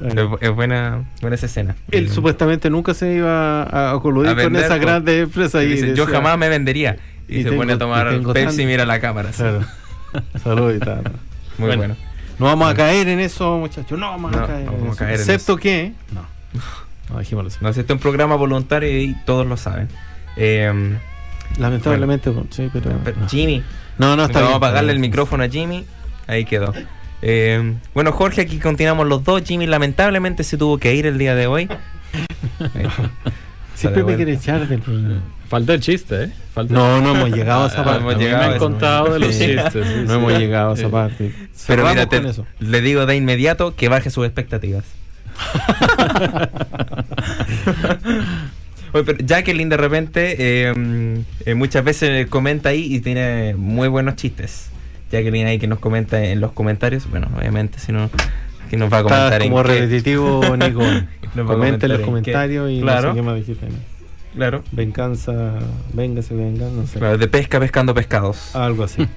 Es, 0.00 0.14
es 0.42 0.50
buena, 0.54 1.04
buena 1.20 1.36
esa 1.36 1.46
escena. 1.46 1.74
Él 1.90 2.10
supuestamente 2.10 2.68
nunca 2.70 2.92
se 2.94 3.14
iba 3.14 3.62
a, 3.62 3.92
a 3.94 4.00
coludir 4.00 4.30
A 4.30 4.34
con 4.34 4.44
vender, 4.44 4.62
esa 4.64 4.74
pues. 4.74 4.80
grande 4.82 5.20
empresa 5.20 5.62
y 5.62 5.68
Dice, 5.68 5.94
yo 5.94 6.06
jamás 6.06 6.36
me 6.38 6.48
vendería. 6.48 6.96
Y, 7.28 7.38
Y 7.38 7.42
se 7.42 7.48
tengo- 7.50 7.62
pone 7.62 7.72
a 7.72 7.78
tomar 7.78 8.20
Pepsi 8.32 8.62
y 8.62 8.66
mira 8.66 8.84
la 8.84 9.00
cámara. 9.00 9.30
Claro. 9.30 9.60
Salud 10.42 10.74
y 10.74 10.78
tal. 10.78 11.02
Muy 11.58 11.66
Bueno. 11.68 11.76
bueno. 11.78 11.96
No 12.38 12.46
vamos 12.46 12.70
a 12.70 12.74
caer 12.74 13.08
en 13.08 13.18
eso, 13.20 13.56
muchachos. 13.58 13.98
No 13.98 14.10
vamos 14.10 14.30
No, 14.32 14.38
a 14.44 14.46
caer, 14.46 14.60
en, 14.60 14.66
vamos 14.66 14.96
eso. 14.96 15.04
en 15.04 15.10
Excepto 15.10 15.52
eso. 15.52 15.56
que. 15.56 15.92
No. 16.12 16.26
No, 17.10 17.18
dejémoslo 17.18 17.48
así. 17.48 17.58
No, 17.62 17.72
si 17.72 17.80
este 17.80 17.92
es 17.92 17.96
un 17.96 18.02
programa 18.02 18.34
voluntario 18.36 18.90
y 19.00 19.16
todos 19.24 19.46
lo 19.46 19.56
saben. 19.56 19.88
Eh, 20.36 20.70
Lamentablemente, 21.58 22.30
sí, 22.50 22.68
pero. 22.72 22.90
pero 23.04 23.20
no. 23.20 23.28
Jimmy, 23.28 23.62
No, 23.98 24.16
no, 24.16 24.24
está 24.24 24.40
vamos 24.40 24.48
bien, 24.50 24.54
a 24.54 24.56
apagarle 24.56 24.92
el 24.92 24.98
micrófono 24.98 25.44
a 25.44 25.48
Jimmy. 25.48 25.86
Ahí 26.26 26.44
quedó. 26.44 26.74
Eh, 27.22 27.74
bueno, 27.94 28.12
Jorge, 28.12 28.42
aquí 28.42 28.58
continuamos 28.58 29.06
los 29.06 29.24
dos. 29.24 29.42
Jimmy 29.44 29.66
lamentablemente 29.66 30.44
se 30.44 30.56
tuvo 30.58 30.78
que 30.78 30.94
ir 30.94 31.06
el 31.06 31.18
día 31.18 31.34
de 31.34 31.46
hoy. 31.46 31.68
Siempre 33.74 34.04
me 34.04 34.16
quiere 34.16 34.32
echar 34.34 34.66
del 34.68 34.80
programa. 34.80 35.20
Falta 35.48 35.74
el 35.74 35.80
chiste, 35.80 36.24
¿eh? 36.24 36.30
Falta 36.54 36.72
No, 36.74 37.00
no 37.00 37.14
hemos 37.14 37.30
llegado 37.30 37.64
a 37.64 37.66
esa 37.68 37.82
Ah, 37.82 37.84
parte. 37.84 38.00
hemos 38.00 38.14
a 38.14 38.18
mí 38.18 38.24
llegado 38.24 38.46
me 38.48 38.52
han 38.54 38.58
contado 38.58 39.12
de 39.12 39.18
los 39.20 39.34
Sí. 39.34 39.46
chistes. 39.46 39.72
sí, 39.72 39.78
No 40.04 40.08
sí. 40.08 40.14
hemos 40.16 40.32
llegado 40.38 40.70
a 40.72 40.74
esa 40.74 40.88
parte. 40.88 41.32
Pero 41.66 41.86
mira, 41.88 42.06
te- 42.06 42.28
eso. 42.28 42.46
le 42.58 42.80
digo 42.80 43.06
de 43.06 43.16
inmediato 43.16 43.74
que 43.76 43.88
baje 43.88 44.10
sus 44.10 44.24
expectativas. 44.26 44.84
Oye, 48.92 49.04
pero 49.04 49.18
Jacqueline 49.24 49.68
de 49.68 49.76
repente 49.76 50.36
eh, 50.38 51.22
eh, 51.44 51.54
muchas 51.54 51.84
veces 51.84 52.26
comenta 52.28 52.70
ahí 52.70 52.94
y 52.94 53.00
tiene 53.00 53.54
muy 53.56 53.88
buenos 53.88 54.16
chistes. 54.16 54.70
Jacqueline 55.10 55.46
ahí 55.46 55.58
que 55.58 55.66
nos 55.66 55.78
comenta 55.78 56.22
en 56.24 56.40
los 56.40 56.52
comentarios. 56.52 57.08
Bueno, 57.10 57.28
obviamente 57.36 57.78
si 57.78 57.92
no, 57.92 58.10
que 58.70 58.76
nos 58.76 58.92
va 58.92 58.98
a 58.98 59.00
Está 59.00 59.14
comentar 59.14 59.42
en 59.42 59.50
como 59.50 59.62
qué. 59.62 59.68
repetitivo, 59.68 60.56
Nico. 60.56 60.82
Nos 61.34 61.46
Comenta 61.46 61.86
en 61.86 61.92
los 61.92 62.00
en 62.00 62.06
comentarios 62.06 62.66
qué. 62.68 62.72
y 62.74 62.80
Claro. 62.80 63.08
no 63.08 63.14
sé 63.14 63.16
qué 63.16 63.22
más 63.22 63.34
dijiste. 63.36 63.66
Claro. 64.34 64.62
Venganza, 64.72 65.32
véngase, 65.92 66.34
venga, 66.34 66.66
no 66.68 66.86
sé. 66.86 66.98
Claro, 66.98 67.16
de 67.18 67.28
pesca 67.28 67.58
pescando 67.60 67.94
pescados. 67.94 68.54
Algo 68.56 68.84
así. 68.84 69.06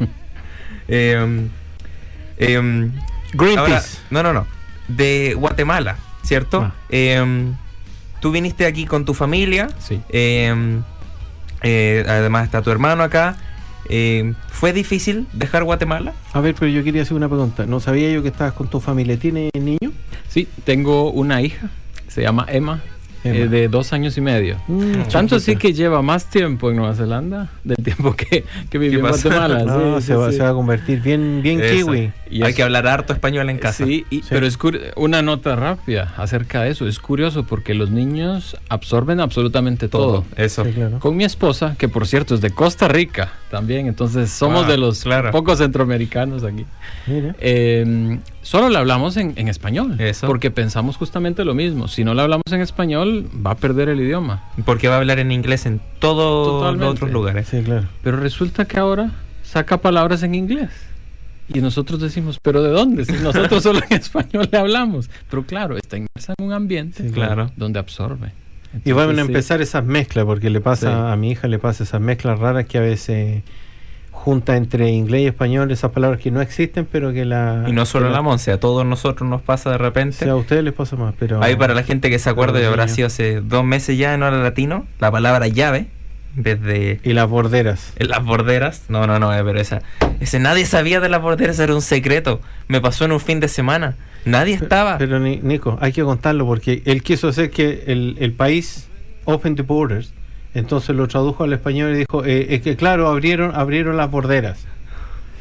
Eh, 0.92 1.48
eh, 2.38 2.90
Greenpeace. 3.34 3.60
Ahora, 3.68 3.82
no, 4.10 4.24
no, 4.24 4.34
no. 4.34 4.48
De 4.88 5.36
Guatemala, 5.38 5.98
¿cierto? 6.24 6.64
Ah. 6.64 6.74
Eh, 6.90 7.24
tú 8.20 8.32
viniste 8.32 8.66
aquí 8.66 8.88
con 8.88 9.06
tu 9.06 9.14
familia. 9.14 9.70
Sí. 9.78 10.02
eh, 10.10 10.84
además 12.08 12.46
está 12.46 12.62
tu 12.64 12.72
hermano 12.72 13.04
acá. 13.04 13.38
Eh, 13.88 14.34
¿Fue 14.50 14.74
difícil 14.74 15.28
dejar 15.34 15.64
Guatemala? 15.64 16.14
A 16.34 16.42
ver, 16.42 16.56
pero 16.56 16.70
yo 16.72 16.84
quería 16.84 17.04
hacer 17.04 17.16
una 17.16 17.30
pregunta. 17.30 17.66
No 17.66 17.80
sabía 17.80 18.12
yo 18.12 18.22
que 18.22 18.28
estabas 18.30 18.54
con 18.54 18.68
tu 18.68 18.80
familia. 18.80 19.18
¿Tiene 19.18 19.50
niño? 19.54 19.92
Sí, 20.28 20.48
tengo 20.64 21.12
una 21.12 21.42
hija, 21.42 21.70
se 22.08 22.22
llama 22.22 22.46
Emma, 22.50 22.74
Emma. 22.74 22.99
Eh, 23.24 23.48
de 23.50 23.68
dos 23.68 23.92
años 23.94 24.18
y 24.18 24.22
medio. 24.22 24.58
Mm, 24.68 25.04
Tanto 25.12 25.36
así 25.36 25.56
que 25.56 25.74
lleva 25.74 26.02
más 26.02 26.26
tiempo 26.30 26.70
en 26.70 26.78
Nueva 26.78 26.96
Zelanda 26.96 27.50
del 27.64 27.78
tiempo 27.78 28.16
que, 28.16 28.46
que 28.70 28.78
vivió 28.78 29.00
en? 29.00 29.06
Guatemala. 29.08 29.64
No, 29.66 30.00
sí, 30.02 30.08
se, 30.08 30.14
sí, 30.14 30.20
va, 30.20 30.32
sí. 30.32 30.38
se 30.38 30.44
va 30.44 30.50
a 30.50 30.54
convertir 30.54 31.02
bien, 31.02 31.42
bien 31.44 31.62
Eso. 31.62 31.88
kiwi. 31.88 32.12
Y 32.32 32.44
Hay 32.44 32.52
es- 32.52 32.56
que 32.56 32.64
hablar 32.64 32.88
harto 32.88 33.14
español 33.14 33.50
en 33.50 33.58
casa. 33.58 33.86
Sí, 33.86 34.06
y- 34.10 34.18
Sí. 34.22 34.28
pero 34.30 34.46
es 34.46 34.58
una 34.96 35.22
nota 35.22 35.56
rápida 35.56 36.14
acerca 36.18 36.62
de 36.64 36.72
eso. 36.72 36.88
Es 36.88 37.00
curioso 37.00 37.44
porque 37.44 37.74
los 37.74 37.90
niños 37.92 38.58
absorben 38.70 39.20
absolutamente 39.20 39.88
todo. 39.90 40.26
Eso. 40.36 40.64
Sí, 40.66 40.72
claro. 40.72 41.00
Con 41.00 41.16
mi 41.18 41.24
esposa, 41.24 41.76
que 41.78 41.90
por 41.90 42.08
cierto 42.08 42.36
es 42.36 42.42
de 42.42 42.52
Costa 42.52 42.88
Rica 42.88 43.34
también, 43.50 43.88
entonces 43.88 44.30
somos 44.30 44.66
Ah, 44.66 44.70
de 44.70 44.78
los 44.78 45.02
claro. 45.04 45.32
pocos 45.32 45.58
centroamericanos 45.60 46.44
aquí. 46.44 46.66
Mira. 47.08 47.36
Eh, 47.40 48.20
solo 48.50 48.68
le 48.70 48.78
hablamos 48.78 49.16
en, 49.18 49.34
en 49.36 49.47
español, 49.47 49.95
Eso. 50.00 50.26
porque 50.26 50.50
pensamos 50.50 50.97
justamente 50.97 51.45
lo 51.45 51.54
mismo. 51.54 51.88
Si 51.88 52.04
no 52.04 52.14
le 52.16 52.22
hablamos 52.24 52.43
en 52.52 52.62
español, 52.62 53.30
va 53.45 53.52
a 53.52 53.56
perder 53.56 53.89
el 53.89 54.00
idioma. 54.02 54.43
Porque 54.66 54.88
va 54.88 54.95
a 54.95 54.97
hablar 54.97 55.20
en 55.20 55.32
inglés 55.32 55.66
en 55.68 55.80
todos 56.00 56.76
los 56.76 56.91
otros 56.91 57.12
lugares. 57.12 57.47
Sí, 57.47 57.62
claro. 57.62 57.88
Pero 58.04 58.18
resulta 58.18 58.66
que 58.66 58.80
ahora 58.80 59.12
saca 59.43 59.78
palabras 59.78 60.24
en 60.24 60.34
inglés. 60.34 60.70
Y 61.54 61.62
nosotros 61.62 62.00
decimos, 62.00 62.39
¿pero 62.41 62.62
de 62.64 62.70
dónde? 62.72 63.06
Si 63.06 63.14
nosotros 63.14 63.62
solo 63.68 63.82
en 63.88 63.97
español 63.97 64.50
le 64.52 64.58
hablamos. 64.58 65.10
Pero 65.30 65.43
claro, 65.45 65.78
está 65.78 65.97
inmersa 65.97 66.34
en 66.38 66.45
un 66.45 66.54
ambiente 66.54 67.04
Sí, 67.04 67.12
Claro. 67.12 67.52
donde 67.56 67.78
absorbe. 67.80 68.32
Y 68.86 68.91
van 68.91 69.10
a 69.12 69.14
sí. 69.16 69.20
empezar 69.22 69.62
esas 69.62 69.84
mezclas, 69.86 70.26
porque 70.26 70.50
le 70.50 70.60
pasa 70.62 70.89
Sí. 70.91 71.12
a 71.14 71.16
mi 71.16 71.32
hija, 71.32 71.47
le 71.47 71.58
pasa 71.60 71.84
esas 71.84 72.02
mezclas 72.02 72.38
raras 72.39 72.66
que 72.66 72.78
a 72.78 72.82
veces 72.82 73.41
junta 74.20 74.58
entre 74.58 74.90
inglés 74.92 75.22
y 75.22 75.28
español 75.28 75.72
esas 75.72 75.92
palabras 75.92 76.20
que 76.20 76.30
no 76.30 76.42
existen, 76.42 76.86
pero 76.92 77.14
que 77.14 77.26
la... 77.26 77.64
Y 77.68 77.72
no 77.72 77.86
solo 77.86 78.10
la 78.10 78.22
Monse, 78.22 78.52
a 78.52 78.60
todos 78.60 78.86
nosotros 78.86 79.28
nos 79.30 79.42
pasa 79.42 79.72
de 79.72 79.78
repente. 79.78 80.18
Sí, 80.24 80.30
a 80.30 80.36
ustedes 80.36 80.64
les 80.64 80.74
pasa 80.74 80.96
más, 80.98 81.14
pero... 81.18 81.42
Ahí 81.42 81.56
para 81.56 81.74
la 81.74 81.84
gente 81.84 82.10
que 82.10 82.20
se 82.20 82.30
acuerde, 82.30 82.60
Pero 82.60 82.70
habrá 82.70 82.88
sido 82.88 83.08
hace 83.08 83.42
dos 83.42 83.64
meses 83.64 83.98
ya 83.98 84.14
en 84.14 84.22
hora 84.24 84.38
latino, 84.44 84.86
la 85.00 85.10
palabra 85.12 85.48
llave, 85.48 85.88
desde 86.36 87.00
Y 87.04 87.14
las 87.14 87.28
borderas. 87.30 87.94
en 87.98 88.10
las 88.10 88.24
borderas. 88.24 88.84
No, 88.90 89.08
no, 89.08 89.20
no, 89.20 89.34
eh, 89.34 89.42
pero 89.44 89.60
esa. 89.60 89.82
Ese 90.20 90.40
nadie 90.40 90.66
sabía 90.66 91.00
de 91.00 91.10
las 91.10 91.22
borderas, 91.22 91.58
era 91.60 91.74
un 91.74 91.82
secreto. 91.82 92.42
Me 92.68 92.82
pasó 92.82 93.06
en 93.06 93.14
un 93.14 93.20
fin 93.20 93.40
de 93.40 93.48
semana. 93.48 93.96
Nadie 94.26 94.54
estaba. 94.54 94.98
Pero 94.98 95.20
Ni- 95.20 95.38
Nico, 95.38 95.78
hay 95.82 95.92
que 95.94 96.04
contarlo 96.04 96.46
porque 96.46 96.84
él 96.86 97.02
quiso 97.04 97.30
hacer 97.30 97.50
que 97.50 97.86
el, 97.88 98.18
el 98.20 98.34
país 98.34 98.88
open 99.26 99.56
the 99.56 99.62
borders, 99.64 100.14
entonces 100.54 100.95
lo 100.95 101.08
tradujo 101.08 101.43
al 101.43 101.54
español 101.54 101.93
y 101.93 102.00
dijo, 102.00 102.26
eh, 102.26 102.56
es 102.56 102.62
que 102.62 102.76
claro, 102.76 103.08
abrieron, 103.08 103.56
abrieron 103.56 103.97
las 103.97 104.10
borderas. 104.10 104.66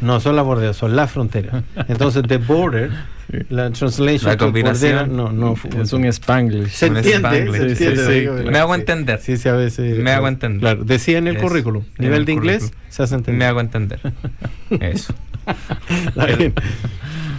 No 0.01 0.20
son 0.20 0.36
las 0.36 0.44
borderas, 0.44 0.76
son 0.76 0.94
las 0.94 1.11
fronteras. 1.11 1.64
Entonces 1.88 2.22
the 2.28 2.36
border, 2.38 2.90
la 3.49 3.70
translation 3.70 4.30
La 4.30 4.36
combinación. 4.36 4.92
bordera, 4.92 5.07
no, 5.07 5.32
no 5.32 5.55
Es 5.82 5.92
un 5.92 6.05
spanglish. 6.07 6.68
se 6.68 6.88
un 6.90 6.96
entiende, 6.99 7.28
spanglish. 7.28 7.53
se 7.53 7.76
Sí, 7.76 7.84
entiende, 7.84 7.96
sí, 8.07 8.12
sí. 8.12 8.20
digo, 8.20 8.34
Me 8.51 8.59
hago 8.59 8.74
entender. 8.74 9.20
Sí, 9.20 9.36
sí, 9.36 9.49
a 9.49 9.55
veces. 9.55 9.99
Me 9.99 10.12
hago 10.12 10.28
entender. 10.28 10.61
Claro, 10.61 10.84
decía 10.84 11.18
en 11.18 11.26
el 11.28 11.38
currículum, 11.38 11.82
nivel 11.99 12.20
el 12.20 12.24
de 12.26 12.32
inglés, 12.32 12.59
currículum. 12.64 12.84
se 12.90 13.03
hace 13.03 13.14
entender. 13.16 13.38
Me 13.38 13.44
hago 13.46 13.61
entender. 13.61 14.01
Eso, 14.80 15.14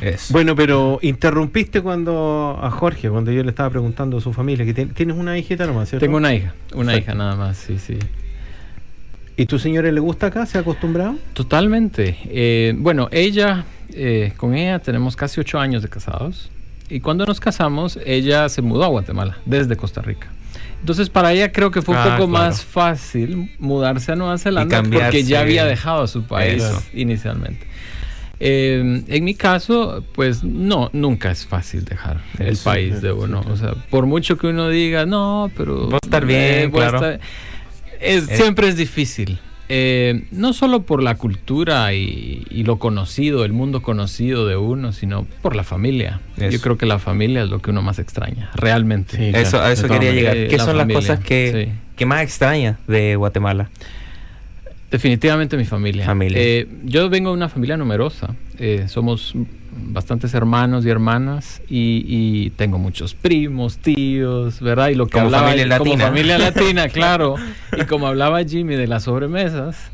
eso. 0.01 0.33
Bueno, 0.33 0.55
pero 0.55 0.97
interrumpiste 1.01 1.81
cuando 1.81 2.57
a 2.61 2.71
Jorge, 2.71 3.09
cuando 3.09 3.31
yo 3.31 3.43
le 3.43 3.49
estaba 3.49 3.69
preguntando 3.69 4.17
a 4.17 4.21
su 4.21 4.33
familia, 4.33 4.65
que 4.65 4.73
tien- 4.73 4.93
tienes 4.93 5.17
una 5.17 5.37
hijita 5.37 5.65
nomás, 5.67 5.89
¿cierto? 5.89 6.05
Tengo 6.05 6.17
una 6.17 6.33
hija, 6.33 6.53
una 6.73 6.95
hija 6.97 7.13
nada 7.13 7.35
más, 7.35 7.57
sí, 7.57 7.77
sí. 7.77 7.99
¿Y 9.39 9.45
tu 9.45 9.57
señora 9.57 9.89
le 9.89 10.01
gusta 10.01 10.27
acá? 10.27 10.45
¿Se 10.45 10.57
ha 10.57 10.61
acostumbrado? 10.61 11.15
Totalmente. 11.31 12.17
Eh, 12.25 12.73
bueno, 12.77 13.07
ella, 13.11 13.63
eh, 13.93 14.33
con 14.35 14.53
ella 14.53 14.79
tenemos 14.79 15.15
casi 15.15 15.39
ocho 15.39 15.59
años 15.59 15.81
de 15.81 15.87
casados. 15.87 16.49
Y 16.89 16.99
cuando 16.99 17.25
nos 17.25 17.39
casamos, 17.39 17.97
ella 18.05 18.49
se 18.49 18.61
mudó 18.61 18.83
a 18.83 18.87
Guatemala, 18.87 19.37
desde 19.45 19.77
Costa 19.77 20.01
Rica. 20.01 20.27
Entonces, 20.81 21.09
para 21.09 21.31
ella 21.31 21.53
creo 21.53 21.71
que 21.71 21.81
fue 21.81 21.95
un 21.95 22.01
Ah, 22.01 22.17
poco 22.17 22.29
claro. 22.29 22.45
más 22.47 22.65
fácil 22.65 23.53
mudarse 23.59 24.11
a 24.11 24.15
Nueva 24.17 24.37
Zelanda 24.37 24.83
porque 24.83 25.23
ya 25.23 25.39
había 25.39 25.63
dejado 25.63 26.05
su 26.07 26.23
país 26.23 26.61
Eso. 26.61 26.83
inicialmente. 26.93 27.65
Eh, 28.41 29.03
en 29.07 29.23
mi 29.23 29.35
caso, 29.35 30.03
pues 30.15 30.43
no, 30.43 30.89
nunca 30.91 31.31
es 31.31 31.45
fácil 31.45 31.85
dejar 31.85 32.21
el 32.39 32.47
Eso, 32.49 32.63
país 32.65 32.95
sí, 32.95 33.01
de 33.07 33.13
sí, 33.13 33.17
uno. 33.17 33.43
sí. 33.43 33.49
O 33.51 33.55
sea, 33.55 33.73
por 33.89 34.05
mucho 34.05 34.37
que 34.37 34.47
uno 34.47 34.67
diga, 34.67 35.05
no, 35.05 35.49
pero... 35.55 35.89
Va 35.89 35.95
a 35.97 35.99
estar 36.05 36.25
bien, 36.25 36.71
voy 36.71 36.81
a 36.83 36.89
claro. 36.89 36.97
estar-". 37.05 37.19
Es- 37.99 38.29
Es- 38.29 38.37
Siempre 38.37 38.67
es 38.67 38.77
difícil. 38.77 39.39
Eh, 39.71 40.23
no 40.31 40.53
solo 40.53 40.81
por 40.81 41.03
la 41.03 41.13
cultura 41.13 41.93
y, 41.93 42.43
y 42.49 42.63
lo 42.63 42.79
conocido, 42.79 43.45
el 43.45 43.53
mundo 43.53 43.83
conocido 43.83 44.47
de 44.47 44.57
uno, 44.57 44.93
sino 44.93 45.25
por 45.43 45.55
la 45.55 45.63
familia. 45.63 46.21
Eso. 46.37 46.49
Yo 46.49 46.59
creo 46.61 46.77
que 46.79 46.87
la 46.87 46.97
familia 46.97 47.43
es 47.43 47.49
lo 47.49 47.59
que 47.59 47.69
uno 47.69 47.83
más 47.83 47.99
extraña, 47.99 48.49
realmente. 48.55 49.15
Sí. 49.17 49.31
Eso, 49.37 49.61
a 49.61 49.71
eso 49.71 49.87
quería 49.87 50.11
llegar. 50.11 50.35
Eh, 50.37 50.47
¿Qué 50.49 50.57
la 50.57 50.65
son 50.65 50.75
las 50.77 50.87
cosas 50.87 51.19
que, 51.19 51.67
sí. 51.67 51.79
que 51.95 52.05
más 52.07 52.23
extrañas 52.23 52.77
de 52.87 53.15
Guatemala? 53.15 53.69
Definitivamente 54.89 55.55
mi 55.55 55.65
familia. 55.65 56.03
Familia. 56.05 56.39
Eh, 56.41 56.67
yo 56.85 57.07
vengo 57.09 57.29
de 57.29 57.35
una 57.35 57.47
familia 57.49 57.77
numerosa. 57.77 58.33
Eh, 58.57 58.85
somos 58.87 59.35
bastantes 59.81 60.33
hermanos 60.33 60.85
y 60.85 60.89
hermanas 60.89 61.61
y, 61.69 62.03
y 62.07 62.49
tengo 62.51 62.77
muchos 62.77 63.13
primos, 63.13 63.77
tíos, 63.77 64.59
¿verdad? 64.61 64.89
Y 64.89 64.95
lo 64.95 65.07
que 65.07 65.13
Como 65.13 65.25
hablaba 65.25 65.49
familia 65.49 65.77
como 65.77 65.91
latina. 65.91 66.05
familia 66.07 66.37
latina, 66.39 66.89
claro. 66.89 67.35
Y 67.77 67.85
como 67.85 68.07
hablaba 68.07 68.43
Jimmy 68.43 68.75
de 68.75 68.87
las 68.87 69.03
sobremesas, 69.03 69.91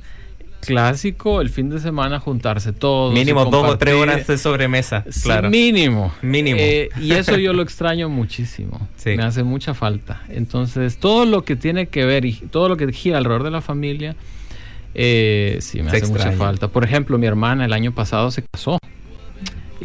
clásico 0.65 1.41
el 1.41 1.49
fin 1.49 1.69
de 1.69 1.79
semana 1.79 2.19
juntarse 2.19 2.73
todos. 2.73 3.13
Mínimo 3.13 3.45
dos 3.45 3.69
o 3.69 3.77
tres 3.77 3.93
horas 3.93 4.27
de 4.27 4.38
sobremesa. 4.38 5.05
Sí, 5.09 5.21
claro. 5.21 5.49
mínimo. 5.49 6.13
Mínimo. 6.21 6.57
Eh, 6.59 6.89
y 6.99 7.13
eso 7.13 7.38
yo 7.38 7.53
lo 7.53 7.61
extraño 7.63 8.09
muchísimo. 8.09 8.88
Sí. 8.97 9.15
Me 9.15 9.23
hace 9.23 9.43
mucha 9.43 9.73
falta. 9.73 10.23
Entonces, 10.29 10.97
todo 10.97 11.25
lo 11.25 11.43
que 11.45 11.55
tiene 11.55 11.88
que 11.88 12.05
ver 12.05 12.25
y 12.25 12.33
todo 12.33 12.69
lo 12.69 12.77
que 12.77 12.91
gira 12.91 13.17
alrededor 13.17 13.43
de 13.43 13.51
la 13.51 13.61
familia, 13.61 14.15
eh, 14.95 15.57
sí, 15.61 15.81
me 15.81 15.91
Se 15.91 15.97
hace 15.97 16.07
mucha 16.07 16.31
falta. 16.31 16.67
Por 16.69 16.83
ejemplo, 16.83 17.17
mi 17.17 17.27
hermana 17.27 17.65
el 17.65 17.73
año 17.73 17.93
pasado 17.93 18.31
se 18.31 18.43
casó. 18.43 18.79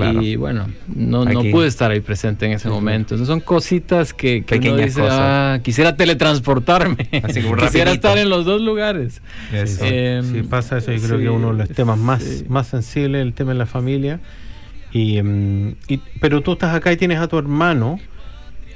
Claro. 0.04 0.22
Y 0.22 0.36
bueno, 0.36 0.66
no, 0.94 1.24
no 1.24 1.42
pude 1.50 1.66
estar 1.68 1.90
ahí 1.90 2.00
presente 2.00 2.46
en 2.46 2.52
ese 2.52 2.68
momento. 2.68 3.14
Entonces 3.14 3.26
son 3.28 3.40
cositas 3.40 4.12
que, 4.14 4.42
que 4.44 4.54
uno 4.56 4.62
Pequeñas 4.62 4.86
dice, 4.86 5.00
cosas. 5.00 5.18
ah, 5.20 5.58
quisiera 5.62 5.96
teletransportarme. 5.96 7.08
Así 7.22 7.42
como 7.42 7.56
quisiera 7.58 7.90
estar 7.92 8.18
en 8.18 8.28
los 8.30 8.44
dos 8.44 8.60
lugares. 8.60 9.22
Eso. 9.52 9.82
Eh, 9.84 10.22
Sí, 10.24 10.42
pasa 10.42 10.78
eso. 10.78 10.92
Yo 10.92 11.00
creo 11.00 11.18
sí, 11.18 11.24
que 11.24 11.30
uno 11.30 11.52
de 11.52 11.58
los 11.58 11.68
temas 11.70 11.98
más, 11.98 12.22
sí. 12.22 12.44
más 12.48 12.66
sensibles, 12.68 13.22
el 13.22 13.32
tema 13.34 13.52
de 13.52 13.58
la 13.58 13.66
familia. 13.66 14.20
Y, 14.92 15.22
mm, 15.22 15.74
y- 15.88 16.00
pero 16.20 16.40
tú 16.40 16.52
estás 16.52 16.74
acá 16.74 16.92
y 16.92 16.96
tienes 16.96 17.18
a 17.18 17.28
tu 17.28 17.38
hermano, 17.38 17.98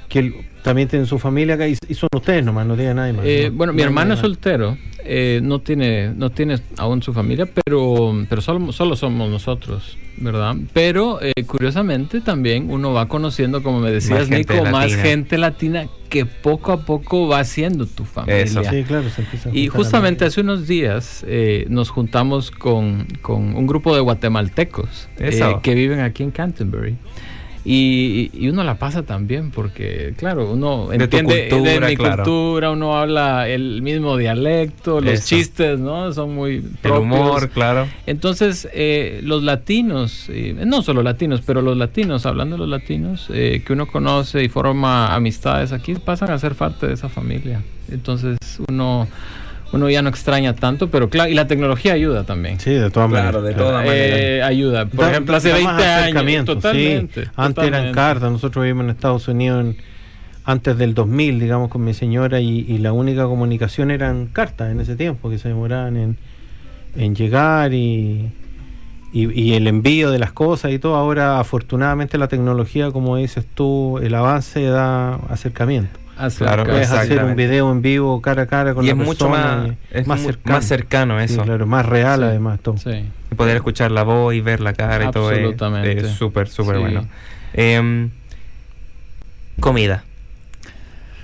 que 0.07 0.19
él 0.19 0.35
también 0.63 0.87
tiene 0.87 1.05
su 1.05 1.19
familia 1.19 1.55
acá 1.55 1.67
y, 1.67 1.77
y 1.87 1.93
son 1.93 2.09
ustedes 2.15 2.43
nomás, 2.43 2.65
no 2.65 2.75
tiene 2.75 2.93
nadie 2.95 3.13
más. 3.13 3.25
Eh, 3.25 3.49
¿no? 3.51 3.57
bueno, 3.57 3.73
mi 3.73 3.81
No 3.81 3.85
hermano 3.85 4.13
es 4.15 4.19
soltero, 4.19 4.77
eh, 5.03 5.39
no 5.43 5.59
tiene, 5.59 6.09
no 6.15 6.31
tiene 6.31 6.59
aún 6.77 7.03
su 7.03 7.13
familia, 7.13 7.47
pero, 7.47 8.13
pero 8.27 8.41
solo, 8.41 8.71
solo 8.71 8.95
somos 8.95 9.29
nosotros, 9.29 9.95
¿verdad? 10.17 10.55
Pero 10.73 11.19
eh, 11.21 11.33
curiosamente 11.45 12.19
también 12.21 12.67
uno 12.71 12.93
va 12.93 13.07
conociendo, 13.07 13.61
como 13.61 13.79
me 13.79 13.91
decías, 13.91 14.21
Más 14.21 14.29
gente 14.29 14.53
Nico, 14.55 14.65
más 14.71 14.95
gente 14.95 15.37
latina 15.37 15.87
que 16.09 16.25
poco 16.25 16.71
a 16.71 16.81
poco 16.85 17.27
va 17.27 17.39
haciendo 17.39 17.85
tu 17.85 18.03
familia. 18.05 18.41
Eso. 18.43 18.63
Sí, 18.63 18.83
claro, 18.83 19.07
se 19.09 19.21
empieza 19.21 19.49
a 19.49 19.55
Y 19.55 19.67
justamente 19.67 20.23
a- 20.23 20.27
hace 20.29 20.41
unos 20.41 20.65
días 20.67 21.23
eh, 21.27 21.67
nos 21.69 21.91
juntamos 21.91 22.49
con, 22.49 23.05
con 23.21 23.55
un 23.55 23.67
grupo 23.67 23.93
de 23.93 24.01
guatemaltecos 24.01 25.09
eh, 25.19 25.57
que 25.61 25.75
viven 25.75 25.99
aquí 25.99 26.23
en 26.23 26.31
Canterbury. 26.31 26.95
Y, 27.67 28.29
y 28.31 28.47
uno 28.49 28.63
la 28.63 28.75
pasa 28.77 29.01
también 29.03 29.49
porque, 29.49 30.13
claro, 30.17 30.51
uno 30.51 30.87
De 30.89 30.97
tu 30.99 31.03
entiende 31.17 31.47
cultura, 31.49 31.71
de 31.71 31.89
mi 31.89 31.95
claro. 31.97 32.23
cultura, 32.23 32.69
uno 32.71 32.95
habla 32.95 33.49
el 33.49 33.81
mismo 33.81 34.17
dialecto, 34.17 35.01
los 35.01 35.13
Eso. 35.15 35.29
chistes, 35.29 35.79
¿no? 35.79 36.13
Son 36.13 36.35
muy 36.35 36.57
El 36.57 36.63
propios. 36.83 37.01
humor, 37.01 37.49
claro. 37.49 37.87
Entonces, 38.05 38.69
eh, 38.71 39.19
los 39.23 39.41
latinos, 39.41 40.27
eh, 40.29 40.55
no 40.63 40.83
solo 40.83 41.01
latinos, 41.01 41.41
pero 41.43 41.63
los 41.63 41.75
latinos, 41.75 42.27
hablando 42.27 42.55
de 42.55 42.59
los 42.59 42.69
latinos, 42.69 43.27
eh, 43.33 43.63
que 43.65 43.73
uno 43.73 43.87
conoce 43.87 44.43
y 44.43 44.47
forma 44.47 45.15
amistades 45.15 45.71
aquí, 45.71 45.95
pasan 45.95 46.29
a 46.29 46.37
ser 46.37 46.53
parte 46.53 46.85
de 46.85 46.93
esa 46.93 47.09
familia. 47.09 47.63
Entonces, 47.89 48.37
uno, 48.69 49.07
uno 49.73 49.89
ya 49.89 50.01
no 50.01 50.09
extraña 50.09 50.53
tanto, 50.55 50.89
pero 50.89 51.09
claro, 51.09 51.29
y 51.29 51.33
la 51.33 51.47
tecnología 51.47 51.93
ayuda 51.93 52.23
también. 52.23 52.59
Sí, 52.59 52.71
de 52.71 52.89
todas 52.91 53.09
Claro, 53.09 53.41
maneras. 53.41 53.43
de 53.43 53.53
todas 53.63 53.85
Eh, 53.89 54.41
ayuda. 54.43 54.85
Por 54.85 54.99
Da- 55.05 55.11
ejemplo, 55.11 55.35
hace 55.35 55.49
da 55.49 55.55
20 55.55 55.73
más 55.73 55.83
años. 55.83 56.01
acercamiento, 56.03 56.53
sí. 56.53 56.59
Totalmente. 56.61 57.23
Antes 57.35 57.63
eran 57.65 57.91
cartas. 57.93 58.31
Nosotros 58.31 58.63
vivimos 58.63 58.85
en 58.85 58.89
Estados 58.91 59.27
Unidos 59.27 59.65
en- 59.65 59.77
antes 60.45 60.77
del 60.77 60.93
2000, 60.93 61.39
digamos, 61.39 61.69
con 61.69 61.83
mi 61.83 61.93
señora, 61.93 62.39
y, 62.39 62.59
y 62.67 62.77
la 62.77 62.93
única 62.93 63.25
comunicación 63.25 63.89
eran 63.91 64.27
cartas 64.27 64.71
en 64.71 64.79
ese 64.79 64.95
tiempo, 64.95 65.29
que 65.29 65.39
se 65.39 65.47
demoraban 65.49 65.97
en, 65.97 66.17
en 66.95 67.15
llegar 67.15 67.73
y, 67.73 68.31
y, 69.11 69.41
y 69.41 69.53
el 69.55 69.65
envío 69.67 70.11
de 70.11 70.19
las 70.19 70.31
cosas 70.31 70.71
y 70.71 70.77
todo. 70.79 70.95
Ahora, 70.95 71.39
afortunadamente, 71.39 72.17
la 72.19 72.27
tecnología, 72.27 72.91
como 72.91 73.17
dices 73.17 73.45
tú, 73.55 73.97
el 74.03 74.13
avance 74.13 74.61
da 74.63 75.15
acercamiento. 75.29 75.99
Claro, 76.37 76.63
Puedes 76.63 76.91
hacer 76.91 77.23
un 77.23 77.35
video 77.35 77.71
en 77.71 77.81
vivo 77.81 78.21
cara 78.21 78.43
a 78.43 78.45
cara 78.47 78.73
con 78.73 78.83
Y 78.83 78.87
la 78.87 78.93
es 78.93 78.97
mucho 78.97 79.27
más, 79.29 79.67
y 79.67 79.77
es 79.91 80.07
más 80.07 80.21
cercano. 80.21 80.55
más 80.55 80.65
cercano 80.65 81.17
Sí, 81.19 81.33
eso. 81.33 81.43
claro, 81.43 81.65
más 81.67 81.85
real 81.85 82.19
Sí. 82.21 82.25
además 82.25 82.59
todo. 82.61 82.77
Sí. 82.77 83.05
Y 83.31 83.35
poder 83.35 83.57
escuchar 83.57 83.91
la 83.91 84.03
voz 84.03 84.33
y 84.33 84.39
ver 84.41 84.61
la 84.61 84.73
cara 84.73 85.05
y 85.05 85.11
todo 85.11 85.31
es- 85.31 85.39
Absolutamente. 85.39 85.99
es 85.99 86.11
súper, 86.11 86.47
súper 86.47 86.75
Sí. 86.77 86.81
bueno. 86.81 87.07
Em, 87.53 88.09
comida. 89.59 90.03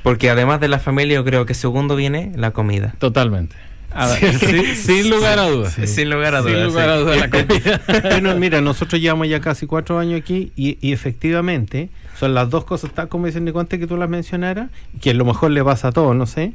Porque 0.03 0.29
además 0.29 0.59
de 0.59 0.67
la 0.67 0.79
familia, 0.79 1.15
yo 1.15 1.23
creo 1.25 1.45
que 1.45 1.53
segundo 1.53 1.95
viene 1.95 2.31
la 2.35 2.51
comida. 2.51 2.95
Totalmente. 2.97 3.55
A 3.93 4.07
ver, 4.07 4.37
sí, 4.39 4.75
sin 4.75 5.09
lugar 5.09 5.37
a 5.39 5.47
dudas. 5.49 5.73
Sin 5.85 6.09
lugar 6.09 6.35
a 6.35 6.41
dudas. 6.41 6.53
Sin 6.55 6.63
lugar 6.65 6.89
a 6.89 6.97
dudas 6.97 7.17
la 7.19 7.29
comida. 7.29 7.81
Bueno, 8.03 8.35
mira, 8.37 8.61
nosotros 8.61 9.01
llevamos 9.01 9.27
ya 9.27 9.39
casi 9.41 9.65
cuatro 9.67 9.99
años 9.99 10.19
aquí 10.21 10.51
y, 10.55 10.77
y 10.81 10.93
efectivamente 10.93 11.89
son 12.17 12.33
las 12.33 12.49
dos 12.49 12.63
cosas, 12.65 12.91
tal 12.93 13.07
como 13.09 13.25
dicen 13.25 13.43
Nico 13.45 13.59
antes 13.59 13.79
que 13.79 13.87
tú 13.87 13.97
las 13.97 14.09
mencionaras, 14.09 14.69
que 15.01 15.09
a 15.09 15.13
lo 15.13 15.25
mejor 15.25 15.51
le 15.51 15.63
pasa 15.63 15.89
a 15.89 15.91
todos, 15.91 16.15
no 16.15 16.25
sé, 16.25 16.53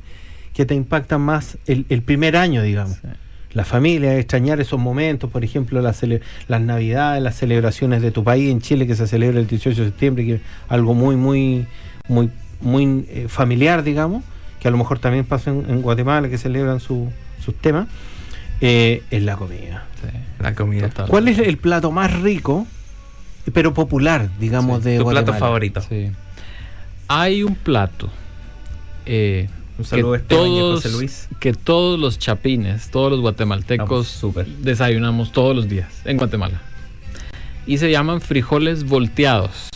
que 0.54 0.64
te 0.64 0.74
impactan 0.74 1.20
más 1.20 1.58
el, 1.66 1.84
el 1.88 2.02
primer 2.02 2.36
año, 2.36 2.62
digamos. 2.62 2.94
Sí. 3.02 3.08
La 3.52 3.64
familia, 3.64 4.16
extrañar 4.18 4.60
esos 4.60 4.78
momentos, 4.78 5.30
por 5.30 5.42
ejemplo, 5.44 5.80
las, 5.80 6.02
cele- 6.02 6.20
las 6.46 6.60
navidades, 6.60 7.22
las 7.22 7.36
celebraciones 7.36 8.02
de 8.02 8.10
tu 8.10 8.22
país 8.22 8.50
en 8.50 8.60
Chile 8.60 8.86
que 8.86 8.94
se 8.94 9.06
celebra 9.06 9.40
el 9.40 9.46
18 9.46 9.80
de 9.82 9.88
septiembre, 9.88 10.24
que 10.26 10.34
es 10.34 10.40
algo 10.68 10.94
muy, 10.94 11.16
muy, 11.16 11.66
muy, 12.06 12.30
muy 12.60 13.06
eh, 13.08 13.26
familiar, 13.28 13.82
digamos, 13.82 14.22
que 14.60 14.68
a 14.68 14.70
lo 14.70 14.76
mejor 14.76 14.98
también 14.98 15.24
pasa 15.24 15.50
en, 15.50 15.64
en 15.68 15.80
Guatemala, 15.82 16.28
que 16.28 16.36
celebran 16.38 16.80
su- 16.80 17.10
sus 17.46 17.54
temas, 17.54 17.86
eh, 18.60 19.02
es 19.10 19.22
la 19.22 19.36
comida. 19.36 19.84
Sí. 20.02 20.08
La 20.42 20.54
comida. 20.54 20.88
Total. 20.88 21.06
¿Cuál 21.08 21.28
es 21.28 21.38
el 21.38 21.56
plato 21.56 21.90
más 21.92 22.12
rico, 22.20 22.66
pero 23.54 23.72
popular, 23.72 24.28
digamos, 24.38 24.82
Sí. 24.82 24.90
de 24.90 24.98
¿Tu 24.98 25.06
plato 25.08 25.32
favorito? 25.32 25.80
Sí. 25.80 26.10
Hay 27.08 27.42
un 27.42 27.54
plato 27.54 28.10
eh, 29.06 29.48
Un 29.78 29.84
que 29.84 29.88
saludo 29.90 30.14
a 30.14 30.16
Esteban 30.16 30.48
y 30.48 30.56
a 30.56 30.60
todos, 30.60 30.82
José 30.82 30.96
Luis. 30.96 31.28
que 31.38 31.52
todos 31.54 31.98
los 32.00 32.18
chapines, 32.18 32.90
todos 32.90 33.12
los 33.12 33.20
guatemaltecos 33.20 34.20
desayunamos 34.60 35.30
todos 35.32 35.54
los 35.54 35.68
días 35.68 35.88
en 36.04 36.16
Guatemala. 36.16 36.60
Y 37.66 37.78
se 37.78 37.90
llaman 37.90 38.20
frijoles 38.20 38.84
volteados. 38.84 39.68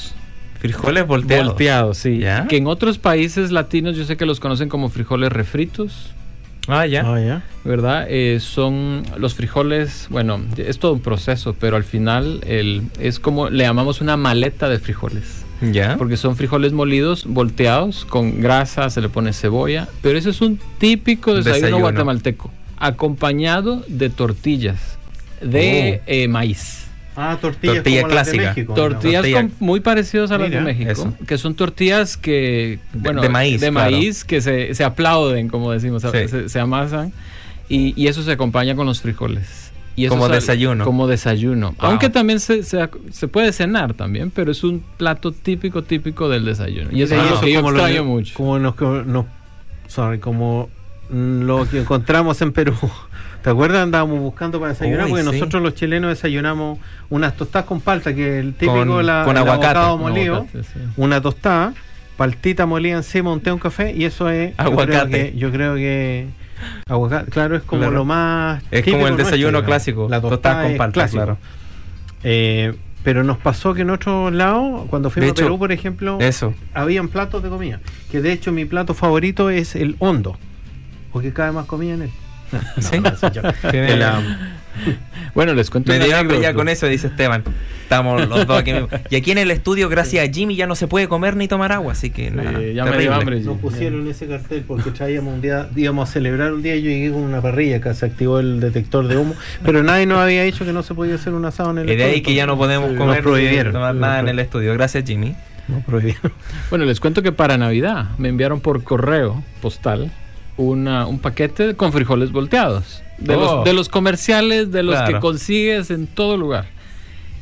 Frijoles 0.59 1.07
volteados. 1.07 1.47
Volteados, 1.49 1.99
sí. 1.99 2.19
¿Ya? 2.19 2.47
Que 2.49 2.57
en 2.59 2.67
otros 2.67 2.99
países 2.99 3.51
latinos 3.51 3.97
yo 3.97 4.05
sé 4.05 4.17
que 4.17 4.27
los 4.27 4.41
conocen 4.41 4.69
como 4.69 4.89
frijoles 4.91 5.31
refritos. 5.33 6.11
Ah, 6.69 6.87
ya. 6.87 7.03
Ah, 7.05 7.21
ya. 7.21 7.43
¿verdad? 7.65 8.07
Eh, 8.09 8.39
son 8.41 9.03
los 9.19 9.35
frijoles, 9.35 10.07
bueno, 10.11 10.41
es 10.57 10.79
todo 10.79 10.93
un 10.93 11.01
proceso, 11.01 11.55
pero 11.59 11.77
al 11.77 11.85
final 11.85 12.41
el, 12.47 12.83
es 12.99 13.19
como 13.19 13.51
le 13.51 13.65
llamamos 13.65 14.01
una 14.01 14.17
maleta 14.17 14.69
de 14.69 14.79
frijoles. 14.79 15.45
Ya. 15.63 15.97
Porque 15.99 16.17
son 16.17 16.37
frijoles 16.37 16.73
molidos, 16.73 17.27
volteados, 17.27 18.07
con 18.07 18.41
grasa, 18.41 18.89
se 18.89 19.01
le 19.03 19.09
pone 19.11 19.33
cebolla. 19.35 19.89
Pero 20.01 20.17
ese 20.17 20.31
es 20.31 20.41
un 20.41 20.59
típico 20.79 21.35
desayuno, 21.35 21.55
Desayuno. 21.57 21.81
guatemalteco, 21.81 22.51
acompañado 22.79 23.83
de 23.89 24.09
tortillas 24.11 24.97
de 25.43 26.01
Oh. 26.01 26.05
eh, 26.07 26.29
maíz. 26.29 26.87
Ah, 27.23 27.39
tortillas 27.41 27.77
Tortilla 27.77 28.03
como 28.03 28.15
las 28.15 28.27
de 28.27 28.33
clásica. 28.33 28.55
México, 28.55 28.75
Tortillas 28.75 29.23
Tortilla. 29.23 29.43
con- 29.43 29.53
muy 29.61 29.81
parecidas 29.81 30.31
a 30.31 30.39
las 30.39 30.43
de 30.51 30.61
Mira, 30.61 30.63
México, 30.63 30.91
eso. 30.91 31.15
que 31.27 31.37
son 31.39 31.55
tortillas 31.55 32.17
que, 32.17 32.79
bueno, 32.95 33.21
de 33.23 33.29
maíz, 33.29 33.61
de 33.61 33.71
claro. 33.71 33.91
maíz 33.91 34.25
que 34.25 34.41
se, 34.41 34.75
se 34.75 34.85
aplauden, 34.85 35.49
como 35.49 35.73
decimos, 35.73 36.03
Sí. 36.03 36.29
se, 36.29 36.49
se 36.49 36.61
amasan 36.61 37.13
y, 37.69 37.93
y 38.01 38.09
eso 38.09 38.23
se 38.23 38.33
acompaña 38.33 38.75
con 38.75 38.87
los 38.87 39.01
frijoles. 39.03 39.71
Y 39.97 40.05
eso 40.07 40.15
Como 40.15 40.25
sale- 40.27 40.37
desayuno. 40.37 40.85
Como 40.85 41.07
desayuno. 41.09 41.75
Wow. 41.79 41.91
Aunque 41.91 42.09
también 42.09 42.41
se, 42.41 42.63
se, 42.63 42.89
se 43.11 43.29
puede 43.29 43.53
cenar 43.53 43.93
también, 43.93 44.31
pero 44.31 44.51
es 44.53 44.65
un 44.65 44.83
plato 44.97 45.31
típico, 45.33 45.83
típico 45.83 46.29
del 46.31 46.45
desayuno. 46.47 46.89
Y 46.93 47.03
eso 47.03 47.15
Sí, 47.15 47.21
es 47.21 47.27
eso 47.27 47.35
lo 47.35 47.41
que 47.43 47.53
yo 47.53 47.61
como 47.61 47.71
lo- 47.73 47.79
extraño 47.81 48.05
mucho. 48.05 48.35
Como 48.35 48.59
nos, 48.59 48.75
como 48.77 49.03
nos- 49.03 49.27
sorry, 49.89 50.19
como 50.19 50.71
lo 51.11 51.69
que 51.69 51.81
encontramos 51.81 52.41
en 52.41 52.53
Perú. 52.53 52.75
¿Te 53.43 53.51
acuerdas? 53.51 53.83
Andábamos 53.83 54.21
buscando 54.21 54.61
para 54.61 54.73
desayunar 54.73 55.05
Uy, 55.07 55.11
porque 55.13 55.25
sí. 55.25 55.31
nosotros 55.33 55.63
los 55.63 55.75
chilenos 55.75 56.11
desayunamos 56.11 56.79
unas 57.09 57.37
tostadas 57.37 57.67
con 57.67 57.81
palta, 57.81 58.15
que 58.15 58.39
es 58.39 58.45
el 58.45 58.53
típico 58.55 58.75
Con- 58.85 59.07
la, 59.07 59.23
con 59.25 59.37
el 59.37 59.43
aguacate. 59.43 59.97
molido, 59.99 60.35
aguacate, 60.37 60.63
sí. 60.65 60.79
una 60.97 61.21
tostada, 61.23 61.73
paltita 62.19 62.67
molida 62.67 62.97
encima, 62.97 63.33
un 63.33 63.41
té, 63.41 63.51
un 63.51 63.59
café 63.59 63.93
y 63.95 64.05
eso 64.05 64.29
es 64.29 64.51
yo 64.51 64.63
Aguacate. 64.63 65.09
creo 65.09 65.09
que- 65.09 65.39
Yo 65.39 65.51
creo 65.51 65.75
que, 65.77 66.27
aguacate, 66.87 67.31
claro, 67.31 67.57
es 67.57 67.63
como 67.63 67.81
Claro. 67.81 67.95
lo 67.95 68.05
más 68.05 68.63
Es 68.71 68.85
como 68.85 69.07
el 69.09 69.17
desayuno 69.17 69.65
clásico, 69.65 70.07
La 70.11 70.21
tostada 70.21 70.65
con 70.65 70.77
palta, 70.77 70.93
clásico. 70.93 71.23
claro. 71.25 71.39
Eh, 72.23 72.75
pero 73.03 73.25
nos 73.25 73.39
pasó 73.39 73.73
que 73.73 73.81
en 73.81 73.89
otros 73.89 74.31
lados, 74.35 74.87
cuando 74.91 75.09
fuimos 75.09 75.31
hecho, 75.31 75.45
a 75.45 75.47
Perú, 75.47 75.59
por 75.59 75.73
ejemplo, 75.73 76.19
Eso. 76.21 76.53
habían 76.75 77.09
platos 77.09 77.43
de 77.43 77.49
comida. 77.49 77.81
Que 78.11 78.21
de 78.21 78.33
hecho 78.33 78.53
mi 78.53 78.67
plato 78.67 78.93
favorito 78.93 79.49
es 79.49 79.75
el 79.75 79.97
hondo. 80.01 80.37
Porque 81.11 81.33
cabe 81.33 81.53
más 81.53 81.65
comida 81.65 81.95
en 81.95 82.03
él. 82.03 82.11
No, 83.03 83.31
yo- 83.33 83.43
um, 83.43 84.25
Bueno, 85.35 85.55
les 85.55 85.71
cuento 85.71 85.93
Me 85.93 85.99
dio 85.99 86.17
hambre 86.17 86.41
ya 86.41 86.55
con 86.55 86.69
eso, 86.69 86.87
dice 86.87 87.09
Esteban. 87.09 87.45
Estamos 87.83 88.29
los 88.29 88.47
dos 88.47 88.59
aquí 88.59 88.73
mismo. 88.73 88.89
Y 89.11 89.17
aquí 89.17 89.33
en 89.33 89.39
el 89.39 89.51
estudio, 89.51 89.89
gracias 89.89 90.29
a 90.29 90.33
Jimmy, 90.33 90.55
ya 90.57 90.67
no 90.67 90.75
se 90.77 90.87
puede 90.87 91.09
comer 91.09 91.37
ni 91.37 91.49
tomar 91.49 91.73
agua, 91.73 91.93
así 91.93 92.11
que 92.11 92.31
nada. 92.31 92.59
Sí, 92.61 92.73
ya 92.75 92.85
me 92.85 92.91
dio 92.93 92.99
terrible. 92.99 93.15
hambre. 93.15 93.41
nos 93.41 93.59
pusieron 93.59 94.09
ese 94.09 94.27
cartel 94.29 94.65
porque 94.67 94.91
traíamos 94.93 95.35
un 95.35 95.41
día, 95.41 95.69
íbamos 95.75 96.09
a 96.09 96.13
celebrar 96.13 96.53
un 96.53 96.63
día 96.63 96.77
y 96.77 96.83
yo 96.83 96.89
llegué 96.91 97.11
con 97.11 97.23
una 97.23 97.43
parrilla 97.43 97.81
que 97.81 97.93
se 97.95 98.07
activó 98.07 98.39
el 98.39 98.61
detector 98.61 99.09
de 99.09 99.17
humo, 99.17 99.35
pero 99.65 99.83
nadie 99.83 100.07
nos 100.07 100.19
había 100.19 100.45
dicho 100.45 100.65
que 100.65 100.73
no 100.73 100.83
se 100.85 100.95
podía 100.95 101.17
hacer 101.17 101.33
un 101.35 101.45
asado 101.45 101.73
en 101.73 101.79
el 101.79 101.91
Y 101.91 101.97
de 101.97 102.05
ahí 102.05 102.11
estudio, 102.11 102.25
que 102.27 102.35
ya 102.35 102.47
no 102.47 102.57
podemos 102.57 102.93
comer 102.97 103.23
prohibieron. 103.23 103.69
ni 103.69 103.73
tomar 103.73 103.95
nada 103.97 104.21
en 104.21 104.29
el 104.29 104.39
estudio. 104.39 104.73
Gracias, 104.75 105.05
Jimmy. 105.05 105.35
Nos 105.67 105.85
prohibieron. 105.85 106.33
Bueno, 106.71 106.85
les 106.85 107.01
cuento 107.01 107.23
que 107.23 107.33
para 107.33 107.59
Navidad 107.59 108.07
me 108.19 108.29
enviaron 108.29 108.61
por 108.61 108.83
correo 108.85 109.43
postal 109.61 110.11
una, 110.69 111.07
un 111.07 111.19
paquete 111.19 111.75
con 111.75 111.93
frijoles 111.93 112.33
volteados. 112.33 113.03
De, 113.19 113.35
Oh. 113.35 113.57
los, 113.57 113.65
de 113.65 113.73
los 113.75 113.89
comerciales, 113.89 114.71
de 114.73 114.83
los 114.83 114.95
Claro. 114.97 115.15
que 115.15 115.21
consigues 115.21 115.91
en 115.91 116.07
todo 116.07 116.37
lugar. 116.37 116.67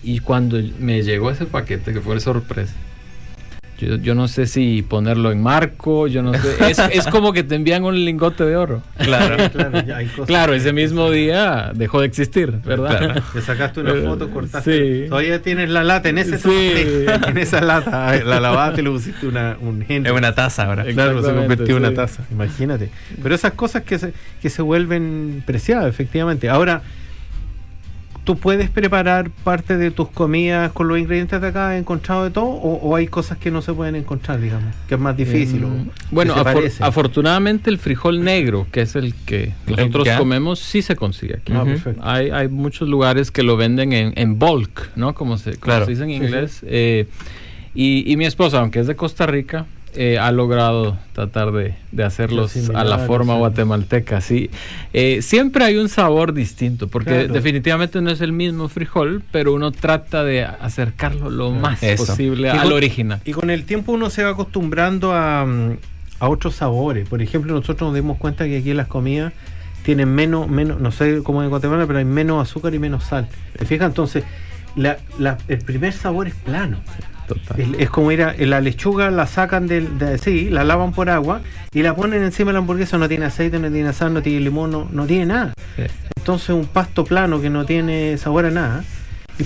Y 0.02 0.20
cuando 0.20 0.58
me 0.78 1.02
llegó 1.02 1.30
ese 1.30 1.44
paquete, 1.46 1.92
que 1.92 2.00
fue 2.00 2.18
sorpresa, 2.20 2.74
yo, 3.78 3.96
yo 3.96 4.14
no 4.14 4.26
sé 4.28 4.46
si 4.46 4.82
ponerlo 4.82 5.30
en 5.30 5.42
marco, 5.42 6.06
yo 6.08 6.22
no 6.22 6.34
sé. 6.34 6.70
Es, 6.70 6.78
es 6.78 7.06
como 7.10 7.32
que 7.32 7.44
te 7.44 7.54
envían 7.54 7.84
un 7.84 7.94
lingote 8.04 8.44
de 8.44 8.56
oro. 8.56 8.82
Claro. 8.96 9.36
claro, 9.52 9.80
ya 9.86 9.98
hay 9.98 10.06
cosas 10.06 10.26
Claro, 10.26 10.54
ese 10.54 10.72
mismo 10.72 11.10
día 11.10 11.70
dejó 11.74 12.00
de 12.00 12.06
existir, 12.06 12.50
¿verdad? 12.64 12.98
Claro. 12.98 13.22
Te 13.32 13.40
sacaste 13.40 13.80
una 13.80 13.94
foto, 13.94 14.30
cortaste. 14.30 15.02
sí. 15.04 15.08
Todavía 15.08 15.40
tienes 15.42 15.70
la 15.70 15.84
lata 15.84 16.08
en 16.08 16.18
ese 16.18 16.38
Sí. 16.38 16.72
en 17.26 17.38
esa 17.38 17.60
lata. 17.60 18.16
La 18.24 18.40
lavaste 18.40 18.80
y 18.80 18.84
le 18.84 18.90
pusiste 18.90 19.26
una, 19.26 19.56
un 19.60 19.84
Es 19.88 20.10
una 20.12 20.34
taza 20.34 20.64
ahora. 20.64 20.84
Claro, 20.84 21.22
se 21.22 21.32
convirtió 21.32 21.76
en 21.76 21.84
una 21.84 21.94
taza, 21.94 22.24
imagínate. 22.30 22.90
Pero 23.22 23.34
esas 23.34 23.52
cosas 23.52 23.82
que 23.82 23.98
se, 23.98 24.12
que 24.42 24.50
se 24.50 24.62
vuelven 24.62 25.42
preciadas, 25.46 25.86
efectivamente. 25.88 26.48
Ahora, 26.48 26.82
¿tú 28.28 28.36
puedes 28.36 28.68
preparar 28.68 29.30
parte 29.30 29.78
de 29.78 29.90
tus 29.90 30.08
comidas 30.10 30.70
con 30.72 30.86
los 30.86 30.98
ingredientes 30.98 31.40
de 31.40 31.46
acá 31.46 31.78
encontrado 31.78 32.24
de 32.24 32.30
todo? 32.30 32.44
¿O, 32.44 32.74
o 32.76 32.94
hay 32.94 33.06
cosas 33.06 33.38
que 33.38 33.50
no 33.50 33.62
se 33.62 33.72
pueden 33.72 33.94
encontrar, 33.94 34.38
digamos? 34.38 34.74
Que 34.86 34.96
es 34.96 35.00
más 35.00 35.16
difícil. 35.16 35.64
o 35.64 35.68
Mm, 35.68 35.88
Bueno, 36.10 36.34
se 36.34 36.40
afor- 36.40 36.44
parece? 36.54 36.84
afortunadamente 36.84 37.70
el 37.70 37.78
frijol 37.78 38.22
negro, 38.22 38.66
que 38.70 38.82
es 38.82 38.96
el 38.96 39.14
que 39.14 39.54
nosotros 39.66 40.04
ya. 40.04 40.18
comemos, 40.18 40.58
sí 40.58 40.82
se 40.82 40.94
consigue 40.94 41.36
aquí. 41.36 41.54
Ah, 41.56 41.64
perfecto. 41.64 42.02
Hay, 42.04 42.28
hay 42.28 42.48
muchos 42.48 42.86
lugares 42.86 43.30
que 43.30 43.42
lo 43.42 43.56
venden 43.56 43.94
en, 43.94 44.12
en 44.16 44.38
bulk, 44.38 44.90
¿no? 44.94 45.14
Como 45.14 45.38
se, 45.38 45.52
como 45.52 45.60
Claro. 45.62 45.84
se 45.86 45.92
dice 45.92 46.02
en 46.02 46.10
Sí, 46.10 46.14
inglés. 46.16 46.60
Eh, 46.66 47.08
y, 47.74 48.12
y 48.12 48.16
mi 48.18 48.26
esposa, 48.26 48.60
aunque 48.60 48.80
es 48.80 48.86
de 48.86 48.94
Costa 48.94 49.26
Rica, 49.26 49.64
eh, 49.94 50.18
ha 50.18 50.30
logrado 50.32 50.96
tratar 51.12 51.50
de, 51.52 51.74
de 51.92 52.04
hacerlos 52.04 52.54
a 52.74 52.84
la 52.84 52.98
forma 53.00 53.34
sí. 53.34 53.38
guatemalteca, 53.38 54.20
sí. 54.20 54.50
Eh, 54.92 55.22
siempre 55.22 55.64
hay 55.64 55.76
un 55.76 55.88
sabor 55.88 56.32
distinto, 56.34 56.88
porque 56.88 57.10
Claro. 57.10 57.32
definitivamente 57.34 58.00
no 58.00 58.10
es 58.10 58.20
el 58.20 58.32
mismo 58.32 58.68
frijol, 58.68 59.22
pero 59.32 59.54
uno 59.54 59.72
trata 59.72 60.24
de 60.24 60.44
acercarlo 60.44 61.30
lo 61.30 61.50
más 61.50 61.82
Eso. 61.82 62.06
posible 62.06 62.50
al 62.50 62.72
original. 62.72 63.20
Y 63.24 63.32
con 63.32 63.50
el 63.50 63.64
tiempo 63.64 63.92
uno 63.92 64.10
se 64.10 64.22
va 64.24 64.30
acostumbrando 64.30 65.12
a, 65.12 65.42
a 66.20 66.28
otros 66.28 66.54
sabores. 66.54 67.08
Por 67.08 67.22
ejemplo, 67.22 67.52
nosotros 67.54 67.88
nos 67.88 67.94
dimos 67.94 68.18
cuenta 68.18 68.44
que 68.46 68.58
aquí 68.58 68.74
las 68.74 68.86
comidas 68.88 69.32
tienen 69.84 70.14
menos, 70.14 70.48
menos, 70.48 70.80
no 70.80 70.92
sé 70.92 71.22
cómo 71.22 71.42
en 71.42 71.48
Guatemala, 71.48 71.86
pero 71.86 71.98
hay 71.98 72.04
menos 72.04 72.42
azúcar 72.46 72.74
y 72.74 72.78
menos 72.78 73.04
sal. 73.04 73.26
¿Te 73.58 73.64
fijas? 73.64 73.88
Entonces, 73.88 74.22
la- 74.76 74.98
la- 75.18 75.38
el 75.48 75.58
primer 75.58 75.92
sabor 75.94 76.26
es 76.28 76.34
plano. 76.34 76.78
Total. 77.28 77.74
Es, 77.78 77.90
como 77.90 78.10
ir 78.10 78.22
a 78.22 78.34
la 78.34 78.60
lechuga, 78.60 79.10
la 79.10 79.26
sacan 79.26 79.66
del, 79.66 79.98
de, 79.98 80.16
sí, 80.18 80.48
la 80.48 80.64
lavan 80.64 80.92
por 80.92 81.10
agua 81.10 81.42
y 81.72 81.82
la 81.82 81.94
ponen 81.94 82.22
encima 82.22 82.48
de 82.48 82.54
la 82.54 82.58
hamburguesa. 82.60 82.96
No 82.96 83.06
tiene 83.06 83.26
aceite, 83.26 83.58
no 83.58 83.70
tiene 83.70 83.92
sal, 83.92 84.14
no 84.14 84.22
tiene 84.22 84.40
limón, 84.40 84.70
no, 84.70 84.88
no 84.90 85.06
tiene 85.06 85.26
nada. 85.26 85.52
Sí. 85.76 85.82
Entonces, 86.16 86.50
un 86.50 86.66
pasto 86.66 87.04
plano 87.04 87.40
que 87.40 87.50
no 87.50 87.66
tiene 87.66 88.16
sabor 88.16 88.46
a 88.46 88.50
nada, 88.50 88.84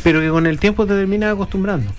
pero 0.03 0.21
que 0.21 0.29
con 0.29 0.47
el 0.47 0.59
tiempo 0.59 0.87
te 0.87 0.95
terminas 0.95 1.33
acostumbrando. 1.33 1.91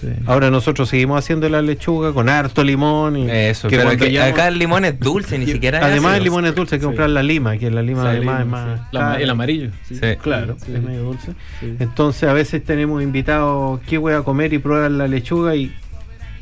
Sí. 0.00 0.08
Ahora 0.26 0.50
nosotros 0.50 0.88
seguimos 0.88 1.18
haciendo 1.18 1.48
la 1.48 1.60
lechuga 1.62 2.12
con 2.12 2.28
harto 2.28 2.62
limón. 2.62 3.16
Y 3.16 3.30
Eso, 3.30 3.68
que 3.68 3.76
pero 3.76 3.88
cuando 3.88 4.04
que 4.04 4.12
ya- 4.12 4.26
acá 4.26 4.48
el 4.48 4.58
limón 4.58 4.84
es 4.84 4.98
dulce, 5.00 5.38
ni 5.38 5.46
siquiera 5.52 5.84
Además, 5.84 6.16
el 6.18 6.24
limón 6.24 6.46
es 6.46 6.54
dulce, 6.54 6.76
hay 6.76 6.78
que 6.78 6.84
Sí. 6.84 6.86
comprar 6.86 7.10
la 7.10 7.22
lima, 7.22 7.56
que 7.58 7.70
la 7.70 7.82
lima 7.82 8.08
además 8.10 8.38
es 8.40 8.44
sí. 8.44 8.50
más. 8.50 8.80
La 8.92 9.20
el 9.20 9.30
amarillo. 9.30 9.70
Sí. 9.88 9.98
Claro, 10.22 10.56
Sí. 10.64 10.72
es 10.74 10.82
medio 10.82 11.02
dulce. 11.02 11.32
Sí. 11.60 11.74
Entonces, 11.80 12.28
a 12.28 12.32
veces 12.32 12.62
tenemos 12.64 13.02
invitados 13.02 13.80
que 13.80 13.98
voy 13.98 14.12
a 14.14 14.22
comer 14.22 14.52
y 14.52 14.58
prueban 14.58 14.98
la 14.98 15.08
lechuga 15.08 15.56
y 15.56 15.74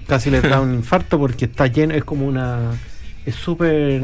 casi 0.07 0.31
les 0.31 0.43
da 0.43 0.61
un 0.61 0.75
infarto 0.83 1.19
porque 1.19 1.47
está 1.47 1.67
lleno, 1.67 1.95
es 1.95 2.05
como 2.05 2.27
una. 2.27 2.59
Es 3.25 3.35
súper. 3.37 4.03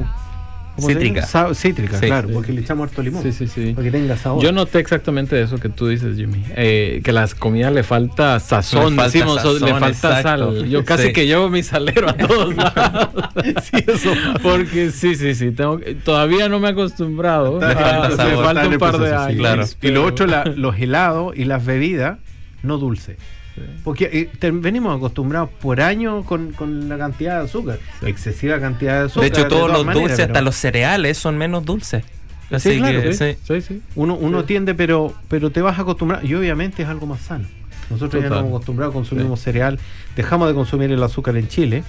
¿Cómo 0.77 0.89
se 0.89 0.95
Cítrica. 0.95 1.55
cítrica, 1.55 1.99
Sí. 2.01 2.07
claro, 2.07 2.29
porque 2.33 2.53
le 2.53 2.61
echamos 2.62 2.89
harto 2.89 3.03
limón. 3.03 3.23
Sí, 3.23 3.33
sí, 3.33 3.47
sí. 3.47 3.73
Para 3.75 3.85
que 3.85 3.91
tenga 3.91 4.16
sabor. 4.16 4.43
Yo 4.43 4.53
noté 4.53 4.79
exactamente 4.79 5.41
eso 5.41 5.59
que 5.59 5.68
tú 5.68 5.89
dices, 5.89 6.16
Jimmy. 6.16 6.43
Eh, 6.57 7.01
que 7.05 7.12
las 7.12 7.35
comidas 7.35 7.73
le 7.73 7.83
falta 7.83 8.39
sazón, 8.41 8.91
Le 8.93 8.97
falta 8.97 9.05
decimos, 9.05 9.45
o- 9.45 9.53
le 9.55 9.59
sazón, 9.61 9.81
falta 9.81 10.18
exacto. 10.18 10.23
sal. 10.57 10.68
Yo 10.68 10.85
casi 10.85 11.09
Sí. 11.09 11.12
que 11.12 11.27
llevo 11.27 11.49
mi 11.51 11.62
salero 11.62 12.09
a 12.11 12.14
todos 12.14 12.55
lados. 12.57 13.09
Sí, 13.62 13.77
eso 13.87 14.11
pasa. 14.11 14.39
Porque 14.43 14.91
sí, 14.91 15.14
sí, 15.14 15.35
sí. 15.35 15.51
Tengo, 15.53 15.81
todavía 16.05 16.49
no 16.49 16.59
me 16.59 16.68
he 16.68 16.70
acostumbrado. 16.73 17.61
Le 17.61 17.75
falta 17.75 18.07
Ah, 18.07 18.11
sabor. 18.16 18.33
Me 18.39 18.45
falta 18.45 18.66
un 18.66 18.73
el 18.73 18.79
par 18.79 18.99
de 18.99 19.14
años. 19.14 19.39
claro. 19.39 19.64
Y 19.83 19.89
lo 19.89 20.05
otro, 20.05 20.27
la- 20.27 20.45
los 20.45 20.77
helados 20.79 21.37
y 21.37 21.45
las 21.45 21.64
bebidas 21.64 22.18
no 22.62 22.79
dulces. 22.79 23.16
Porque 23.85 24.09
eh, 24.13 24.31
te- 24.39 24.51
venimos 24.51 24.97
acostumbrados 24.97 25.51
por 25.61 25.81
años 25.81 26.25
con, 26.25 26.53
con 26.53 26.89
la 26.89 26.97
cantidad 26.99 27.39
de 27.41 27.45
azúcar. 27.45 27.79
Excesiva 28.03 28.59
cantidad 28.61 29.01
de 29.01 29.07
azúcar. 29.07 29.23
De 29.23 29.29
hecho, 29.39 29.49
todos 29.49 29.71
los 29.71 29.85
maneras, 29.85 30.03
dulces, 30.11 30.17
pero 30.27 30.33
hasta 30.33 30.41
los 30.43 30.55
cereales, 30.57 31.19
son 31.19 31.37
menos 31.39 31.65
dulces. 31.65 32.05
Así 32.51 32.73
Sí, 32.73 32.79
claro, 32.79 33.03
que, 33.03 33.61
Sí. 33.63 33.83
Uno, 33.95 34.15
uno 34.15 34.45
tiende, 34.45 34.75
pero, 34.75 35.15
pero 35.29 35.51
te 35.51 35.61
vas 35.63 35.79
a 35.79 35.83
acostumbrar. 35.83 36.25
Y 36.25 36.35
obviamente 36.35 36.83
es 36.83 36.89
algo 36.89 37.07
más 37.07 37.21
sano. 37.21 37.47
Nosotros 37.91 38.23
ya 38.23 38.29
nos 38.31 38.39
hemos 38.41 38.51
acostumbrado, 38.51 38.93
consumimos 38.93 39.41
cereal, 39.41 39.79
dejamos 40.17 40.49
de 40.49 40.55
consumir 40.55 40.91
el 40.93 41.03
azúcar 41.03 41.37
en 41.37 41.49
Chile. 41.49 41.83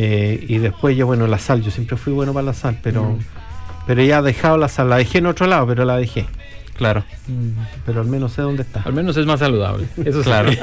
eh, 0.00 0.44
y 0.48 0.58
después 0.58 0.96
ya, 0.96 1.04
bueno, 1.04 1.26
la 1.26 1.38
sal. 1.40 1.60
Yo 1.62 1.72
siempre 1.72 1.96
fui 1.96 2.12
bueno 2.12 2.32
para 2.32 2.46
la 2.46 2.54
sal, 2.54 2.78
pero, 2.82 3.02
Mm. 3.02 3.18
pero 3.86 4.02
ya 4.04 4.18
he 4.18 4.22
dejado 4.22 4.56
la 4.56 4.68
sal. 4.68 4.88
La 4.90 4.96
dejé 4.96 5.18
en 5.18 5.26
otro 5.26 5.46
lado, 5.48 5.66
pero 5.66 5.84
la 5.84 5.96
dejé. 5.96 6.26
Claro. 6.78 7.04
Pero 7.84 8.00
al 8.00 8.06
menos 8.06 8.32
sé 8.32 8.40
dónde 8.42 8.62
está. 8.62 8.80
Al 8.82 8.92
menos 8.94 9.16
es 9.18 9.26
más 9.26 9.40
saludable. 9.40 9.86
Eso 10.04 10.18
sí. 10.22 10.24
Claro. 10.24 10.50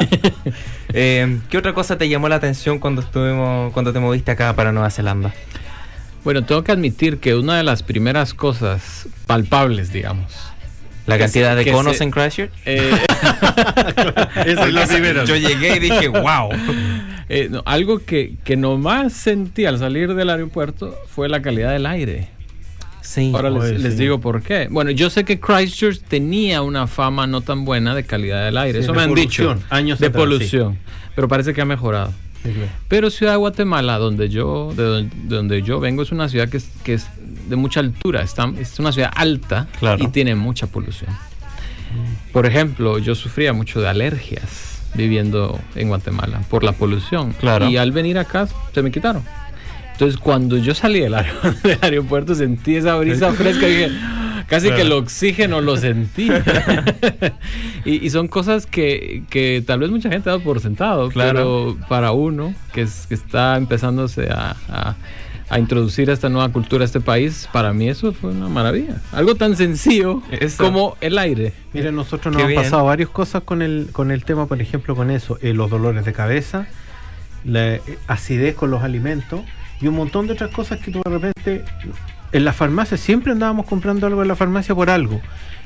Eh, 0.97 1.39
¿Qué 1.49 1.57
otra 1.57 1.74
cosa 1.74 1.97
te 1.97 2.07
llamó 2.07 2.30
la 2.30 2.36
atención 2.36 2.80
cuando 2.80 3.01
estuvimos, 3.01 3.74
cuando 3.74 3.91
te 3.91 3.99
moviste 3.99 4.32
acá 4.32 4.55
para 4.55 4.72
Nueva 4.72 4.89
Zelanda? 4.89 5.34
Bueno, 6.24 6.45
tengo 6.45 6.63
que 6.63 6.72
admitir 6.72 7.18
que 7.20 7.36
una 7.36 7.57
de 7.57 7.63
las 7.63 7.84
primeras 7.84 8.34
cosas 8.34 9.07
palpables, 9.28 9.91
digamos, 9.91 10.32
La 11.05 11.18
cantidad 11.18 11.57
se- 11.57 11.66
de 11.66 11.72
conos 11.72 11.97
se- 11.97 12.03
en 12.05 12.11
Christchurch. 12.11 12.49
eh, 12.66 12.91
Esa 14.45 14.68
es 14.68 14.74
la 14.74 14.88
primera. 14.88 15.26
Yo 15.26 15.36
llegué 15.36 15.76
y 15.76 15.80
dije, 15.80 16.07
wow. 16.07 16.49
eh, 17.28 17.49
no, 17.51 17.61
algo 17.66 17.99
que, 17.99 18.36
que 18.45 18.55
nomás 18.55 19.11
sentí 19.11 19.66
al 19.66 19.78
salir 19.80 20.13
del 20.13 20.30
aeropuerto 20.30 20.95
fue 21.07 21.28
la 21.28 21.41
calidad 21.41 21.72
del 21.74 21.86
aire. 21.88 22.30
Sí. 23.05 23.31
Ahora 23.33 23.49
les, 23.49 23.97
digo 23.97 24.19
por 24.19 24.41
qué. 24.41 24.67
Bueno, 24.69 24.91
yo 24.91 25.09
sé 25.09 25.23
que 25.23 25.39
Christchurch 25.39 26.01
tenía 26.01 26.61
una 26.61 26.87
fama 26.87 27.27
no 27.27 27.41
tan 27.41 27.63
buena 27.65 27.93
de 27.95 28.03
calidad 28.03 28.43
del 28.45 28.57
aire. 28.57 28.79
Sí, 28.79 28.83
Eso 28.85 28.93
de 28.93 28.97
me 28.97 29.03
han 29.03 29.13
dicho. 29.13 29.55
años 29.69 29.99
de 29.99 30.07
atrás, 30.07 30.21
polución. 30.23 30.77
Pero 31.15 31.27
parece 31.27 31.53
que 31.53 31.61
ha 31.61 31.65
mejorado. 31.65 32.11
Pero 32.87 33.09
Ciudad 33.09 33.31
de 33.33 33.37
Guatemala, 33.37 33.97
donde 33.97 34.29
yo, 34.29 34.71
de 34.75 34.83
donde, 34.83 35.15
de 35.15 35.35
donde 35.35 35.61
yo 35.63 35.79
vengo, 35.79 36.03
es 36.03 36.11
una 36.11 36.29
ciudad 36.29 36.47
que 36.49 36.57
es, 36.57 36.69
que 36.83 36.93
es 36.93 37.07
de 37.49 37.55
mucha 37.55 37.79
altura. 37.79 38.21
Está, 38.21 38.51
es 38.59 38.77
una 38.79 38.91
ciudad 38.91 39.11
alta 39.15 39.67
Claro. 39.79 40.03
y 40.03 40.07
tiene 40.09 40.35
mucha 40.35 40.67
polución. 40.67 41.09
Por 42.31 42.45
ejemplo, 42.45 42.99
yo 42.99 43.15
sufría 43.15 43.53
mucho 43.53 43.79
de 43.81 43.87
alergias 43.87 44.81
viviendo 44.95 45.59
en 45.75 45.87
Guatemala 45.89 46.41
por 46.49 46.63
la 46.63 46.71
polución. 46.73 47.33
Claro. 47.39 47.67
Y 47.69 47.77
al 47.77 47.91
venir 47.91 48.17
acá 48.17 48.47
se 48.73 48.81
me 48.81 48.91
quitaron. 48.91 49.23
Entonces, 49.95 50.19
cuando 50.19 50.57
yo 50.57 50.75
salí 50.75 50.99
del, 50.99 51.13
aer- 51.13 51.61
del 51.63 51.79
aeropuerto, 51.81 52.35
sentí 52.35 52.75
esa 52.75 52.95
brisa 52.97 53.31
fresca 53.33 53.67
y 53.67 53.71
dije, 53.71 53.91
casi 54.47 54.69
que 54.71 54.81
el 54.81 54.91
oxígeno 54.91 55.61
lo 55.61 55.77
sentí. 55.77 56.29
y, 57.85 58.05
y 58.05 58.09
son 58.09 58.27
cosas 58.27 58.65
que, 58.65 59.23
que 59.29 59.63
tal 59.65 59.79
vez 59.79 59.89
mucha 59.91 60.09
gente 60.09 60.29
da 60.29 60.39
por 60.39 60.59
sentado, 60.59 61.09
Claro. 61.09 61.75
pero 61.77 61.87
para 61.87 62.11
uno 62.11 62.53
que, 62.73 62.81
es- 62.81 63.05
que 63.07 63.15
está 63.15 63.55
empezándose 63.57 64.29
a, 64.31 64.55
a- 64.69 64.95
a 65.47 65.59
introducir 65.59 66.09
esta 66.09 66.27
nueva 66.27 66.49
cultura 66.49 66.83
a 66.83 66.85
este 66.87 66.99
país, 67.01 67.47
para 67.53 67.71
mí 67.71 67.87
eso 67.87 68.11
fue 68.13 68.31
una 68.31 68.49
maravilla. 68.49 68.95
Algo 69.11 69.35
tan 69.35 69.55
sencillo 69.55 70.23
Eso. 70.31 70.63
como 70.63 70.97
el 71.01 71.19
aire. 71.19 71.53
Mira, 71.71 71.91
nosotros 71.91 72.33
nos 72.33 72.37
Qué 72.37 72.43
han 72.43 72.49
bien. 72.49 72.63
pasado 72.63 72.83
varias 72.85 73.09
cosas 73.09 73.43
con 73.43 73.61
el, 73.61 73.89
con 73.91 74.09
el 74.09 74.25
tema, 74.25 74.47
por 74.47 74.59
ejemplo, 74.59 74.95
con 74.95 75.11
eso, 75.11 75.37
eh, 75.43 75.53
los 75.53 75.69
dolores 75.69 76.03
de 76.03 76.13
cabeza, 76.13 76.65
la 77.43 77.75
eh, 77.75 77.81
acidez 78.07 78.55
con 78.55 78.71
los 78.71 78.81
alimentos 78.81 79.41
y 79.82 79.88
un 79.88 79.95
montón 79.95 80.28
de 80.28 80.34
otras 80.34 80.51
cosas 80.51 80.80
que 80.80 80.91
tú 80.91 81.01
de 81.03 81.09
repente 81.11 81.63
en 82.32 82.45
la 82.45 82.53
farmacia 82.53 82.97
siempre 82.97 83.32
andábamos 83.32 83.65
comprando 83.65 84.07
algo 84.07 84.21
en 84.21 84.28
la 84.28 84.36
farmacia 84.36 84.73
por 84.76 84.89
algo. 84.89 85.21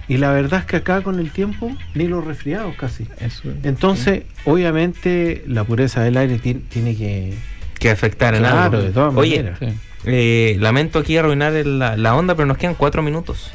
Y 0.07 0.18
la 0.18 0.32
verdad 0.32 0.62
es 0.62 0.66
que 0.66 0.78
acá 0.78 1.01
con 1.01 1.20
el 1.20 1.30
tiempo 1.32 1.72
ni 1.93 2.07
los 2.07 2.26
resfriados 2.26 2.76
casi. 2.76 3.05
Eso. 3.20 3.43
Entonces, 3.64 4.24
obviamente, 4.45 5.43
la 5.47 5.64
pureza 5.64 6.01
del 6.01 6.18
aire 6.18 6.39
ti- 6.39 6.55
tiene 6.55 6.95
que... 6.95 7.36
Que 7.80 7.91
afectar 7.91 8.34
en 8.34 8.41
Claro, 8.41 8.78
algo. 8.78 8.82
de 8.82 8.89
todas 8.89 9.16
Oye, 9.16 9.38
maneras. 9.38 9.60
Sí. 9.60 9.68
eh, 10.05 10.57
lamento 10.60 10.97
aquí 10.99 11.16
arruinar 11.16 11.53
el- 11.53 11.78
la, 11.80 11.95
la 11.95 12.16
onda, 12.16 12.34
pero 12.36 12.47
nos 12.47 12.57
quedan 12.57 12.74
cuatro 12.76 13.01
minutos. 13.03 13.51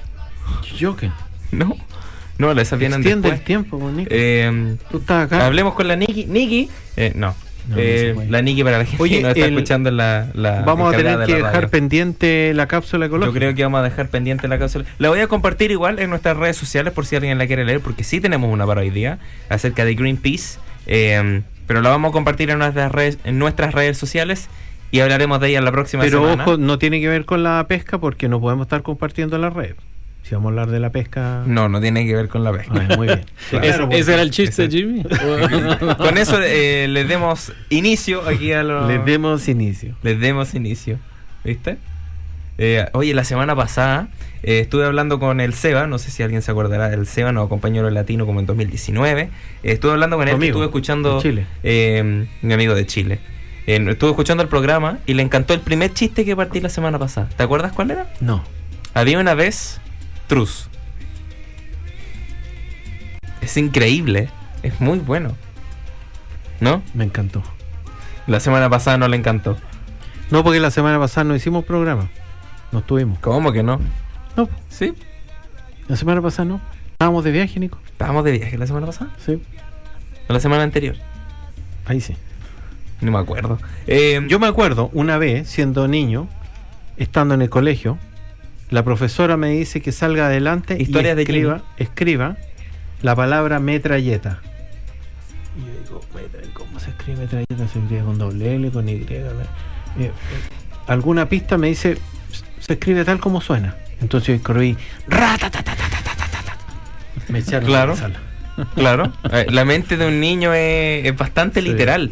¿Yo 0.79 0.97
qué? 0.97 1.11
No, 1.51 1.77
no, 2.39 2.53
esas 2.53 2.79
vienen 2.79 3.01
Extiende 3.01 3.29
el 3.29 3.33
después. 3.35 3.45
tiempo, 3.47 3.79
pues. 3.79 4.07
Eh, 4.11 4.77
Tú 4.91 4.99
estás 4.99 5.27
acá. 5.27 5.47
hablemos 5.47 5.75
con 5.75 5.89
la 5.89 5.97
Niki. 5.97 6.27
Niki, 6.27 6.69
eh, 6.97 7.13
no. 7.17 7.35
No, 7.69 7.77
Eh, 7.79 8.15
la 8.29 8.43
Niki 8.43 8.63
para 8.63 8.79
la 8.79 8.85
gente 8.85 9.03
Oye, 9.03 9.17
que 9.17 9.23
nos 9.23 9.31
está 9.31 9.47
el- 9.47 9.55
escuchando 9.55 9.89
en 9.89 9.97
la, 9.97 10.27
la 10.35 10.61
Vamos 10.63 10.93
a 10.93 10.97
tener 10.97 11.19
de 11.19 11.27
que 11.27 11.37
dejar 11.37 11.71
pendiente 11.71 12.53
la 12.55 12.67
cápsula 12.69 13.07
ecológica. 13.07 13.33
Yo 13.33 13.39
creo 13.39 13.55
que 13.55 13.63
vamos 13.63 13.81
a 13.81 13.83
dejar 13.85 14.09
pendiente 14.09 14.49
la 14.49 14.59
cápsula. 14.59 14.85
La 14.99 15.09
voy 15.09 15.21
a 15.21 15.27
compartir 15.29 15.71
igual 15.71 15.99
en 15.99 16.11
nuestras 16.11 16.37
redes 16.37 16.57
sociales 16.57 16.93
por 16.93 17.07
si 17.07 17.17
alguien 17.17 17.39
la 17.39 17.47
quiere 17.47 17.65
leer, 17.65 17.81
porque 17.81 18.05
sí 18.05 18.21
tenemos 18.21 18.53
una 18.53 18.67
para 18.67 18.83
hoy 18.83 18.91
día 18.91 19.19
acerca 19.49 19.85
de 19.85 19.95
Greenpeace. 19.95 20.59
eh, 20.87 21.43
pero 21.67 21.81
la 21.81 21.89
vamos 21.89 22.11
a 22.11 22.13
compartir 22.13 22.51
en 22.51 22.59
nuestras 22.59 22.93
redes, 22.93 23.19
en 23.25 23.39
nuestras 23.39 23.73
redes 23.73 23.97
sociales 23.97 24.49
y 24.91 25.01
hablaremos 25.01 25.41
de 25.41 25.49
ella 25.49 25.63
la 25.63 25.73
próxima 25.73 26.03
Pero 26.03 26.21
semana. 26.21 26.43
ojo, 26.45 26.57
no 26.59 26.79
tiene 26.79 27.01
que 27.01 27.09
ver 27.09 27.25
con 27.25 27.43
la 27.43 27.65
pesca 27.67 27.97
porque 27.97 28.29
no 28.29 28.39
podemos 28.39 28.67
estar 28.67 28.83
compartiendo 28.83 29.39
la 29.39 29.49
red. 29.49 29.75
Si 30.25 30.35
vamos 30.35 30.47
a 30.49 30.51
hablar 30.51 30.69
de 30.71 30.81
la 30.81 30.91
pesca. 30.91 31.43
No, 31.47 31.69
no 31.69 31.81
tiene 31.83 32.07
que 32.07 32.15
ver 32.17 32.29
con 32.29 32.43
la 32.45 32.53
pesca. 32.53 32.87
Ah, 32.91 32.97
muy 32.97 33.07
bien. 33.09 33.21
Es- 33.53 33.77
Claro, 33.77 33.89
¿Ese 33.93 34.15
era 34.15 34.23
el 34.23 34.31
chiste, 34.31 34.65
Ese- 34.65 34.77
Jimmy? 34.79 35.03
Con 35.99 36.17
eso 36.19 36.41
eh, 36.43 36.87
les 36.89 37.07
demos 37.09 37.53
inicio 37.69 38.27
aquí 38.27 38.53
a 38.53 38.63
los... 38.63 38.89
Les 38.89 39.05
demos 39.05 39.47
inicio. 39.49 39.95
Les 40.03 40.19
demos 40.19 40.55
inicio. 40.55 40.99
¿Viste? 41.45 41.77
Eh, 42.57 42.87
oye, 42.95 43.13
la 43.13 43.25
semana 43.25 43.55
pasada 43.55 44.09
eh, 44.43 44.61
estuve 44.61 44.87
hablando 44.87 45.19
con 45.19 45.41
el 45.41 45.53
Seba, 45.55 45.87
no 45.87 45.99
sé 45.99 46.11
si 46.11 46.23
alguien 46.23 46.41
se 46.41 46.51
acordará 46.53 46.89
del 46.89 47.07
Seba, 47.07 47.33
nos 47.33 47.45
acompañó 47.47 47.81
en 47.83 47.89
el 47.89 47.95
latino 47.95 48.25
como 48.27 48.41
en 48.41 48.47
2019. 48.47 49.23
Eh, 49.23 49.29
estuve 49.65 49.93
hablando 49.93 50.17
con 50.17 50.27
él, 50.29 50.35
amigo, 50.37 50.53
estuve 50.53 50.65
escuchando... 50.67 51.17
de 51.17 51.23
Chile. 51.23 51.47
eh, 51.65 52.27
mi 52.41 52.55
amigo 52.55 52.75
de 52.75 52.87
Chile. 52.87 53.19
Eh, 53.67 53.85
estuve 53.91 54.11
escuchando 54.11 54.43
el 54.43 54.49
programa 54.49 54.99
y 55.05 55.15
le 55.15 55.23
encantó 55.23 55.53
el 55.53 55.61
primer 55.61 55.93
chiste 55.93 56.25
que 56.25 56.35
partí 56.37 56.61
la 56.61 56.69
semana 56.71 56.99
pasada. 56.99 57.29
¿Te 57.37 57.43
acuerdas 57.43 57.73
cuál 57.73 57.91
era? 57.91 58.11
No. 58.21 58.43
Había 58.95 59.19
una 59.19 59.35
vez 59.35 59.81
Truz. 60.27 60.69
Es 63.41 63.57
increíble, 63.57 64.31
es 64.63 64.81
muy 64.81 64.99
bueno. 64.99 65.35
¿No? 66.61 66.83
Me 66.95 67.05
encantó. 67.05 67.43
La 68.27 68.41
semana 68.41 68.71
pasada 68.71 68.97
no 68.97 69.09
le 69.09 69.17
encantó. 69.17 69.57
No, 70.31 70.43
porque 70.43 70.61
la 70.61 70.71
semana 70.71 70.99
pasada 70.99 71.25
no 71.25 71.35
hicimos 71.37 71.65
programa. 71.65 72.09
No 72.73 72.79
estuvimos. 72.79 73.19
¿Cómo 73.19 73.53
que 73.53 73.63
no? 73.63 73.81
No, 74.37 74.49
Sí, 74.71 74.95
la 75.89 75.97
semana 75.97 76.23
pasada 76.23 76.47
no. 76.47 76.61
Estábamos 76.93 77.23
de 77.25 77.31
viaje, 77.33 77.61
Nico. 77.61 77.79
estábamos 77.87 78.25
de 78.25 78.33
viaje 78.33 78.57
la 78.57 78.67
semana 78.67 78.87
pasada. 78.87 79.11
Sí. 79.25 79.43
¿O 80.29 80.33
la 80.33 80.41
semana 80.41 80.63
anterior? 80.63 80.97
Ahí 81.85 82.01
sí. 82.01 82.17
No 83.03 83.13
me 83.13 83.19
acuerdo. 83.19 83.59
Eh, 83.87 84.25
Yo 84.29 84.39
me 84.39 84.47
acuerdo 84.47 84.89
una 84.95 85.19
vez, 85.19 85.49
siendo 85.49 85.87
niño, 85.87 86.29
estando 86.97 87.35
en 87.35 87.43
el 87.43 87.51
colegio, 87.51 87.99
la 88.75 88.83
profesora 88.83 89.37
me 89.37 89.51
dice 89.51 89.81
que 89.81 89.93
salga 89.93 90.27
adelante 90.27 90.77
y 90.77 90.83
escriba, 90.83 91.63
escriba 91.77 92.37
la 93.03 93.15
palabra 93.15 93.61
metralleta. 93.61 94.41
Y 95.57 95.61
yo 95.61 96.01
digo, 96.01 96.53
¿cómo 96.55 96.81
se 96.81 96.91
escribe 96.91 97.21
metralleta? 97.21 97.69
¿Se 97.73 97.79
escribe 97.79 98.03
con 98.03 98.19
doble 98.19 98.57
L, 98.57 98.73
con 98.73 98.89
Y? 98.89 98.95
Eh, 98.95 99.07
eh, 100.01 100.11
alguna 100.89 101.29
pista 101.29 101.57
me 101.57 101.69
dice, 101.69 101.99
se 102.59 102.73
escribe 102.73 103.05
tal 103.05 103.21
como 103.21 103.41
suena. 103.41 103.77
Entonces 104.01 104.27
yo 104.27 104.35
escribí, 104.35 104.77
me 107.29 107.39
echaron 107.39 107.67
claro. 107.69 107.93
la 107.93 107.97
sala. 107.97 108.21
Claro, 108.75 109.13
eh, 109.31 109.47
la 109.51 109.65
mente 109.65 109.97
de 109.97 110.09
un 110.09 110.19
niño 110.19 110.53
es, 110.53 111.17
bastante 111.17 111.63
literal. 111.63 112.11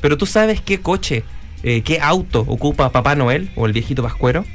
Pero 0.00 0.16
tú 0.16 0.24
sabes 0.24 0.62
qué 0.62 0.80
coche, 0.80 1.22
qué 1.62 1.98
auto 2.00 2.40
ocupa 2.48 2.90
Papá 2.92 3.14
Noel 3.14 3.50
o 3.56 3.66
el 3.66 3.74
viejito 3.74 4.02
Pascuero. 4.02 4.46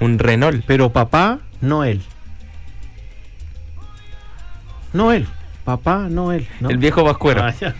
Un 0.00 0.18
Renault. 0.18 0.64
Pero 0.66 0.92
papá, 0.92 1.40
no 1.60 1.84
él. 1.84 2.02
No 4.92 5.12
él. 5.12 5.26
Papá, 5.64 6.08
no 6.10 6.32
él. 6.32 6.46
¿no? 6.60 6.70
El 6.70 6.78
viejo 6.78 7.04
Pascuero. 7.04 7.42
Ah, 7.42 7.54
ya. 7.58 7.74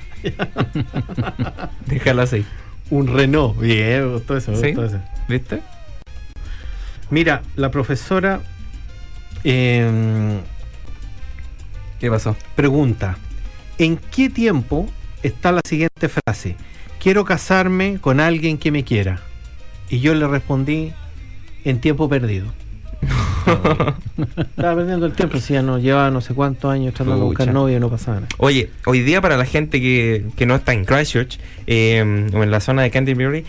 Déjalo 1.86 2.22
así. 2.22 2.44
Un 2.90 3.08
Renault. 3.08 3.58
Bien, 3.60 4.12
gustó 4.12 4.36
eso, 4.36 4.52
gustó 4.52 4.84
eso. 4.84 5.00
¿Viste? 5.28 5.60
Mira, 7.10 7.42
la 7.56 7.70
profesora 7.70 8.40
eh, 9.44 10.40
¿Qué 12.00 12.10
pasó? 12.10 12.36
pregunta: 12.54 13.16
¿En 13.78 13.96
qué 13.96 14.30
tiempo 14.30 14.88
está 15.22 15.52
la 15.52 15.60
siguiente 15.64 16.08
frase? 16.08 16.56
Quiero 16.98 17.24
casarme 17.24 17.98
con 18.00 18.20
alguien 18.20 18.58
que 18.58 18.70
me 18.70 18.84
quiera. 18.84 19.20
Y 19.90 20.00
yo 20.00 20.14
le 20.14 20.26
respondí: 20.26 20.92
En 21.64 21.80
tiempo 21.80 22.08
perdido. 22.08 22.46
Estaba 24.36 24.76
perdiendo 24.76 25.06
el 25.06 25.12
tiempo, 25.12 25.38
si 25.38 25.54
ya 25.54 25.62
no 25.62 25.78
llevaba 25.78 26.10
no 26.10 26.20
sé 26.20 26.34
cuántos 26.34 26.70
años 26.70 26.94
tratando 26.94 27.20
de 27.20 27.24
buscar 27.24 27.52
novia 27.52 27.76
y 27.76 27.80
no 27.80 27.90
pasaba 27.90 28.20
nada. 28.20 28.28
Oye, 28.38 28.70
hoy 28.86 29.00
día 29.00 29.20
para 29.20 29.36
la 29.36 29.44
gente 29.44 29.80
que, 29.80 30.26
que 30.36 30.46
no 30.46 30.54
está 30.54 30.72
en 30.72 30.84
Christchurch 30.84 31.38
eh, 31.66 32.30
o 32.32 32.42
en 32.42 32.50
la 32.50 32.60
zona 32.60 32.82
de 32.82 32.90
Canterbury, 32.90 33.44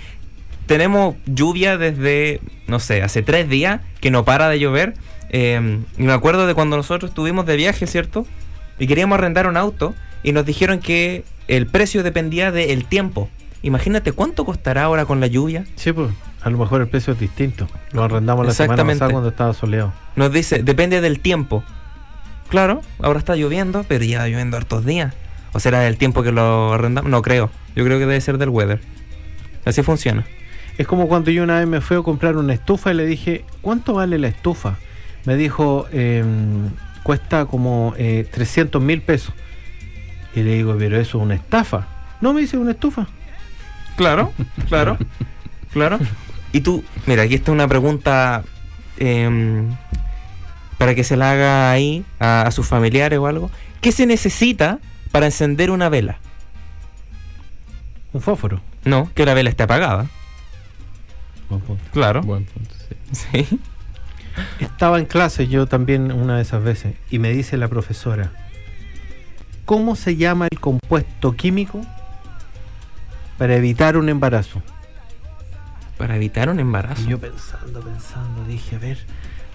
tenemos 0.65 1.15
lluvia 1.25 1.77
desde, 1.77 2.41
no 2.67 2.79
sé, 2.79 3.01
hace 3.03 3.21
tres 3.21 3.49
días 3.49 3.81
que 4.01 4.11
no 4.11 4.25
para 4.25 4.49
de 4.49 4.59
llover. 4.59 4.95
Eh, 5.29 5.79
y 5.97 6.03
me 6.03 6.13
acuerdo 6.13 6.47
de 6.47 6.53
cuando 6.53 6.77
nosotros 6.77 7.11
estuvimos 7.11 7.45
de 7.45 7.55
viaje, 7.55 7.87
¿cierto? 7.87 8.25
Y 8.79 8.87
queríamos 8.87 9.17
arrendar 9.17 9.47
un 9.47 9.57
auto 9.57 9.93
y 10.23 10.31
nos 10.31 10.45
dijeron 10.45 10.79
que 10.79 11.23
el 11.47 11.67
precio 11.67 12.03
dependía 12.03 12.51
del 12.51 12.85
tiempo. 12.85 13.29
Imagínate 13.61 14.11
cuánto 14.11 14.45
costará 14.45 14.83
ahora 14.83 15.05
con 15.05 15.19
la 15.19 15.27
lluvia. 15.27 15.65
Sí, 15.75 15.91
pues, 15.91 16.11
a 16.45 16.49
lo 16.51 16.59
mejor 16.59 16.79
el 16.79 16.87
precio 16.87 17.13
es 17.13 17.19
distinto. 17.19 17.67
Lo 17.91 18.03
arrendamos 18.03 18.45
la 18.45 18.53
semana 18.53 18.85
pasada 18.85 19.11
cuando 19.11 19.29
estaba 19.29 19.51
soleado. 19.55 19.93
Nos 20.15 20.31
dice, 20.31 20.61
depende 20.61 21.01
del 21.01 21.19
tiempo. 21.19 21.63
Claro, 22.49 22.81
ahora 23.01 23.17
está 23.17 23.35
lloviendo, 23.35 23.83
pero 23.87 24.05
ya 24.05 24.27
lloviendo 24.27 24.55
hartos 24.55 24.85
días. 24.85 25.15
¿O 25.53 25.59
será 25.59 25.79
del 25.79 25.97
tiempo 25.97 26.21
que 26.21 26.31
lo 26.31 26.71
arrendamos? 26.71 27.09
No 27.09 27.23
creo. 27.23 27.49
Yo 27.75 27.83
creo 27.83 27.97
que 27.97 28.05
debe 28.05 28.21
ser 28.21 28.37
del 28.37 28.49
weather. 28.49 28.79
Así 29.65 29.81
funciona. 29.81 30.23
Es 30.77 30.85
como 30.85 31.07
cuando 31.07 31.31
yo 31.31 31.41
una 31.41 31.57
vez 31.57 31.67
me 31.67 31.81
fui 31.81 31.97
a 31.97 32.03
comprar 32.03 32.37
una 32.37 32.53
estufa 32.53 32.91
y 32.91 32.93
le 32.93 33.07
dije, 33.07 33.43
¿cuánto 33.61 33.95
vale 33.95 34.19
la 34.19 34.27
estufa? 34.27 34.75
Me 35.25 35.37
dijo, 35.37 35.87
em, 35.91 36.69
cuesta 37.01 37.47
como 37.47 37.95
eh, 37.97 38.27
300 38.31 38.79
mil 38.83 39.01
pesos. 39.01 39.33
Y 40.35 40.43
le 40.43 40.53
digo, 40.53 40.75
pero 40.77 40.99
eso 40.99 41.17
es 41.17 41.23
una 41.23 41.33
estafa. 41.33 41.87
No 42.21 42.33
me 42.33 42.41
dice 42.41 42.55
una 42.55 42.71
estufa. 42.71 43.07
Claro, 43.95 44.31
claro, 44.69 44.99
claro. 45.73 45.97
Y 46.55 46.61
tú, 46.61 46.85
mira, 47.05 47.23
aquí 47.23 47.35
está 47.35 47.51
una 47.51 47.67
pregunta 47.67 48.45
em, 48.95 49.75
para 50.77 50.95
que 50.95 51.03
se 51.03 51.17
la 51.17 51.31
haga 51.31 51.69
ahí 51.69 52.05
a, 52.17 52.43
a 52.43 52.51
sus 52.51 52.65
familiares 52.65 53.19
o 53.19 53.27
algo. 53.27 53.51
¿Qué 53.81 53.91
se 53.91 54.05
necesita 54.05 54.79
para 55.11 55.25
encender 55.25 55.69
una 55.69 55.89
vela? 55.89 56.17
Un 58.13 58.21
fósforo. 58.21 58.61
No, 58.85 59.11
que 59.13 59.25
la 59.25 59.33
vela 59.33 59.49
esté 59.49 59.63
apagada. 59.63 60.07
Claro. 61.91 62.21
Buen 62.21 62.45
punto, 62.45 62.73
sí. 63.11 63.25
Sí. 63.33 63.59
Estaba 64.61 64.97
en 64.97 65.07
clase 65.07 65.49
yo 65.49 65.67
también 65.67 66.09
una 66.09 66.37
de 66.37 66.43
esas 66.43 66.63
veces 66.63 66.95
y 67.09 67.19
me 67.19 67.33
dice 67.33 67.57
la 67.57 67.67
profesora, 67.67 68.31
¿cómo 69.65 69.97
se 69.97 70.15
llama 70.15 70.47
el 70.49 70.61
compuesto 70.61 71.35
químico 71.35 71.81
para 73.37 73.57
evitar 73.57 73.97
un 73.97 74.07
embarazo? 74.07 74.61
Para 75.97 76.15
evitar 76.17 76.49
un 76.49 76.59
embarazo. 76.59 77.01
Y 77.03 77.07
yo 77.07 77.19
pensando, 77.19 77.79
pensando, 77.81 78.43
dije, 78.45 78.75
a 78.75 78.79
ver, 78.79 78.97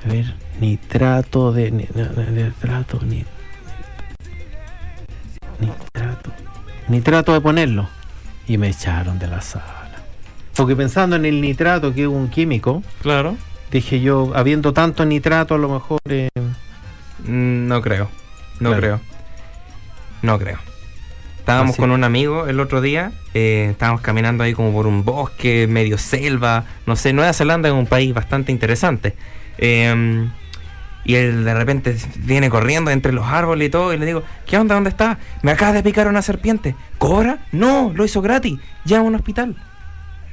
a 0.05 0.09
ver, 0.09 0.35
nitrato 0.61 1.53
de... 1.53 1.71
nitrato, 1.71 3.01
ni- 3.05 3.25
nitrato. 5.59 6.31
Nitrato 6.89 7.33
de 7.33 7.41
ponerlo. 7.41 7.89
Y 8.47 8.59
me 8.59 8.69
echaron 8.69 9.19
de 9.19 9.27
la 9.27 9.41
sala. 9.43 9.77
Porque 10.57 10.75
pensando 10.75 11.17
en 11.17 11.25
el 11.27 11.41
nitrato, 11.41 11.95
que 11.95 12.03
es 12.03 12.09
un 12.09 12.29
químico, 12.29 12.83
Claro. 13.03 13.37
dije 13.71 14.01
yo, 14.01 14.33
habiendo 14.35 14.73
tanto 14.73 15.05
nitrato, 15.05 15.55
a 15.55 15.59
lo 15.59 15.69
mejor... 15.69 16.01
eh, 16.07 16.29
Mm, 17.23 17.67
No 17.69 17.83
creo. 17.83 18.09
No 18.61 18.71
Claro. 18.71 18.81
creo. 18.81 19.01
No 20.23 20.39
creo. 20.39 20.59
Estábamos 21.41 21.73
Así. 21.73 21.81
con 21.81 21.91
un 21.91 22.05
amigo 22.05 22.47
el 22.47 22.61
otro 22.61 22.81
día, 22.81 23.13
eh, 23.35 23.69
estábamos 23.73 24.01
caminando 24.03 24.45
ahí 24.45 24.53
como 24.55 24.73
por 24.73 24.87
un 24.87 25.05
bosque, 25.05 25.67
medio 25.69 25.99
selva, 25.99 26.65
no 26.87 26.95
sé, 26.97 27.13
Nueva 27.13 27.33
Zelanda 27.33 27.69
es 27.69 27.75
un 27.75 27.87
país 27.87 28.15
bastante 28.15 28.53
interesante. 28.53 29.15
Eh, 29.59 30.29
y 31.05 31.15
él 31.15 31.45
de 31.45 31.55
repente 31.55 31.97
viene 32.19 32.51
corriendo 32.51 32.91
entre 32.91 33.13
los 33.13 33.27
árboles 33.27 33.69
y 33.69 33.71
todo, 33.71 33.93
y 33.95 33.99
le 33.99 34.07
digo, 34.07 34.23
¿qué 34.47 34.59
onda? 34.59 34.75
¿Dónde 34.75 34.91
está? 34.91 35.19
Me 35.43 35.51
acaba 35.51 35.73
de 35.73 35.83
picar 35.83 36.07
una 36.09 36.23
serpiente. 36.23 36.75
¿Cobra? 36.99 37.39
No, 37.53 37.91
lo 37.95 38.05
hizo 38.05 38.21
gratis. 38.23 38.59
Llama 38.85 39.05
a 39.05 39.09
un 39.09 39.15
hospital. 39.17 39.57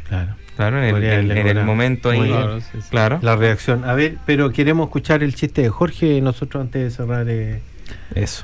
claro. 0.07 0.35
Claro, 0.57 0.83
en 0.83 0.95
el, 0.95 1.31
en- 1.31 1.47
en 1.57 1.65
momento 1.67 2.09
ahí. 2.09 2.17
Muy 2.17 2.27
bien. 2.29 2.39
Claro, 2.41 2.59
sí, 2.61 2.67
sí. 2.73 2.87
Claro. 2.89 3.19
La 3.21 3.35
reacción. 3.35 3.85
A 3.85 3.93
ver, 3.93 4.17
pero 4.25 4.51
queremos 4.51 4.87
escuchar 4.87 5.21
el 5.21 5.35
chiste 5.35 5.61
de 5.61 5.69
Jorge 5.69 6.19
nosotros 6.19 6.61
antes 6.61 6.81
de 6.81 6.89
cerrar. 6.89 7.27
eh, 7.29 7.61
Eso. 8.15 8.43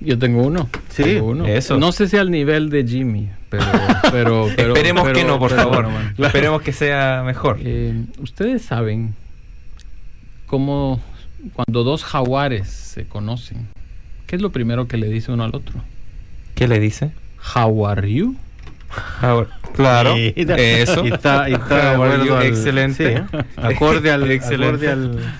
Yo 0.00 0.18
tengo 0.18 0.42
uno. 0.42 0.68
Sí, 0.90 1.02
tengo 1.02 1.26
uno. 1.28 1.46
eso. 1.46 1.76
No 1.78 1.92
sé 1.92 2.08
si 2.08 2.16
al 2.16 2.30
nivel 2.30 2.70
de 2.70 2.86
Jimmy, 2.86 3.28
pero... 3.50 3.64
pero, 4.12 4.48
pero- 4.56 4.72
Esperemos 4.74 5.02
pero- 5.04 5.14
que 5.14 5.24
no, 5.24 5.38
por 5.38 5.50
pero 5.50 5.62
favor. 5.62 5.84
bueno, 5.84 5.90
bueno. 6.14 6.26
Esperemos 6.26 6.62
que 6.62 6.72
sea 6.72 7.22
mejor. 7.26 7.58
Eh, 7.62 8.04
Ustedes 8.20 8.62
saben 8.62 9.14
cómo 10.46 11.00
cuando 11.54 11.84
dos 11.84 12.04
jaguares 12.04 12.68
se 12.68 13.06
conocen, 13.06 13.66
¿qué 14.26 14.36
es 14.36 14.42
lo 14.42 14.50
primero 14.50 14.88
que 14.88 14.96
le 14.96 15.08
dice 15.08 15.32
uno 15.32 15.44
al 15.44 15.54
otro? 15.54 15.80
¿Qué 16.54 16.66
le 16.68 16.80
dice? 16.80 17.10
How 17.54 17.86
are 17.86 18.12
you? 18.12 18.36
Ahora, 19.20 19.50
claro, 19.74 20.14
eso. 20.16 21.04
Y 21.04 21.12
está, 21.12 21.48
y 21.48 21.54
está 21.54 21.90
de 21.92 21.96
How 21.96 22.02
are 22.02 22.14
acuerdo 22.14 22.24
you? 22.24 22.34
al- 22.34 22.46
Excelente. 22.46 23.16
sí, 23.16 23.36
¿eh? 23.36 23.44
acorde, 23.56 24.10
al, 24.10 24.30
Excelente. 24.30 24.88
acorde 24.88 24.88
al- 24.90 25.34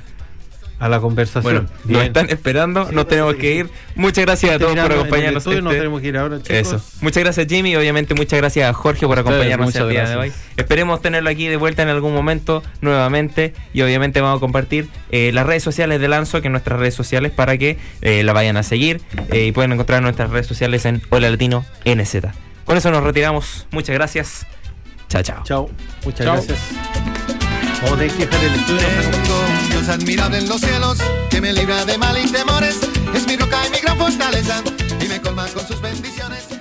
a 0.81 0.89
la 0.89 1.01
conversación. 1.01 1.43
Bueno, 1.43 1.69
nos 1.85 2.03
están 2.05 2.31
esperando, 2.31 2.87
Sí, 2.89 2.95
nos 2.95 3.09
tenemos 3.09 3.35
que 3.35 3.55
ir. 3.55 3.71
Muchas 3.97 4.25
gracias 4.25 4.53
a 4.55 4.59
todos 4.59 4.77
por 4.77 4.93
acompañarnos. 4.93 5.43
estudio, 5.43 5.61
nos 5.63 5.73
este- 5.73 5.81
tenemos 5.81 6.01
que 6.01 6.07
ir 6.09 6.17
ahora, 6.17 6.37
chicos. 6.39 6.51
Eso. 6.51 6.81
Muchas 7.01 7.23
gracias 7.25 7.47
Jimmy 7.49 7.73
y 7.73 7.77
obviamente 7.77 8.15
muchas 8.15 8.39
gracias 8.39 8.71
a 8.71 8.73
Jorge 8.73 9.07
por 9.07 9.19
acompañarnos 9.19 9.67
muchas 9.67 9.83
el 9.83 9.89
día 9.91 10.09
de 10.09 10.17
hoy. 10.17 10.29
gracias. 10.29 10.47
Esperemos 10.57 11.03
tenerlo 11.03 11.31
aquí 11.31 11.47
de 11.49 11.57
vuelta 11.57 11.83
en 11.83 11.89
algún 11.89 12.15
momento 12.15 12.63
nuevamente 12.81 13.55
y 13.73 13.83
obviamente 13.83 14.21
vamos 14.21 14.39
a 14.39 14.41
compartir 14.41 14.89
eh, 15.11 15.31
las 15.33 15.47
redes 15.47 15.63
sociales 15.63 16.01
de 16.01 16.09
Lanzo, 16.09 16.39
que 16.41 16.45
son 16.47 16.53
nuestras 16.53 16.79
redes 16.79 16.95
sociales, 16.95 17.33
para 17.33 17.59
que 17.59 17.79
eh, 18.03 18.23
la 18.23 18.33
vayan 18.33 18.57
a 18.57 18.63
seguir 18.63 19.01
eh, 19.33 19.47
y 19.47 19.53
pueden 19.53 19.73
encontrar 19.73 20.01
nuestras 20.03 20.31
redes 20.31 20.47
sociales 20.47 20.85
en 20.85 21.03
Hola 21.11 21.31
Latino 21.31 21.65
NZ. 21.85 22.17
Con 22.65 22.77
eso 22.77 22.91
nos 22.91 23.03
retiramos. 23.03 23.67
Muchas 23.71 23.95
gracias. 23.95 24.47
Chao, 25.09 25.23
chao. 25.23 25.43
Chao. 25.45 25.71
Muchas 26.05 26.25
Chao. 26.27 26.35
gracias. 26.35 26.59
Vamos 27.83 27.93
a 27.93 27.97
tener 27.99 28.13
que 28.13 28.27
dejar 28.27 28.45
el 28.45 28.55
estudio. 28.55 29.58
Dios 29.79 29.91
admirable 29.91 30.39
en 30.39 30.49
los 30.49 30.61
cielos, 30.61 30.99
que 31.31 31.41
me 31.41 31.53
libra 31.53 31.85
de 31.85 31.97
mal 31.99 32.19
y 32.19 32.29
temores. 32.31 32.81
Es 33.15 33.27
mi 33.29 33.37
roca 33.37 33.65
y 33.67 33.71
mi 33.71 33.79
gran 33.79 33.97
fortaleza, 33.97 34.61
y 35.01 35.07
me 35.07 35.21
colma 35.21 35.47
con 35.49 35.67
sus 35.67 35.81
bendiciones. 35.81 36.58